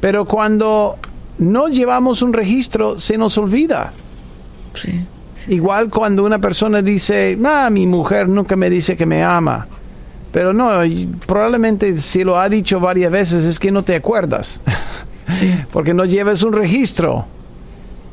Pero 0.00 0.26
cuando 0.26 0.96
no 1.38 1.66
llevamos 1.66 2.22
un 2.22 2.34
registro, 2.34 3.00
se 3.00 3.18
nos 3.18 3.36
olvida. 3.36 3.92
Igual 5.48 5.90
cuando 5.90 6.24
una 6.24 6.38
persona 6.38 6.82
dice, 6.82 7.36
ah, 7.44 7.68
mi 7.68 7.84
mujer 7.84 8.28
nunca 8.28 8.54
me 8.54 8.70
dice 8.70 8.96
que 8.96 9.06
me 9.06 9.24
ama 9.24 9.66
pero 10.32 10.52
no, 10.52 10.70
probablemente 11.26 11.98
si 11.98 12.24
lo 12.24 12.38
ha 12.38 12.48
dicho 12.48 12.80
varias 12.80 13.10
veces 13.10 13.44
es 13.44 13.58
que 13.58 13.70
no 13.70 13.82
te 13.82 13.94
acuerdas. 13.94 14.60
Porque 15.72 15.94
no 15.94 16.04
llevas 16.04 16.42
un 16.42 16.52
registro. 16.52 17.26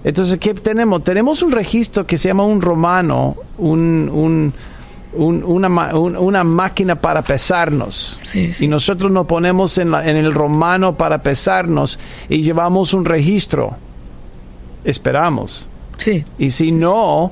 Entonces, 0.03 0.37
¿qué 0.37 0.53
tenemos? 0.53 1.03
Tenemos 1.03 1.41
un 1.41 1.51
registro 1.51 2.05
que 2.05 2.17
se 2.17 2.27
llama 2.27 2.45
un 2.45 2.61
romano, 2.61 3.35
un, 3.57 4.53
una, 5.13 6.43
máquina 6.43 6.95
para 6.95 7.21
pesarnos. 7.23 8.19
Y 8.59 8.67
nosotros 8.67 9.11
nos 9.11 9.25
ponemos 9.25 9.77
en, 9.77 9.93
en 9.95 10.15
el 10.15 10.33
romano 10.33 10.95
para 10.95 11.17
pesarnos 11.19 11.97
y 12.29 12.41
llevamos 12.43 12.93
un 12.93 13.05
registro. 13.05 13.75
Esperamos. 14.83 15.65
Sí. 15.97 16.23
Y 16.37 16.51
si 16.51 16.71
no, 16.71 17.31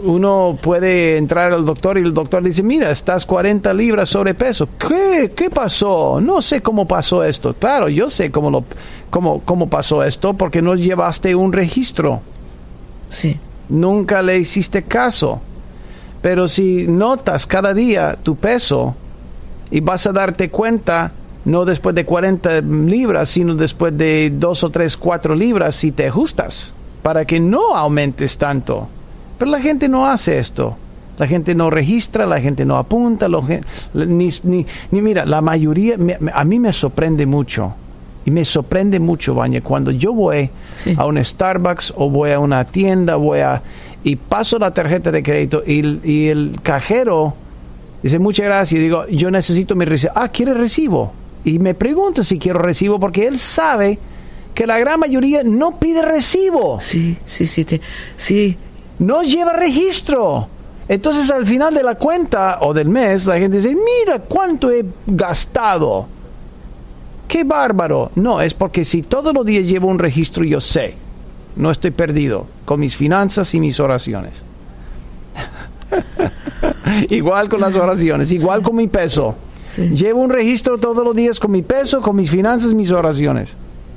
uno 0.00 0.58
puede 0.60 1.16
entrar 1.16 1.52
al 1.52 1.64
doctor 1.64 1.98
y 1.98 2.02
el 2.02 2.12
doctor 2.14 2.42
dice, 2.42 2.62
mira, 2.62 2.90
estás 2.90 3.24
40 3.26 3.72
libras 3.74 4.10
sobrepeso. 4.10 4.68
¿Qué? 4.78 5.32
¿Qué 5.34 5.50
pasó? 5.50 6.20
No 6.20 6.42
sé 6.42 6.60
cómo 6.60 6.86
pasó 6.86 7.24
esto. 7.24 7.54
Claro, 7.54 7.88
yo 7.88 8.10
sé 8.10 8.30
cómo, 8.30 8.50
lo, 8.50 8.64
cómo, 9.10 9.40
cómo 9.40 9.68
pasó 9.68 10.02
esto 10.02 10.34
porque 10.34 10.62
no 10.62 10.74
llevaste 10.74 11.34
un 11.34 11.52
registro. 11.52 12.20
Sí. 13.08 13.38
Nunca 13.68 14.22
le 14.22 14.38
hiciste 14.38 14.82
caso. 14.82 15.40
Pero 16.22 16.48
si 16.48 16.86
notas 16.86 17.46
cada 17.46 17.72
día 17.72 18.16
tu 18.22 18.36
peso 18.36 18.94
y 19.70 19.80
vas 19.80 20.06
a 20.06 20.12
darte 20.12 20.50
cuenta, 20.50 21.12
no 21.44 21.64
después 21.64 21.94
de 21.94 22.04
40 22.04 22.60
libras, 22.60 23.30
sino 23.30 23.54
después 23.54 23.96
de 23.96 24.32
2 24.34 24.64
o 24.64 24.70
3, 24.70 24.96
4 24.96 25.34
libras, 25.34 25.76
si 25.76 25.92
te 25.92 26.08
ajustas, 26.08 26.72
para 27.02 27.24
que 27.24 27.38
no 27.38 27.76
aumentes 27.76 28.36
tanto 28.36 28.88
pero 29.38 29.50
la 29.50 29.60
gente 29.60 29.88
no 29.88 30.06
hace 30.06 30.38
esto. 30.38 30.76
La 31.18 31.26
gente 31.26 31.54
no 31.54 31.70
registra, 31.70 32.26
la 32.26 32.40
gente 32.40 32.66
no 32.66 32.76
apunta, 32.76 33.26
ni, 33.94 34.28
ni, 34.42 34.66
mira, 34.90 35.24
la 35.24 35.40
mayoría, 35.40 35.96
a 36.34 36.44
mí 36.44 36.58
me 36.58 36.72
sorprende 36.72 37.24
mucho. 37.24 37.72
Y 38.26 38.30
me 38.30 38.44
sorprende 38.44 38.98
mucho, 38.98 39.34
Baña, 39.34 39.60
cuando 39.62 39.92
yo 39.92 40.12
voy 40.12 40.50
a 40.96 41.06
un 41.06 41.24
Starbucks 41.24 41.94
o 41.96 42.10
voy 42.10 42.32
a 42.32 42.40
una 42.40 42.64
tienda, 42.64 43.16
voy 43.16 43.40
a 43.40 43.62
y 44.02 44.16
paso 44.16 44.58
la 44.58 44.72
tarjeta 44.72 45.10
de 45.10 45.22
crédito 45.22 45.64
y, 45.66 46.00
y 46.04 46.28
el 46.28 46.58
cajero 46.62 47.34
dice 48.04 48.20
muchas 48.20 48.46
gracias 48.46 48.78
y 48.78 48.82
digo 48.84 49.04
yo 49.08 49.30
necesito 49.30 49.74
mi 49.74 49.84
recibo. 49.84 50.12
Ah, 50.14 50.28
quiere 50.28 50.54
recibo 50.54 51.12
y 51.44 51.58
me 51.58 51.74
pregunta 51.74 52.22
si 52.22 52.38
quiero 52.38 52.60
recibo 52.60 53.00
porque 53.00 53.26
él 53.26 53.38
sabe 53.38 53.98
que 54.54 54.66
la 54.66 54.78
gran 54.78 55.00
mayoría 55.00 55.42
no 55.42 55.78
pide 55.78 56.02
recibo. 56.02 56.80
Sí, 56.80 57.16
sí, 57.26 57.46
sí, 57.46 57.66
sí 58.16 58.56
no 58.98 59.22
lleva 59.22 59.52
registro. 59.52 60.48
Entonces 60.88 61.30
al 61.30 61.46
final 61.46 61.74
de 61.74 61.82
la 61.82 61.96
cuenta 61.96 62.58
o 62.60 62.72
del 62.72 62.88
mes 62.88 63.26
la 63.26 63.38
gente 63.38 63.56
dice, 63.56 63.74
mira 63.74 64.20
cuánto 64.20 64.70
he 64.70 64.84
gastado. 65.06 66.06
Qué 67.26 67.42
bárbaro. 67.44 68.12
No, 68.14 68.40
es 68.40 68.54
porque 68.54 68.84
si 68.84 69.02
todos 69.02 69.34
los 69.34 69.44
días 69.44 69.68
llevo 69.68 69.88
un 69.88 69.98
registro 69.98 70.44
yo 70.44 70.60
sé, 70.60 70.94
no 71.56 71.70
estoy 71.70 71.90
perdido 71.90 72.46
con 72.64 72.78
mis 72.80 72.96
finanzas 72.96 73.52
y 73.54 73.60
mis 73.60 73.80
oraciones. 73.80 74.42
igual 77.10 77.48
con 77.48 77.60
las 77.60 77.74
oraciones, 77.76 78.30
igual 78.30 78.62
con 78.62 78.76
mi 78.76 78.86
peso. 78.86 79.34
Llevo 79.76 80.20
un 80.20 80.30
registro 80.30 80.78
todos 80.78 81.04
los 81.04 81.14
días 81.14 81.40
con 81.40 81.50
mi 81.50 81.62
peso, 81.62 82.00
con 82.00 82.16
mis 82.16 82.30
finanzas, 82.30 82.72
mis 82.72 82.90
oraciones. 82.92 83.50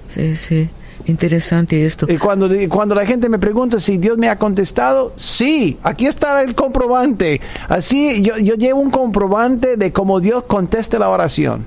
Sí, 0.09 0.35
sí. 0.35 0.69
Interesante 1.05 1.85
esto. 1.85 2.05
Y 2.09 2.17
cuando, 2.17 2.49
cuando 2.67 2.93
la 2.95 3.05
gente 3.05 3.29
me 3.29 3.39
pregunta 3.39 3.79
si 3.79 3.97
Dios 3.97 4.17
me 4.17 4.29
ha 4.29 4.37
contestado, 4.37 5.13
sí, 5.15 5.77
aquí 5.83 6.05
está 6.05 6.41
el 6.43 6.55
comprobante. 6.55 7.41
Así 7.67 8.21
yo, 8.21 8.37
yo 8.37 8.55
llevo 8.55 8.79
un 8.79 8.91
comprobante 8.91 9.77
de 9.77 9.91
cómo 9.91 10.19
Dios 10.19 10.43
contesta 10.43 10.99
la 10.99 11.09
oración. 11.09 11.65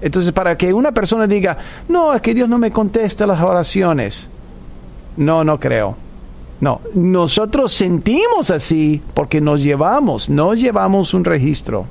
Entonces, 0.00 0.32
para 0.32 0.58
que 0.58 0.72
una 0.72 0.92
persona 0.92 1.26
diga, 1.26 1.56
no, 1.88 2.12
es 2.12 2.20
que 2.20 2.34
Dios 2.34 2.48
no 2.48 2.58
me 2.58 2.72
contesta 2.72 3.26
las 3.26 3.40
oraciones. 3.40 4.28
No, 5.16 5.44
no 5.44 5.58
creo. 5.60 5.96
No, 6.60 6.80
nosotros 6.94 7.72
sentimos 7.72 8.50
así 8.50 9.00
porque 9.14 9.40
nos 9.40 9.62
llevamos, 9.62 10.28
no 10.28 10.54
llevamos 10.54 11.12
un 11.12 11.24
registro. 11.24 11.86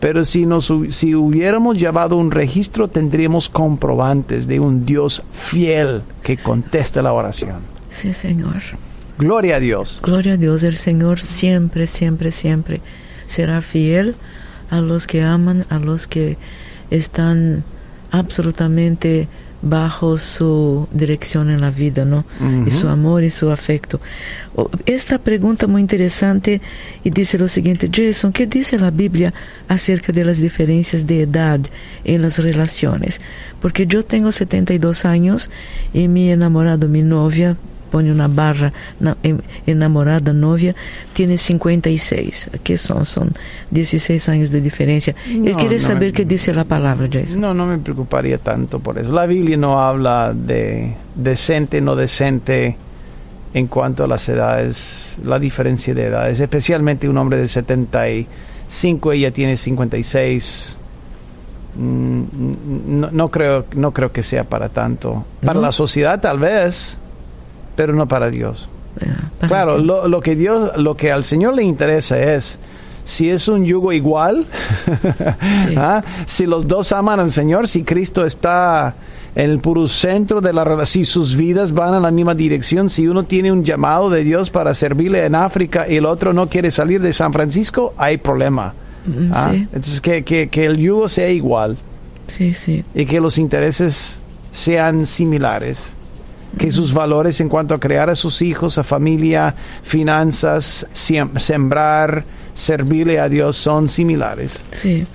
Pero 0.00 0.24
si, 0.24 0.46
nos, 0.46 0.72
si 0.90 1.14
hubiéramos 1.14 1.76
llevado 1.76 2.16
un 2.16 2.30
registro, 2.30 2.88
tendríamos 2.88 3.48
comprobantes 3.48 4.46
de 4.46 4.60
un 4.60 4.86
Dios 4.86 5.22
fiel 5.32 6.02
que 6.22 6.36
contesta 6.36 7.02
la 7.02 7.12
oración. 7.12 7.56
Sí, 7.90 8.12
Señor. 8.12 8.62
Gloria 9.18 9.56
a 9.56 9.60
Dios. 9.60 9.98
Gloria 10.02 10.34
a 10.34 10.36
Dios. 10.36 10.62
El 10.62 10.76
Señor 10.76 11.18
siempre, 11.18 11.88
siempre, 11.88 12.30
siempre 12.30 12.80
será 13.26 13.60
fiel 13.60 14.14
a 14.70 14.80
los 14.80 15.06
que 15.06 15.22
aman, 15.22 15.66
a 15.70 15.78
los 15.80 16.06
que 16.06 16.36
están 16.90 17.64
absolutamente 18.12 19.28
bajo 19.60 20.16
su 20.16 20.86
dirección 20.92 21.50
en 21.50 21.60
la 21.60 21.70
vida, 21.70 22.04
¿no? 22.04 22.24
Y 22.66 22.70
su 22.70 22.88
amor 22.88 23.24
y 23.24 23.30
su 23.30 23.50
afecto. 23.50 24.00
Esta 24.86 25.18
pregunta 25.18 25.66
muy 25.66 25.80
interesante 25.80 26.60
y 27.04 27.10
dice 27.10 27.38
lo 27.38 27.48
siguiente, 27.48 27.90
Jason, 27.92 28.32
¿qué 28.32 28.46
dice 28.46 28.78
la 28.78 28.90
Biblia 28.90 29.32
acerca 29.68 30.12
de 30.12 30.24
las 30.24 30.38
diferencias 30.38 31.06
de 31.06 31.22
edad 31.22 31.60
en 32.04 32.22
las 32.22 32.38
relaciones? 32.38 33.20
Porque 33.60 33.86
yo 33.86 34.04
tengo 34.04 34.32
72 34.32 35.04
años 35.04 35.50
y 35.92 36.08
mi 36.08 36.30
enamorado, 36.30 36.88
mi 36.88 37.02
novia, 37.02 37.56
pone 37.90 38.12
una 38.12 38.28
barra 38.28 38.72
enamorada, 39.66 40.32
novia, 40.32 40.74
tiene 41.12 41.36
56. 41.36 42.50
¿Qué 42.62 42.76
son? 42.78 43.04
Son 43.04 43.32
16 43.70 44.28
años 44.28 44.50
de 44.50 44.60
diferencia. 44.60 45.14
Él 45.26 45.56
quiere 45.56 45.78
saber 45.78 46.12
qué 46.12 46.24
dice 46.24 46.54
la 46.54 46.64
palabra, 46.64 47.08
Jason. 47.10 47.40
No, 47.40 47.54
no 47.54 47.66
me 47.66 47.78
preocuparía 47.78 48.38
tanto 48.38 48.78
por 48.78 48.98
eso. 48.98 49.12
La 49.12 49.26
Biblia 49.26 49.56
no 49.56 49.80
habla 49.80 50.32
de 50.34 50.94
decente, 51.14 51.80
no 51.80 51.96
decente 51.96 52.76
en 53.54 53.66
cuanto 53.66 54.04
a 54.04 54.06
las 54.06 54.28
edades, 54.28 55.16
la 55.24 55.38
diferencia 55.38 55.94
de 55.94 56.06
edades, 56.06 56.40
especialmente 56.40 57.08
un 57.08 57.16
hombre 57.16 57.38
de 57.38 57.48
75, 57.48 59.12
ella 59.12 59.30
tiene 59.32 59.56
56. 59.56 60.76
Mm, 61.76 62.22
no, 63.00 63.10
no, 63.10 63.28
creo, 63.30 63.64
no 63.74 63.92
creo 63.92 64.12
que 64.12 64.22
sea 64.22 64.44
para 64.44 64.68
tanto. 64.68 65.24
Para 65.44 65.60
la 65.60 65.72
sociedad 65.72 66.20
tal 66.20 66.38
vez, 66.38 66.98
pero 67.78 67.92
no 67.92 68.08
para 68.08 68.28
Dios. 68.28 68.68
claro, 69.46 69.78
lo, 69.78 70.20
que 70.20 70.34
Dios, 70.34 70.76
lo 70.78 70.96
que 70.96 71.12
al 71.12 71.22
Señor 71.22 71.54
le 71.54 71.62
interesa 71.62 72.18
es 72.18 72.58
si 73.04 73.30
es 73.30 73.46
un 73.46 73.64
yugo 73.64 73.92
igual, 73.92 74.46
¿ah? 75.76 76.02
si 76.26 76.46
los 76.46 76.66
dos 76.66 76.90
aman 76.90 77.20
al 77.20 77.30
Señor, 77.30 77.68
si 77.68 77.84
Cristo 77.84 78.26
está 78.26 78.96
en 79.36 79.50
el 79.50 79.60
puro 79.60 79.86
centro 79.86 80.40
de 80.40 80.52
la 80.52 80.64
relación, 80.64 81.04
si 81.04 81.04
sus 81.04 81.36
vidas 81.36 81.72
van 81.72 81.94
en 81.94 82.02
la 82.02 82.10
misma 82.10 82.34
dirección, 82.34 82.90
si 82.90 83.06
uno 83.06 83.22
tiene 83.22 83.52
un 83.52 83.62
llamado 83.62 84.10
de 84.10 84.24
Dios 84.24 84.50
para 84.50 84.74
servirle 84.74 85.24
en 85.24 85.36
África 85.36 85.86
y 85.88 85.94
el 85.94 86.04
otro 86.04 86.32
no 86.32 86.48
quiere 86.48 86.72
salir 86.72 87.00
de 87.00 87.12
San 87.12 87.32
Francisco, 87.32 87.94
hay 87.96 88.16
problema. 88.16 88.74
Mm, 89.06 89.32
¿ah? 89.32 89.52
Entonces, 89.54 90.00
que, 90.00 90.24
que, 90.24 90.48
que 90.48 90.66
el 90.66 90.78
yugo 90.78 91.08
sea 91.08 91.30
igual. 91.30 91.76
Sí. 92.26 92.82
Y 92.92 93.06
que 93.06 93.20
los 93.20 93.38
intereses 93.38 94.18
sean 94.50 95.06
similares 95.06 95.94
que 96.56 96.72
sus 96.72 96.94
valores 96.94 97.40
en 97.40 97.48
cuanto 97.48 97.74
a 97.74 97.80
crear 97.80 98.10
a 98.10 98.16
sus 98.16 98.40
hijos, 98.42 98.78
a 98.78 98.84
familia, 98.84 99.54
finanzas, 99.82 100.86
sembrar, 100.92 102.24
servirle 102.54 103.20
a 103.20 103.28
Dios 103.28 103.56
son 103.56 103.88
similares. 103.88 104.60
Sí. 104.72 105.06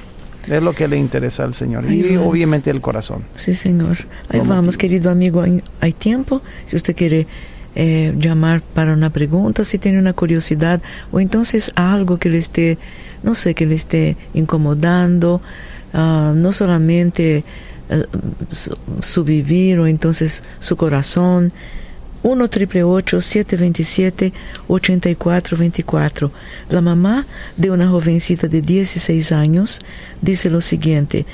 Es 0.48 0.62
lo 0.62 0.74
que 0.74 0.88
le 0.88 0.98
interesa 0.98 1.46
al 1.46 1.54
Señor 1.54 1.90
y 1.90 2.18
obviamente 2.18 2.70
el 2.70 2.82
corazón. 2.82 3.24
Sí, 3.36 3.54
Señor. 3.54 3.98
Ahí 4.30 4.42
vamos, 4.46 4.78
querido 4.78 5.10
amigo. 5.10 5.44
Hay 5.80 5.94
tiempo. 5.94 6.42
Si 6.66 6.76
usted 6.76 6.96
quiere 6.96 7.28
eh, 7.76 8.14
llamar 8.18 8.62
para 8.62 8.94
una 8.94 9.10
pregunta, 9.10 9.64
si 9.64 9.78
tiene 9.78 10.00
una 10.00 10.14
curiosidad 10.14 10.82
o 11.12 11.20
entonces 11.20 11.72
algo 11.76 12.18
que 12.18 12.30
le 12.30 12.40
esté, 12.40 12.78
no 13.24 13.36
sé, 13.36 13.56
que 13.56 13.66
le 13.66 13.76
esté 13.76 14.18
incomodando, 14.34 15.42
uh, 15.94 16.34
no 16.36 16.52
solamente 16.52 17.46
su, 19.02 19.24
vivir 19.24 19.80
o 19.80 19.88
entonces 19.88 20.44
su 20.60 20.76
corazón. 20.76 21.52
1 22.24 22.48
727 22.48 24.32
8424 24.70 26.32
La 26.70 26.80
mamá 26.80 27.26
de 27.58 27.70
una 27.70 27.90
jovencita 27.90 28.48
de 28.48 28.62
16 28.62 29.34
años 29.34 29.80
dice 30.22 30.50
lo 30.50 30.62
siguiente, 30.62 31.26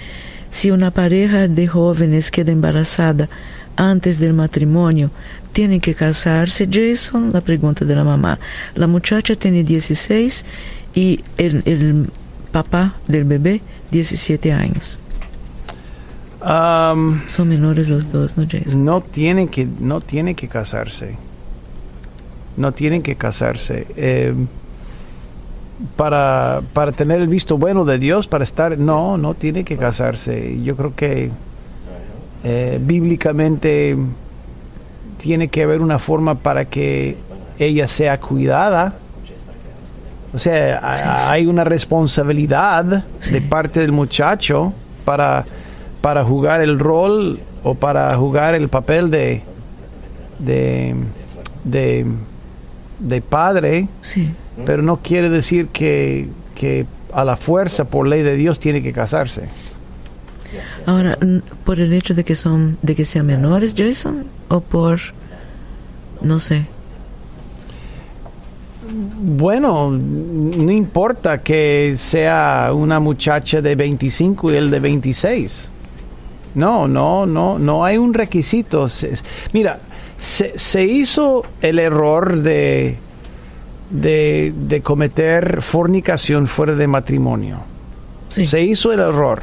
si 0.50 0.72
una 0.72 0.90
pareja 0.90 1.48
de 1.48 1.68
jóvenes 1.68 2.32
queda 2.32 2.52
embarazada 2.52 3.30
antes 3.76 4.20
del 4.20 4.34
matrimonio, 4.34 5.10
¿tienen 5.54 5.80
que 5.80 5.94
casarse, 5.94 6.68
Jason? 6.70 7.32
La 7.32 7.42
pregunta 7.42 7.86
de 7.86 7.96
la 7.96 8.04
mamá. 8.04 8.40
La 8.76 8.88
muchacha 8.88 9.36
tiene 9.36 9.64
16 9.64 10.44
y 10.96 11.24
el, 11.38 11.62
el 11.66 12.08
papá 12.52 12.96
del 13.08 13.24
bebé 13.24 13.62
17 13.92 14.52
años. 14.52 14.99
Um, 16.42 17.22
Son 17.28 17.50
menores 17.50 17.90
los 17.90 18.12
dos, 18.14 18.38
¿no, 18.38 18.46
Jason? 18.50 18.86
no 18.86 19.02
tienen 19.02 19.50
que 19.50 19.68
no 19.80 20.00
tienen 20.00 20.36
que 20.36 20.48
casarse. 20.48 21.16
No 22.56 22.72
tienen 22.72 23.02
que 23.02 23.16
casarse. 23.16 23.88
Eh, 23.98 24.34
para 25.96 26.62
para 26.74 26.92
tener 26.92 27.20
el 27.22 27.28
visto 27.28 27.58
bueno 27.58 27.86
de 27.86 28.00
Dios 28.00 28.28
para 28.28 28.44
estar 28.44 28.78
no 28.78 29.18
no 29.18 29.34
tiene 29.34 29.64
que 29.64 29.78
casarse. 29.78 30.62
Yo 30.64 30.76
creo 30.76 30.96
que 30.96 31.30
eh, 32.44 32.80
bíblicamente 32.82 33.98
tiene 35.18 35.50
que 35.50 35.64
haber 35.64 35.82
una 35.82 36.00
forma 36.00 36.36
para 36.36 36.66
que 36.66 37.18
ella 37.58 37.88
sea 37.88 38.18
cuidada. 38.20 38.94
O 40.34 40.38
sea 40.40 40.80
Sí, 40.80 40.86
ha- 41.06 41.20
sí. 41.20 41.26
hay 41.32 41.48
una 41.48 41.64
responsabilidad 41.66 43.04
de 43.30 43.42
parte 43.42 43.80
del 43.82 43.92
muchacho 43.92 44.72
para 45.04 45.46
para 46.02 46.24
jugar 46.24 46.62
el 46.62 46.80
rol 46.80 47.40
o 47.64 47.76
para 47.76 48.16
jugar 48.16 48.56
el 48.56 48.70
papel 48.70 49.10
de 49.12 49.44
de 50.40 50.96
de, 51.64 52.06
de 53.00 53.22
padre 53.22 53.88
Sí. 54.02 54.30
pero 54.66 54.82
no 54.82 54.98
quiere 54.98 55.30
decir 55.30 55.68
que, 55.68 56.30
que 56.56 56.86
a 57.14 57.24
la 57.26 57.36
fuerza 57.36 57.86
por 57.86 58.08
ley 58.08 58.22
de 58.24 58.36
Dios 58.36 58.60
tiene 58.60 58.82
que 58.82 58.94
casarse 58.94 59.44
Ahora, 60.88 61.16
por 61.64 61.80
el 61.80 61.94
hecho 61.94 62.16
de 62.16 62.24
que 62.24 62.34
son, 62.34 62.78
de 62.82 62.96
que 62.96 63.06
sean 63.06 63.28
menores, 63.28 63.76
Jason, 63.78 64.24
o 64.48 64.62
por, 64.62 64.98
no 66.24 66.40
sé. 66.40 66.66
bueno 69.22 69.92
no 69.92 70.72
importa 70.72 71.38
que 71.40 71.94
sea 71.98 72.72
una 72.74 73.00
muchacha 73.00 73.62
de 73.62 73.76
25 73.76 74.52
y 74.52 74.56
el 74.56 74.72
de 74.72 74.80
26 74.80 75.69
no 76.60 76.88
no 76.88 77.26
no 77.26 77.58
no 77.58 77.86
hay 77.86 77.98
un 77.98 78.14
requisito 78.14 78.88
mira 79.54 79.80
se, 80.18 80.60
se 80.60 80.86
hizo 80.86 81.46
el 81.62 81.80
error 81.80 82.42
de 82.42 82.98
de, 83.90 84.54
de 84.56 84.82
cometer 84.82 85.62
fornicación 85.62 86.46
fuera 86.46 86.76
de 86.76 86.86
matrimonio 86.86 87.70
Sí. 88.30 88.46
Se 88.46 88.62
hizo 88.62 88.94
el 88.94 89.00
error. 89.00 89.42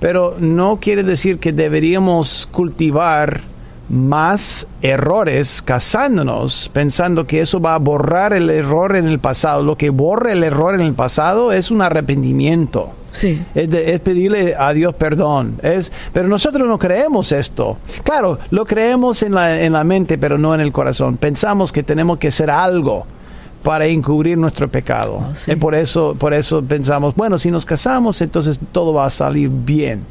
Pero 0.00 0.36
no 0.40 0.78
quiere 0.80 1.02
decir 1.02 1.38
que 1.38 1.52
deberíamos 1.52 2.48
cultivar 2.50 3.42
más 3.90 4.66
errores 4.82 5.60
casándonos 5.62 6.70
pensando 6.72 7.26
que 7.26 7.40
eso 7.40 7.60
va 7.60 7.74
a 7.74 7.78
borrar 7.78 8.32
el 8.32 8.48
error 8.48 8.96
en 8.96 9.06
el 9.06 9.18
pasado. 9.18 9.62
Lo 9.62 9.76
que 9.76 9.90
borra 9.90 10.32
el 10.32 10.42
error 10.42 10.74
en 10.74 10.80
el 10.80 10.94
pasado 10.94 11.52
es 11.52 11.70
un 11.70 11.82
arrepentimiento. 11.82 12.92
Sí. 13.12 13.42
Es, 13.54 13.68
de- 13.70 13.92
es 13.94 14.00
pedirle 14.00 14.54
a 14.56 14.72
Dios 14.72 14.94
perdón. 14.94 15.56
Es, 15.62 15.90
pero 16.12 16.28
nosotros 16.28 16.66
no 16.68 16.78
creemos 16.78 17.32
esto. 17.32 17.78
Claro, 18.04 18.38
lo 18.50 18.64
creemos 18.64 19.22
en 19.22 19.34
la, 19.34 19.60
en 19.60 19.72
la 19.72 19.84
mente, 19.84 20.18
pero 20.18 20.38
no 20.38 20.54
en 20.54 20.60
el 20.60 20.72
corazón. 20.72 21.16
Pensamos 21.16 21.72
que 21.72 21.82
tenemos 21.82 22.18
que 22.18 22.28
hacer 22.28 22.50
algo 22.50 23.06
para 23.62 23.84
encubrir 23.86 24.38
nuestro 24.38 24.68
pecado. 24.68 25.16
Oh, 25.30 25.34
sí. 25.34 25.52
Y 25.52 25.56
por 25.56 25.74
eso, 25.74 26.16
por 26.18 26.32
eso 26.32 26.62
pensamos, 26.62 27.14
bueno, 27.14 27.38
si 27.38 27.50
nos 27.50 27.66
casamos, 27.66 28.18
entonces 28.22 28.58
todo 28.72 28.94
va 28.94 29.04
a 29.04 29.10
salir 29.10 29.50
bien. 29.50 30.06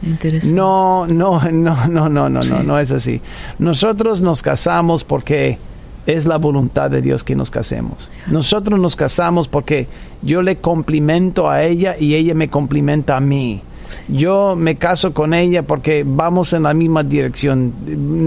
No, 0.53 1.07
no, 1.09 1.41
no, 1.51 1.87
no, 1.87 2.09
no, 2.09 2.29
no, 2.29 2.43
Sí. 2.43 2.51
no, 2.51 2.63
no 2.63 2.77
es 2.79 2.91
así. 2.91 3.21
Nosotros 3.57 4.21
nos 4.21 4.43
casamos 4.43 5.03
porque 5.03 5.57
es 6.05 6.25
la 6.25 6.37
voluntad 6.37 6.89
de 6.89 7.01
Dios 7.01 7.23
que 7.23 7.35
nos 7.35 7.51
casemos. 7.51 8.09
Nosotros 8.27 8.79
nos 8.79 8.95
casamos 8.95 9.47
porque 9.47 9.87
yo 10.21 10.41
le 10.41 10.57
complimento 10.57 11.49
a 11.49 11.63
ella 11.63 11.95
y 11.99 12.15
ella 12.15 12.33
me 12.33 12.49
complimenta 12.49 13.17
a 13.17 13.19
mí. 13.19 13.61
Yo 14.07 14.55
me 14.55 14.75
caso 14.75 15.13
con 15.13 15.33
ella 15.33 15.63
porque 15.63 16.03
vamos 16.05 16.53
en 16.53 16.63
la 16.63 16.73
misma 16.73 17.03
dirección. 17.03 17.73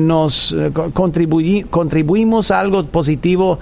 Nos 0.06 0.52
eh, 0.52 0.72
contribuimos 0.92 2.50
a 2.50 2.60
algo 2.60 2.84
positivo 2.84 3.58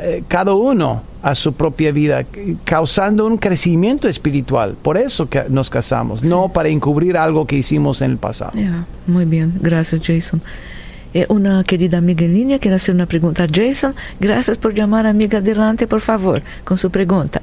eh, 0.00 0.24
cada 0.28 0.54
uno 0.54 1.02
a 1.22 1.34
su 1.34 1.54
propia 1.54 1.90
vida, 1.90 2.24
causando 2.64 3.26
un 3.26 3.38
crecimiento 3.38 4.08
espiritual. 4.08 4.76
Por 4.80 4.96
eso 4.96 5.28
que 5.28 5.44
nos 5.48 5.70
casamos, 5.70 6.22
no 6.22 6.50
para 6.50 6.68
encubrir 6.68 7.16
algo 7.16 7.46
que 7.46 7.56
hicimos 7.56 8.02
en 8.02 8.12
el 8.12 8.18
pasado. 8.18 8.52
Muy 9.06 9.24
bien, 9.24 9.54
gracias 9.60 10.02
Jason. 10.04 10.42
Eh, 11.16 11.24
una 11.30 11.64
querida 11.64 11.96
amiga 11.96 12.26
en 12.26 12.34
línea 12.34 12.58
quiere 12.58 12.74
hacer 12.74 12.94
una 12.94 13.06
pregunta. 13.06 13.46
Jason, 13.50 13.94
gracias 14.20 14.58
por 14.58 14.74
llamar, 14.74 15.06
amiga. 15.06 15.38
Adelante, 15.38 15.86
por 15.86 16.02
favor, 16.02 16.42
con 16.62 16.76
su 16.76 16.90
pregunta. 16.90 17.40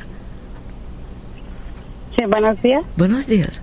Sí, 2.15 2.23
buenos 2.27 2.61
días. 2.61 2.83
Buenos 2.95 3.25
días. 3.25 3.59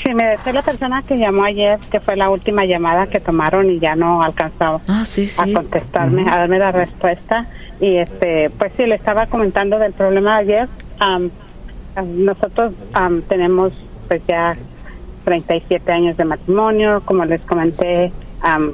Sí, 0.00 0.14
me 0.14 0.36
soy 0.44 0.52
la 0.52 0.62
persona 0.62 1.02
que 1.02 1.16
llamó 1.18 1.42
ayer, 1.42 1.80
que 1.90 1.98
fue 1.98 2.14
la 2.14 2.30
última 2.30 2.66
llamada 2.66 3.08
que 3.08 3.18
tomaron 3.18 3.68
y 3.68 3.80
ya 3.80 3.96
no 3.96 4.22
alcanzó 4.22 4.80
Ah, 4.86 5.02
sí, 5.04 5.22
a 5.38 5.44
sí. 5.44 5.52
contestarme, 5.52 6.22
a 6.30 6.36
darme 6.36 6.60
la 6.60 6.70
respuesta. 6.70 7.46
Y 7.80 7.96
este, 7.96 8.48
pues 8.50 8.74
sí, 8.76 8.86
le 8.86 8.94
estaba 8.94 9.26
comentando 9.26 9.76
del 9.80 9.92
problema 9.92 10.36
de 10.36 10.40
ayer. 10.58 10.68
Am, 11.00 11.30
nosotros 12.14 12.74
am, 12.92 13.22
tenemos 13.22 13.72
pues 14.06 14.22
ya 14.28 14.54
37 15.24 15.92
años 15.92 16.16
de 16.16 16.24
matrimonio, 16.24 17.02
como 17.04 17.24
les 17.24 17.40
comenté, 17.40 18.12
am, 18.44 18.72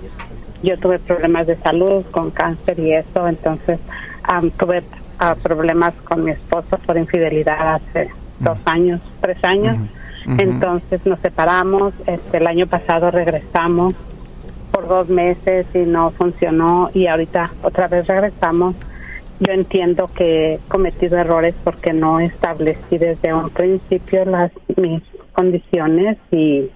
yo 0.62 0.76
tuve 0.78 0.98
problemas 0.98 1.46
de 1.46 1.56
salud 1.56 2.04
con 2.10 2.30
cáncer 2.30 2.78
y 2.78 2.92
eso, 2.92 3.26
entonces 3.26 3.80
am, 4.24 4.50
tuve 4.50 4.82
ah, 5.18 5.34
problemas 5.42 5.94
con 6.04 6.24
mi 6.24 6.32
esposo 6.32 6.76
por 6.84 6.98
infidelidad 6.98 7.76
hace 7.76 8.10
dos 8.40 8.58
años, 8.66 9.00
tres 9.20 9.42
años. 9.44 9.78
Entonces 10.38 11.04
nos 11.06 11.18
separamos, 11.20 11.94
este, 12.06 12.36
el 12.36 12.46
año 12.46 12.66
pasado 12.66 13.10
regresamos 13.10 13.94
por 14.70 14.86
dos 14.86 15.08
meses 15.08 15.66
y 15.74 15.78
no 15.78 16.10
funcionó 16.10 16.90
y 16.92 17.06
ahorita 17.06 17.50
otra 17.62 17.88
vez 17.88 18.06
regresamos. 18.06 18.76
Yo 19.40 19.52
entiendo 19.52 20.10
que 20.14 20.54
he 20.54 20.58
cometido 20.68 21.18
errores 21.18 21.54
porque 21.64 21.94
no 21.94 22.20
establecí 22.20 22.98
desde 22.98 23.32
un 23.32 23.48
principio 23.48 24.26
las 24.26 24.52
mis 24.76 25.02
condiciones 25.32 26.18
y, 26.30 26.70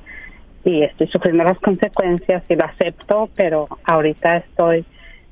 y 0.64 0.82
estoy 0.82 1.06
sufriendo 1.08 1.44
las 1.44 1.58
consecuencias 1.58 2.42
y 2.48 2.56
lo 2.56 2.64
acepto, 2.64 3.28
pero 3.34 3.68
ahorita 3.84 4.38
estoy 4.38 4.84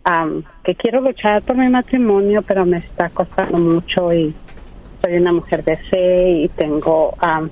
am, 0.05 0.43
que 0.63 0.75
quiero 0.75 1.01
luchar 1.01 1.43
por 1.43 1.57
mi 1.57 1.69
matrimonio, 1.69 2.43
pero 2.43 2.67
me 2.67 2.79
está 2.79 3.09
costando 3.11 3.59
mucho 3.59 4.13
y 4.13 4.35
soy 5.01 5.17
una 5.17 5.33
mujer 5.33 5.65
de 5.65 5.77
fe 5.79 6.31
y 6.31 6.49
tengo 6.51 7.15
am, 7.19 7.51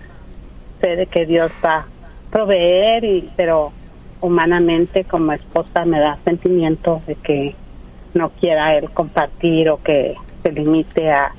fe 0.81 0.97
de 0.97 1.07
que 1.07 1.25
Dios 1.27 1.51
va 1.65 1.77
a 1.79 1.87
proveer, 2.31 3.05
y, 3.05 3.31
pero 3.37 3.73
humanamente 4.21 5.05
como 5.05 5.33
esposa 5.33 5.85
me 5.87 5.99
da 5.99 6.19
sentimiento 6.25 7.03
de 7.07 7.15
que 7.17 7.55
no 8.13 8.31
quiera 8.31 8.77
él 8.77 8.91
compartir 8.91 9.71
o 9.71 9.79
que 9.83 10.15
se 10.43 10.53
limite 10.53 11.11
a, 11.11 11.33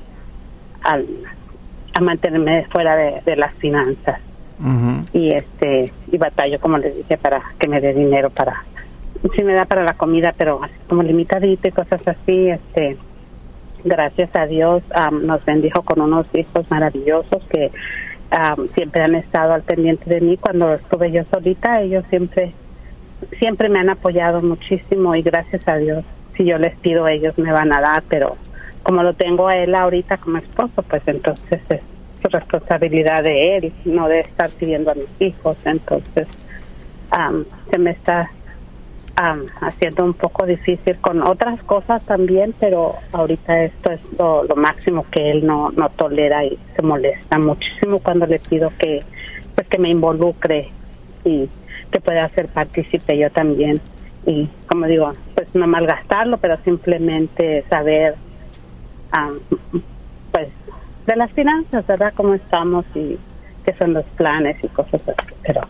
al- 0.82 1.06
a 1.94 2.00
mantenerme 2.00 2.66
fuera 2.72 2.96
de 2.96 3.36
las 3.36 3.54
finanzas 3.58 4.20
Y 5.12 5.32
este 5.32 5.92
y 6.10 6.18
batallo 6.18 6.60
como 6.60 6.78
les 6.78 6.96
dije 6.96 7.16
para 7.16 7.42
que 7.58 7.68
me 7.68 7.80
dé 7.80 7.92
dinero 7.92 8.30
para 8.30 8.64
sí 9.34 9.42
me 9.42 9.54
da 9.54 9.64
para 9.64 9.82
la 9.82 9.94
comida 9.94 10.34
pero 10.36 10.62
así 10.62 10.74
como 10.88 11.02
limitadito 11.02 11.68
y 11.68 11.72
cosas 11.72 12.06
así 12.06 12.48
este 12.48 12.96
gracias 13.84 14.34
a 14.34 14.46
Dios 14.46 14.82
nos 15.22 15.44
bendijo 15.44 15.82
con 15.82 16.00
unos 16.00 16.26
hijos 16.34 16.70
maravillosos 16.70 17.42
que 17.48 17.70
siempre 18.74 19.02
han 19.02 19.14
estado 19.14 19.52
al 19.52 19.62
pendiente 19.62 20.08
de 20.08 20.22
mí. 20.22 20.38
Cuando 20.38 20.72
estuve 20.72 21.10
yo 21.10 21.22
solita 21.30 21.82
ellos 21.82 22.04
siempre 22.08 22.52
siempre 23.38 23.68
me 23.68 23.78
han 23.80 23.90
apoyado 23.90 24.42
muchísimo 24.42 25.14
y 25.14 25.22
gracias 25.22 25.66
a 25.68 25.76
Dios 25.76 26.04
si 26.36 26.44
yo 26.44 26.58
les 26.58 26.76
pido 26.78 27.06
ellos 27.08 27.36
me 27.38 27.52
van 27.52 27.72
a 27.72 27.80
dar 27.80 28.02
pero 28.08 28.36
como 28.82 29.02
lo 29.02 29.14
tengo 29.14 29.48
a 29.48 29.56
él 29.56 29.74
ahorita 29.74 30.16
como 30.18 30.38
esposo 30.38 30.82
pues 30.82 31.02
entonces 31.06 31.60
es 31.68 31.80
su 31.80 31.91
responsabilidad 32.28 33.22
de 33.22 33.56
él 33.56 33.72
no 33.84 34.08
de 34.08 34.20
estar 34.20 34.50
pidiendo 34.50 34.90
a 34.90 34.94
mis 34.94 35.20
hijos 35.20 35.56
entonces 35.64 36.28
se 37.70 37.78
me 37.78 37.90
está 37.90 38.30
am, 39.16 39.44
haciendo 39.60 40.04
un 40.04 40.14
poco 40.14 40.46
difícil 40.46 40.96
con 40.98 41.22
otras 41.22 41.62
cosas 41.62 42.04
también, 42.04 42.54
pero 42.58 42.94
ahorita 43.12 43.64
esto 43.64 43.92
es 43.92 44.00
lo, 44.18 44.46
máximo 44.56 45.04
que 45.10 45.30
él 45.30 45.46
no, 45.46 45.70
no 45.72 45.88
tolera 45.90 46.44
y 46.44 46.58
se 46.74 46.82
molesta 46.82 47.38
muchísimo 47.38 47.98
cuando 47.98 48.26
le 48.26 48.38
pido 48.38 48.70
que 48.78 49.00
pues 49.54 49.68
que 49.68 49.78
me 49.78 49.90
involucre 49.90 50.70
y 51.24 51.48
que 51.90 52.00
pueda 52.00 52.28
ser 52.30 52.48
partícipe 52.48 53.18
yo 53.18 53.30
también. 53.30 53.80
Y 54.24 54.48
como 54.66 54.86
digo, 54.86 55.12
pues 55.34 55.48
no 55.54 55.66
malgastarlo, 55.66 56.38
pero 56.38 56.56
simplemente 56.58 57.64
saber, 57.68 58.14
pues, 59.10 59.82
de 61.06 61.16
las 61.16 61.30
finanzas, 61.32 61.86
¿verdad? 61.86 62.12
Cómo 62.16 62.34
estamos 62.34 62.84
y 62.94 63.18
qué 63.64 63.72
son 63.74 63.94
los 63.94 64.04
planes 64.16 64.56
y 64.62 64.68
cosas 64.68 65.02
así, 65.08 65.34
pero 65.42 65.62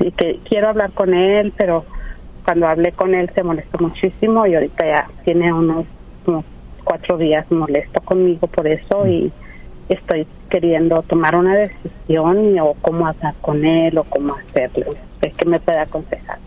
y 0.00 0.10
que 0.12 0.40
quiero 0.48 0.68
hablar 0.68 0.92
con 0.92 1.14
él, 1.14 1.52
pero 1.56 1.84
cuando 2.44 2.66
hablé 2.66 2.92
con 2.92 3.14
él 3.14 3.30
se 3.34 3.42
molestó 3.42 3.78
muchísimo 3.78 4.46
y 4.46 4.54
ahorita 4.54 4.84
ya 4.84 5.08
tiene 5.24 5.52
unos, 5.52 5.84
cuatro 6.84 7.18
días 7.18 7.50
molesto 7.52 8.00
conmigo 8.00 8.46
por 8.46 8.66
eso 8.66 9.06
y 9.06 9.30
estoy 9.88 10.26
queriendo 10.48 11.02
tomar 11.02 11.36
una 11.36 11.54
decisión 11.54 12.58
o 12.60 12.74
cómo 12.80 13.06
hablar 13.06 13.34
con 13.40 13.64
él 13.64 13.96
o 13.98 14.04
cómo 14.04 14.34
hacerlo. 14.34 14.86
Es 15.20 15.34
que 15.34 15.44
me 15.44 15.60
puede 15.60 15.78
aconsejar. 15.78 16.38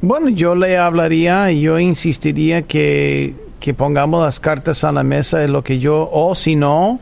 Bueno, 0.00 0.30
yo 0.30 0.54
le 0.54 0.78
hablaría 0.78 1.50
y 1.52 1.60
yo 1.60 1.78
insistiría 1.78 2.62
que, 2.62 3.34
que 3.62 3.74
pongamos 3.74 4.24
las 4.24 4.40
cartas 4.40 4.82
a 4.82 4.90
la 4.90 5.04
mesa 5.04 5.38
de 5.38 5.46
lo 5.46 5.62
que 5.62 5.78
yo, 5.78 6.10
o 6.12 6.34
si 6.34 6.56
no, 6.56 6.98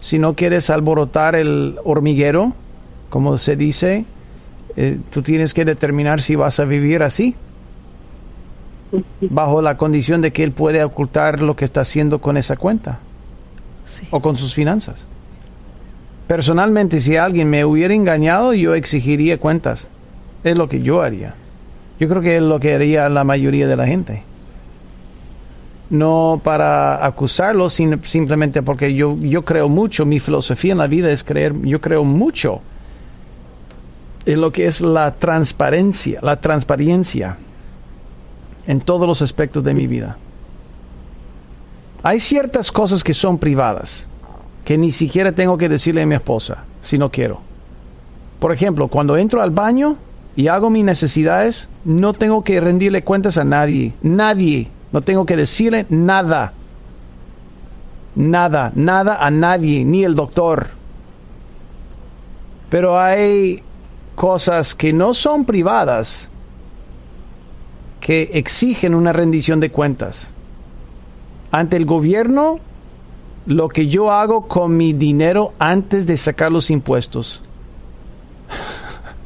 si 0.00 0.18
no 0.18 0.32
quieres 0.32 0.70
alborotar 0.70 1.36
el 1.36 1.76
hormiguero, 1.84 2.54
como 3.10 3.36
se 3.36 3.56
dice, 3.56 4.06
eh, 4.78 4.98
tú 5.10 5.20
tienes 5.20 5.52
que 5.52 5.66
determinar 5.66 6.22
si 6.22 6.34
vas 6.34 6.60
a 6.60 6.64
vivir 6.64 7.02
así, 7.02 7.34
bajo 9.20 9.60
la 9.60 9.76
condición 9.76 10.22
de 10.22 10.32
que 10.32 10.44
él 10.44 10.52
puede 10.52 10.82
ocultar 10.82 11.42
lo 11.42 11.56
que 11.56 11.66
está 11.66 11.82
haciendo 11.82 12.22
con 12.22 12.38
esa 12.38 12.56
cuenta 12.56 13.00
o 14.10 14.20
con 14.20 14.34
sus 14.36 14.54
finanzas. 14.54 15.04
Personalmente, 16.26 17.02
si 17.02 17.16
alguien 17.16 17.50
me 17.50 17.66
hubiera 17.66 17.92
engañado, 17.92 18.54
yo 18.54 18.74
exigiría 18.74 19.36
cuentas. 19.36 19.86
Es 20.42 20.56
lo 20.56 20.70
que 20.70 20.80
yo 20.80 21.02
haría. 21.02 21.34
Yo 22.00 22.08
creo 22.08 22.22
que 22.22 22.36
es 22.38 22.42
lo 22.42 22.60
que 22.60 22.72
haría 22.72 23.10
la 23.10 23.24
mayoría 23.24 23.66
de 23.66 23.76
la 23.76 23.86
gente. 23.86 24.22
No 25.90 26.40
para 26.44 27.04
acusarlo, 27.04 27.70
sino 27.70 27.98
simplemente 28.04 28.62
porque 28.62 28.94
yo, 28.94 29.16
yo 29.20 29.42
creo 29.44 29.68
mucho, 29.68 30.04
mi 30.04 30.20
filosofía 30.20 30.72
en 30.72 30.78
la 30.78 30.86
vida 30.86 31.10
es 31.10 31.24
creer, 31.24 31.54
yo 31.62 31.80
creo 31.80 32.04
mucho 32.04 32.60
en 34.26 34.40
lo 34.42 34.52
que 34.52 34.66
es 34.66 34.82
la 34.82 35.14
transparencia, 35.14 36.20
la 36.22 36.36
transparencia 36.36 37.38
en 38.66 38.80
todos 38.80 39.08
los 39.08 39.22
aspectos 39.22 39.64
de 39.64 39.72
mi 39.72 39.86
vida. 39.86 40.18
Hay 42.02 42.20
ciertas 42.20 42.70
cosas 42.70 43.02
que 43.02 43.14
son 43.14 43.38
privadas, 43.38 44.06
que 44.64 44.76
ni 44.76 44.92
siquiera 44.92 45.32
tengo 45.32 45.56
que 45.56 45.70
decirle 45.70 46.02
a 46.02 46.06
mi 46.06 46.14
esposa 46.14 46.64
si 46.82 46.98
no 46.98 47.10
quiero. 47.10 47.40
Por 48.38 48.52
ejemplo, 48.52 48.88
cuando 48.88 49.16
entro 49.16 49.40
al 49.42 49.50
baño 49.50 49.96
y 50.36 50.48
hago 50.48 50.68
mis 50.68 50.84
necesidades, 50.84 51.68
no 51.84 52.12
tengo 52.12 52.44
que 52.44 52.60
rendirle 52.60 53.02
cuentas 53.02 53.38
a 53.38 53.44
nadie, 53.44 53.94
nadie, 54.02 54.68
no 54.92 55.00
tengo 55.02 55.26
que 55.26 55.36
decirle 55.36 55.86
nada, 55.88 56.52
nada, 58.14 58.72
nada 58.74 59.24
a 59.24 59.30
nadie, 59.30 59.84
ni 59.84 60.04
el 60.04 60.14
doctor. 60.14 60.68
Pero 62.70 62.98
hay 62.98 63.62
cosas 64.14 64.74
que 64.74 64.92
no 64.92 65.14
son 65.14 65.44
privadas 65.44 66.28
que 68.00 68.30
exigen 68.34 68.94
una 68.94 69.12
rendición 69.12 69.60
de 69.60 69.70
cuentas. 69.70 70.30
Ante 71.50 71.76
el 71.76 71.84
gobierno, 71.84 72.58
lo 73.46 73.68
que 73.68 73.88
yo 73.88 74.10
hago 74.10 74.48
con 74.48 74.76
mi 74.76 74.92
dinero 74.92 75.52
antes 75.58 76.06
de 76.06 76.16
sacar 76.16 76.52
los 76.52 76.70
impuestos. 76.70 77.42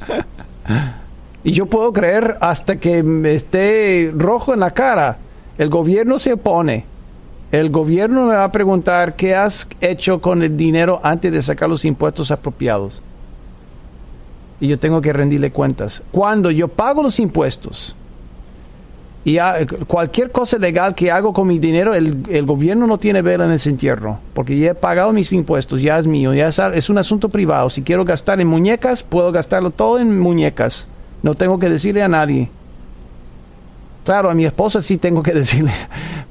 y 1.45 1.53
yo 1.53 1.67
puedo 1.67 1.93
creer 1.93 2.39
hasta 2.41 2.77
que 2.77 3.03
me 3.03 3.35
esté 3.35 4.13
rojo 4.17 4.55
en 4.55 4.61
la 4.61 4.73
cara. 4.73 5.19
El 5.59 5.69
gobierno 5.69 6.19
se 6.19 6.33
opone. 6.35 6.85
El 7.51 7.71
gobierno 7.71 8.27
me 8.27 8.35
va 8.35 8.45
a 8.45 8.53
preguntar 8.53 9.15
qué 9.15 9.35
has 9.35 9.69
hecho 9.81 10.21
con 10.21 10.43
el 10.43 10.57
dinero 10.57 11.01
antes 11.03 11.33
de 11.33 11.43
sacar 11.43 11.69
los 11.69 11.85
impuestos 11.85 12.31
apropiados 12.31 13.03
y 14.63 14.69
yo 14.69 14.79
tengo 14.79 15.01
que 15.01 15.13
rendirle 15.13 15.51
cuentas. 15.51 16.05
Cuando 16.13 16.49
yo 16.53 16.69
pago 16.69 17.03
los 17.03 17.19
impuestos 17.19 17.97
y 19.25 19.37
cualquier 19.89 20.31
cosa 20.31 20.57
legal 20.57 20.95
que 20.95 21.11
hago 21.11 21.33
con 21.33 21.49
mi 21.49 21.59
dinero, 21.59 21.95
el, 21.95 22.47
gobierno 22.47 22.87
no 22.87 22.97
tiene 22.97 23.23
vela 23.23 23.45
en 23.45 23.51
ese 23.51 23.71
entierro, 23.71 24.21
porque 24.33 24.57
ya 24.57 24.71
he 24.71 24.75
pagado 24.77 25.13
mis 25.13 25.33
impuestos, 25.33 25.83
ya 25.83 25.99
es 25.99 26.07
mío, 26.07 26.33
ya 26.33 26.47
es, 26.47 26.61
es 26.61 26.89
un 26.91 26.99
asunto 26.99 27.29
privado. 27.29 27.71
Si 27.71 27.83
quiero 27.83 28.05
gastar 28.05 28.41
en 28.41 28.47
muñecas, 28.47 29.03
puedo 29.03 29.33
gastarlo 29.33 29.73
todo 29.73 29.99
en 29.99 30.21
muñecas. 30.21 30.87
No 31.25 31.35
tengo 31.35 31.59
que 31.59 31.69
decirle 31.69 32.05
a 32.05 32.09
nadie. 32.09 32.49
Claro, 34.05 34.31
a 34.31 34.35
mi 34.35 34.45
esposa 34.45 34.83
sí 34.83 34.99
tengo 34.99 35.23
que 35.23 35.33
decirle, 35.35 35.73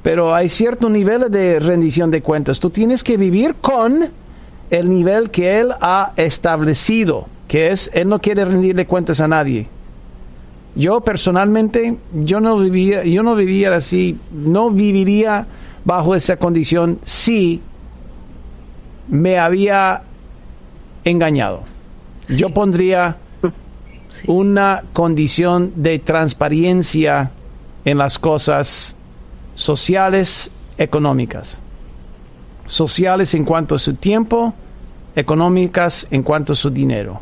pero 0.01 0.34
hay 0.34 0.49
cierto 0.49 0.89
nivel 0.89 1.32
de 1.32 1.59
rendición 1.59 2.11
de 2.11 2.22
cuentas. 2.22 2.59
Tú 2.59 2.69
tienes 2.69 3.03
que 3.03 3.17
vivir 3.17 3.55
con 3.55 4.09
el 4.69 4.89
nivel 4.89 5.30
que 5.30 5.59
él 5.59 5.72
ha 5.82 6.13
establecido 6.15 7.28
que 7.51 7.69
es, 7.69 7.91
él 7.93 8.07
no 8.07 8.19
quiere 8.19 8.45
rendirle 8.45 8.86
cuentas 8.86 9.19
a 9.19 9.28
nadie. 9.28 9.67
Yo 10.74 11.01
personalmente, 11.01 11.97
yo 12.13 12.39
no 12.39 12.57
vivía, 12.57 13.03
yo 13.03 13.24
no 13.24 13.36
vivía 13.36 13.76
así, 13.76 14.17
no 14.32 14.72
viviría 14.72 15.47
bajo 15.84 16.15
esa 16.15 16.38
condición 16.38 16.99
si 17.03 17.59
me 19.09 19.38
había 19.38 20.03
engañado. 21.03 21.63
Yo 22.30 22.51
pondría 22.51 23.17
una 24.28 24.84
condición 24.93 25.74
de 25.76 25.99
transparencia 25.99 27.32
en 27.86 27.97
las 27.97 28.19
cosas 28.19 28.95
sociales, 29.55 30.49
económicas. 30.77 31.57
Sociales 32.67 33.34
en 33.34 33.45
cuanto 33.45 33.75
a 33.75 33.79
su 33.79 33.95
tiempo, 33.95 34.53
económicas 35.15 36.07
en 36.11 36.23
cuanto 36.23 36.53
a 36.53 36.55
su 36.55 36.69
dinero. 36.69 37.21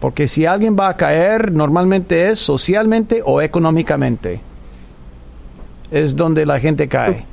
Porque 0.00 0.28
si 0.28 0.46
alguien 0.46 0.76
va 0.78 0.88
a 0.88 0.96
caer, 0.96 1.52
normalmente 1.52 2.30
es 2.30 2.38
socialmente 2.38 3.22
o 3.24 3.42
económicamente. 3.42 4.40
Es 5.90 6.14
donde 6.14 6.46
la 6.46 6.60
gente 6.60 6.88
cae. 6.88 7.24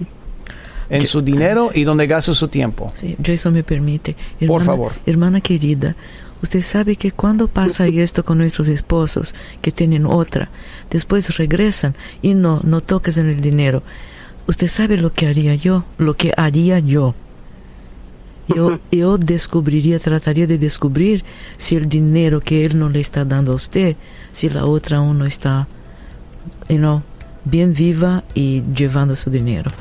En 0.88 1.06
su 1.08 1.22
dinero 1.22 1.72
y 1.74 1.84
donde 1.84 2.06
gasta 2.06 2.34
su 2.36 2.48
tiempo. 2.48 2.94
Sí, 2.98 3.16
Jason 3.24 3.54
me 3.54 3.64
permite. 3.64 4.16
Por 4.46 4.64
favor. 4.64 4.94
Hermana 5.06 5.42
querida, 5.42 5.96
usted 6.42 6.62
sabe 6.62 6.96
que 6.96 7.12
cuando 7.12 7.48
pasa 7.48 7.88
esto 7.88 8.24
con 8.24 8.38
nuestros 8.38 8.68
esposos 8.68 9.36
que 9.62 9.72
tienen 9.72 10.06
otra, 10.06 10.50
después 10.90 11.38
regresan 11.38 11.96
y 12.22 12.34
no, 12.34 12.62
no 12.64 12.82
toques 12.82 13.18
en 13.18 13.30
el 13.30 13.42
dinero. 13.42 13.84
Usted 14.48 14.68
sabe 14.68 14.98
lo 14.98 15.12
que 15.12 15.28
haría 15.28 15.56
yo, 15.56 15.84
lo 15.98 16.16
que 16.16 16.34
haría 16.38 16.80
yo 16.80 17.16
yo, 18.48 18.80
yo 18.92 19.18
descubriría, 19.18 20.00
trataría 20.00 20.46
de 20.46 20.58
descubrir 20.58 21.24
si 21.58 21.76
el 21.76 21.90
dinero 21.90 22.40
que 22.40 22.64
él 22.64 22.78
no 22.78 22.90
le 22.90 23.00
está 23.00 23.26
dando 23.26 23.54
a 23.54 23.56
usted, 23.56 23.96
si 24.32 24.50
la 24.50 24.66
otra 24.66 24.98
aún 24.98 25.20
no 25.20 25.26
está, 25.26 25.68
you 26.70 26.78
know, 26.78 27.02
bien 27.44 27.74
viva 27.74 28.24
y 28.34 28.64
llevando 28.76 29.16
su 29.16 29.30
dinero. 29.30 29.72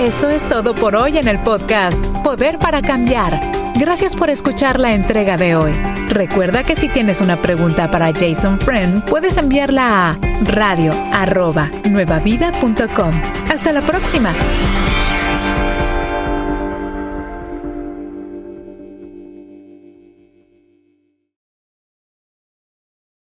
Esto 0.00 0.30
es 0.30 0.48
todo 0.48 0.74
por 0.74 0.96
hoy 0.96 1.18
en 1.18 1.28
el 1.28 1.38
podcast 1.40 2.02
Poder 2.24 2.58
para 2.58 2.80
Cambiar. 2.80 3.38
Gracias 3.74 4.16
por 4.16 4.30
escuchar 4.30 4.80
la 4.80 4.94
entrega 4.94 5.36
de 5.36 5.56
hoy. 5.56 5.72
Recuerda 6.08 6.64
que 6.64 6.74
si 6.74 6.88
tienes 6.88 7.20
una 7.20 7.42
pregunta 7.42 7.90
para 7.90 8.10
Jason 8.10 8.58
Friend, 8.58 9.04
puedes 9.04 9.36
enviarla 9.36 10.08
a 10.08 10.16
radio 10.44 10.94
Hasta 13.50 13.74
la 13.74 13.82
próxima. 13.82 14.32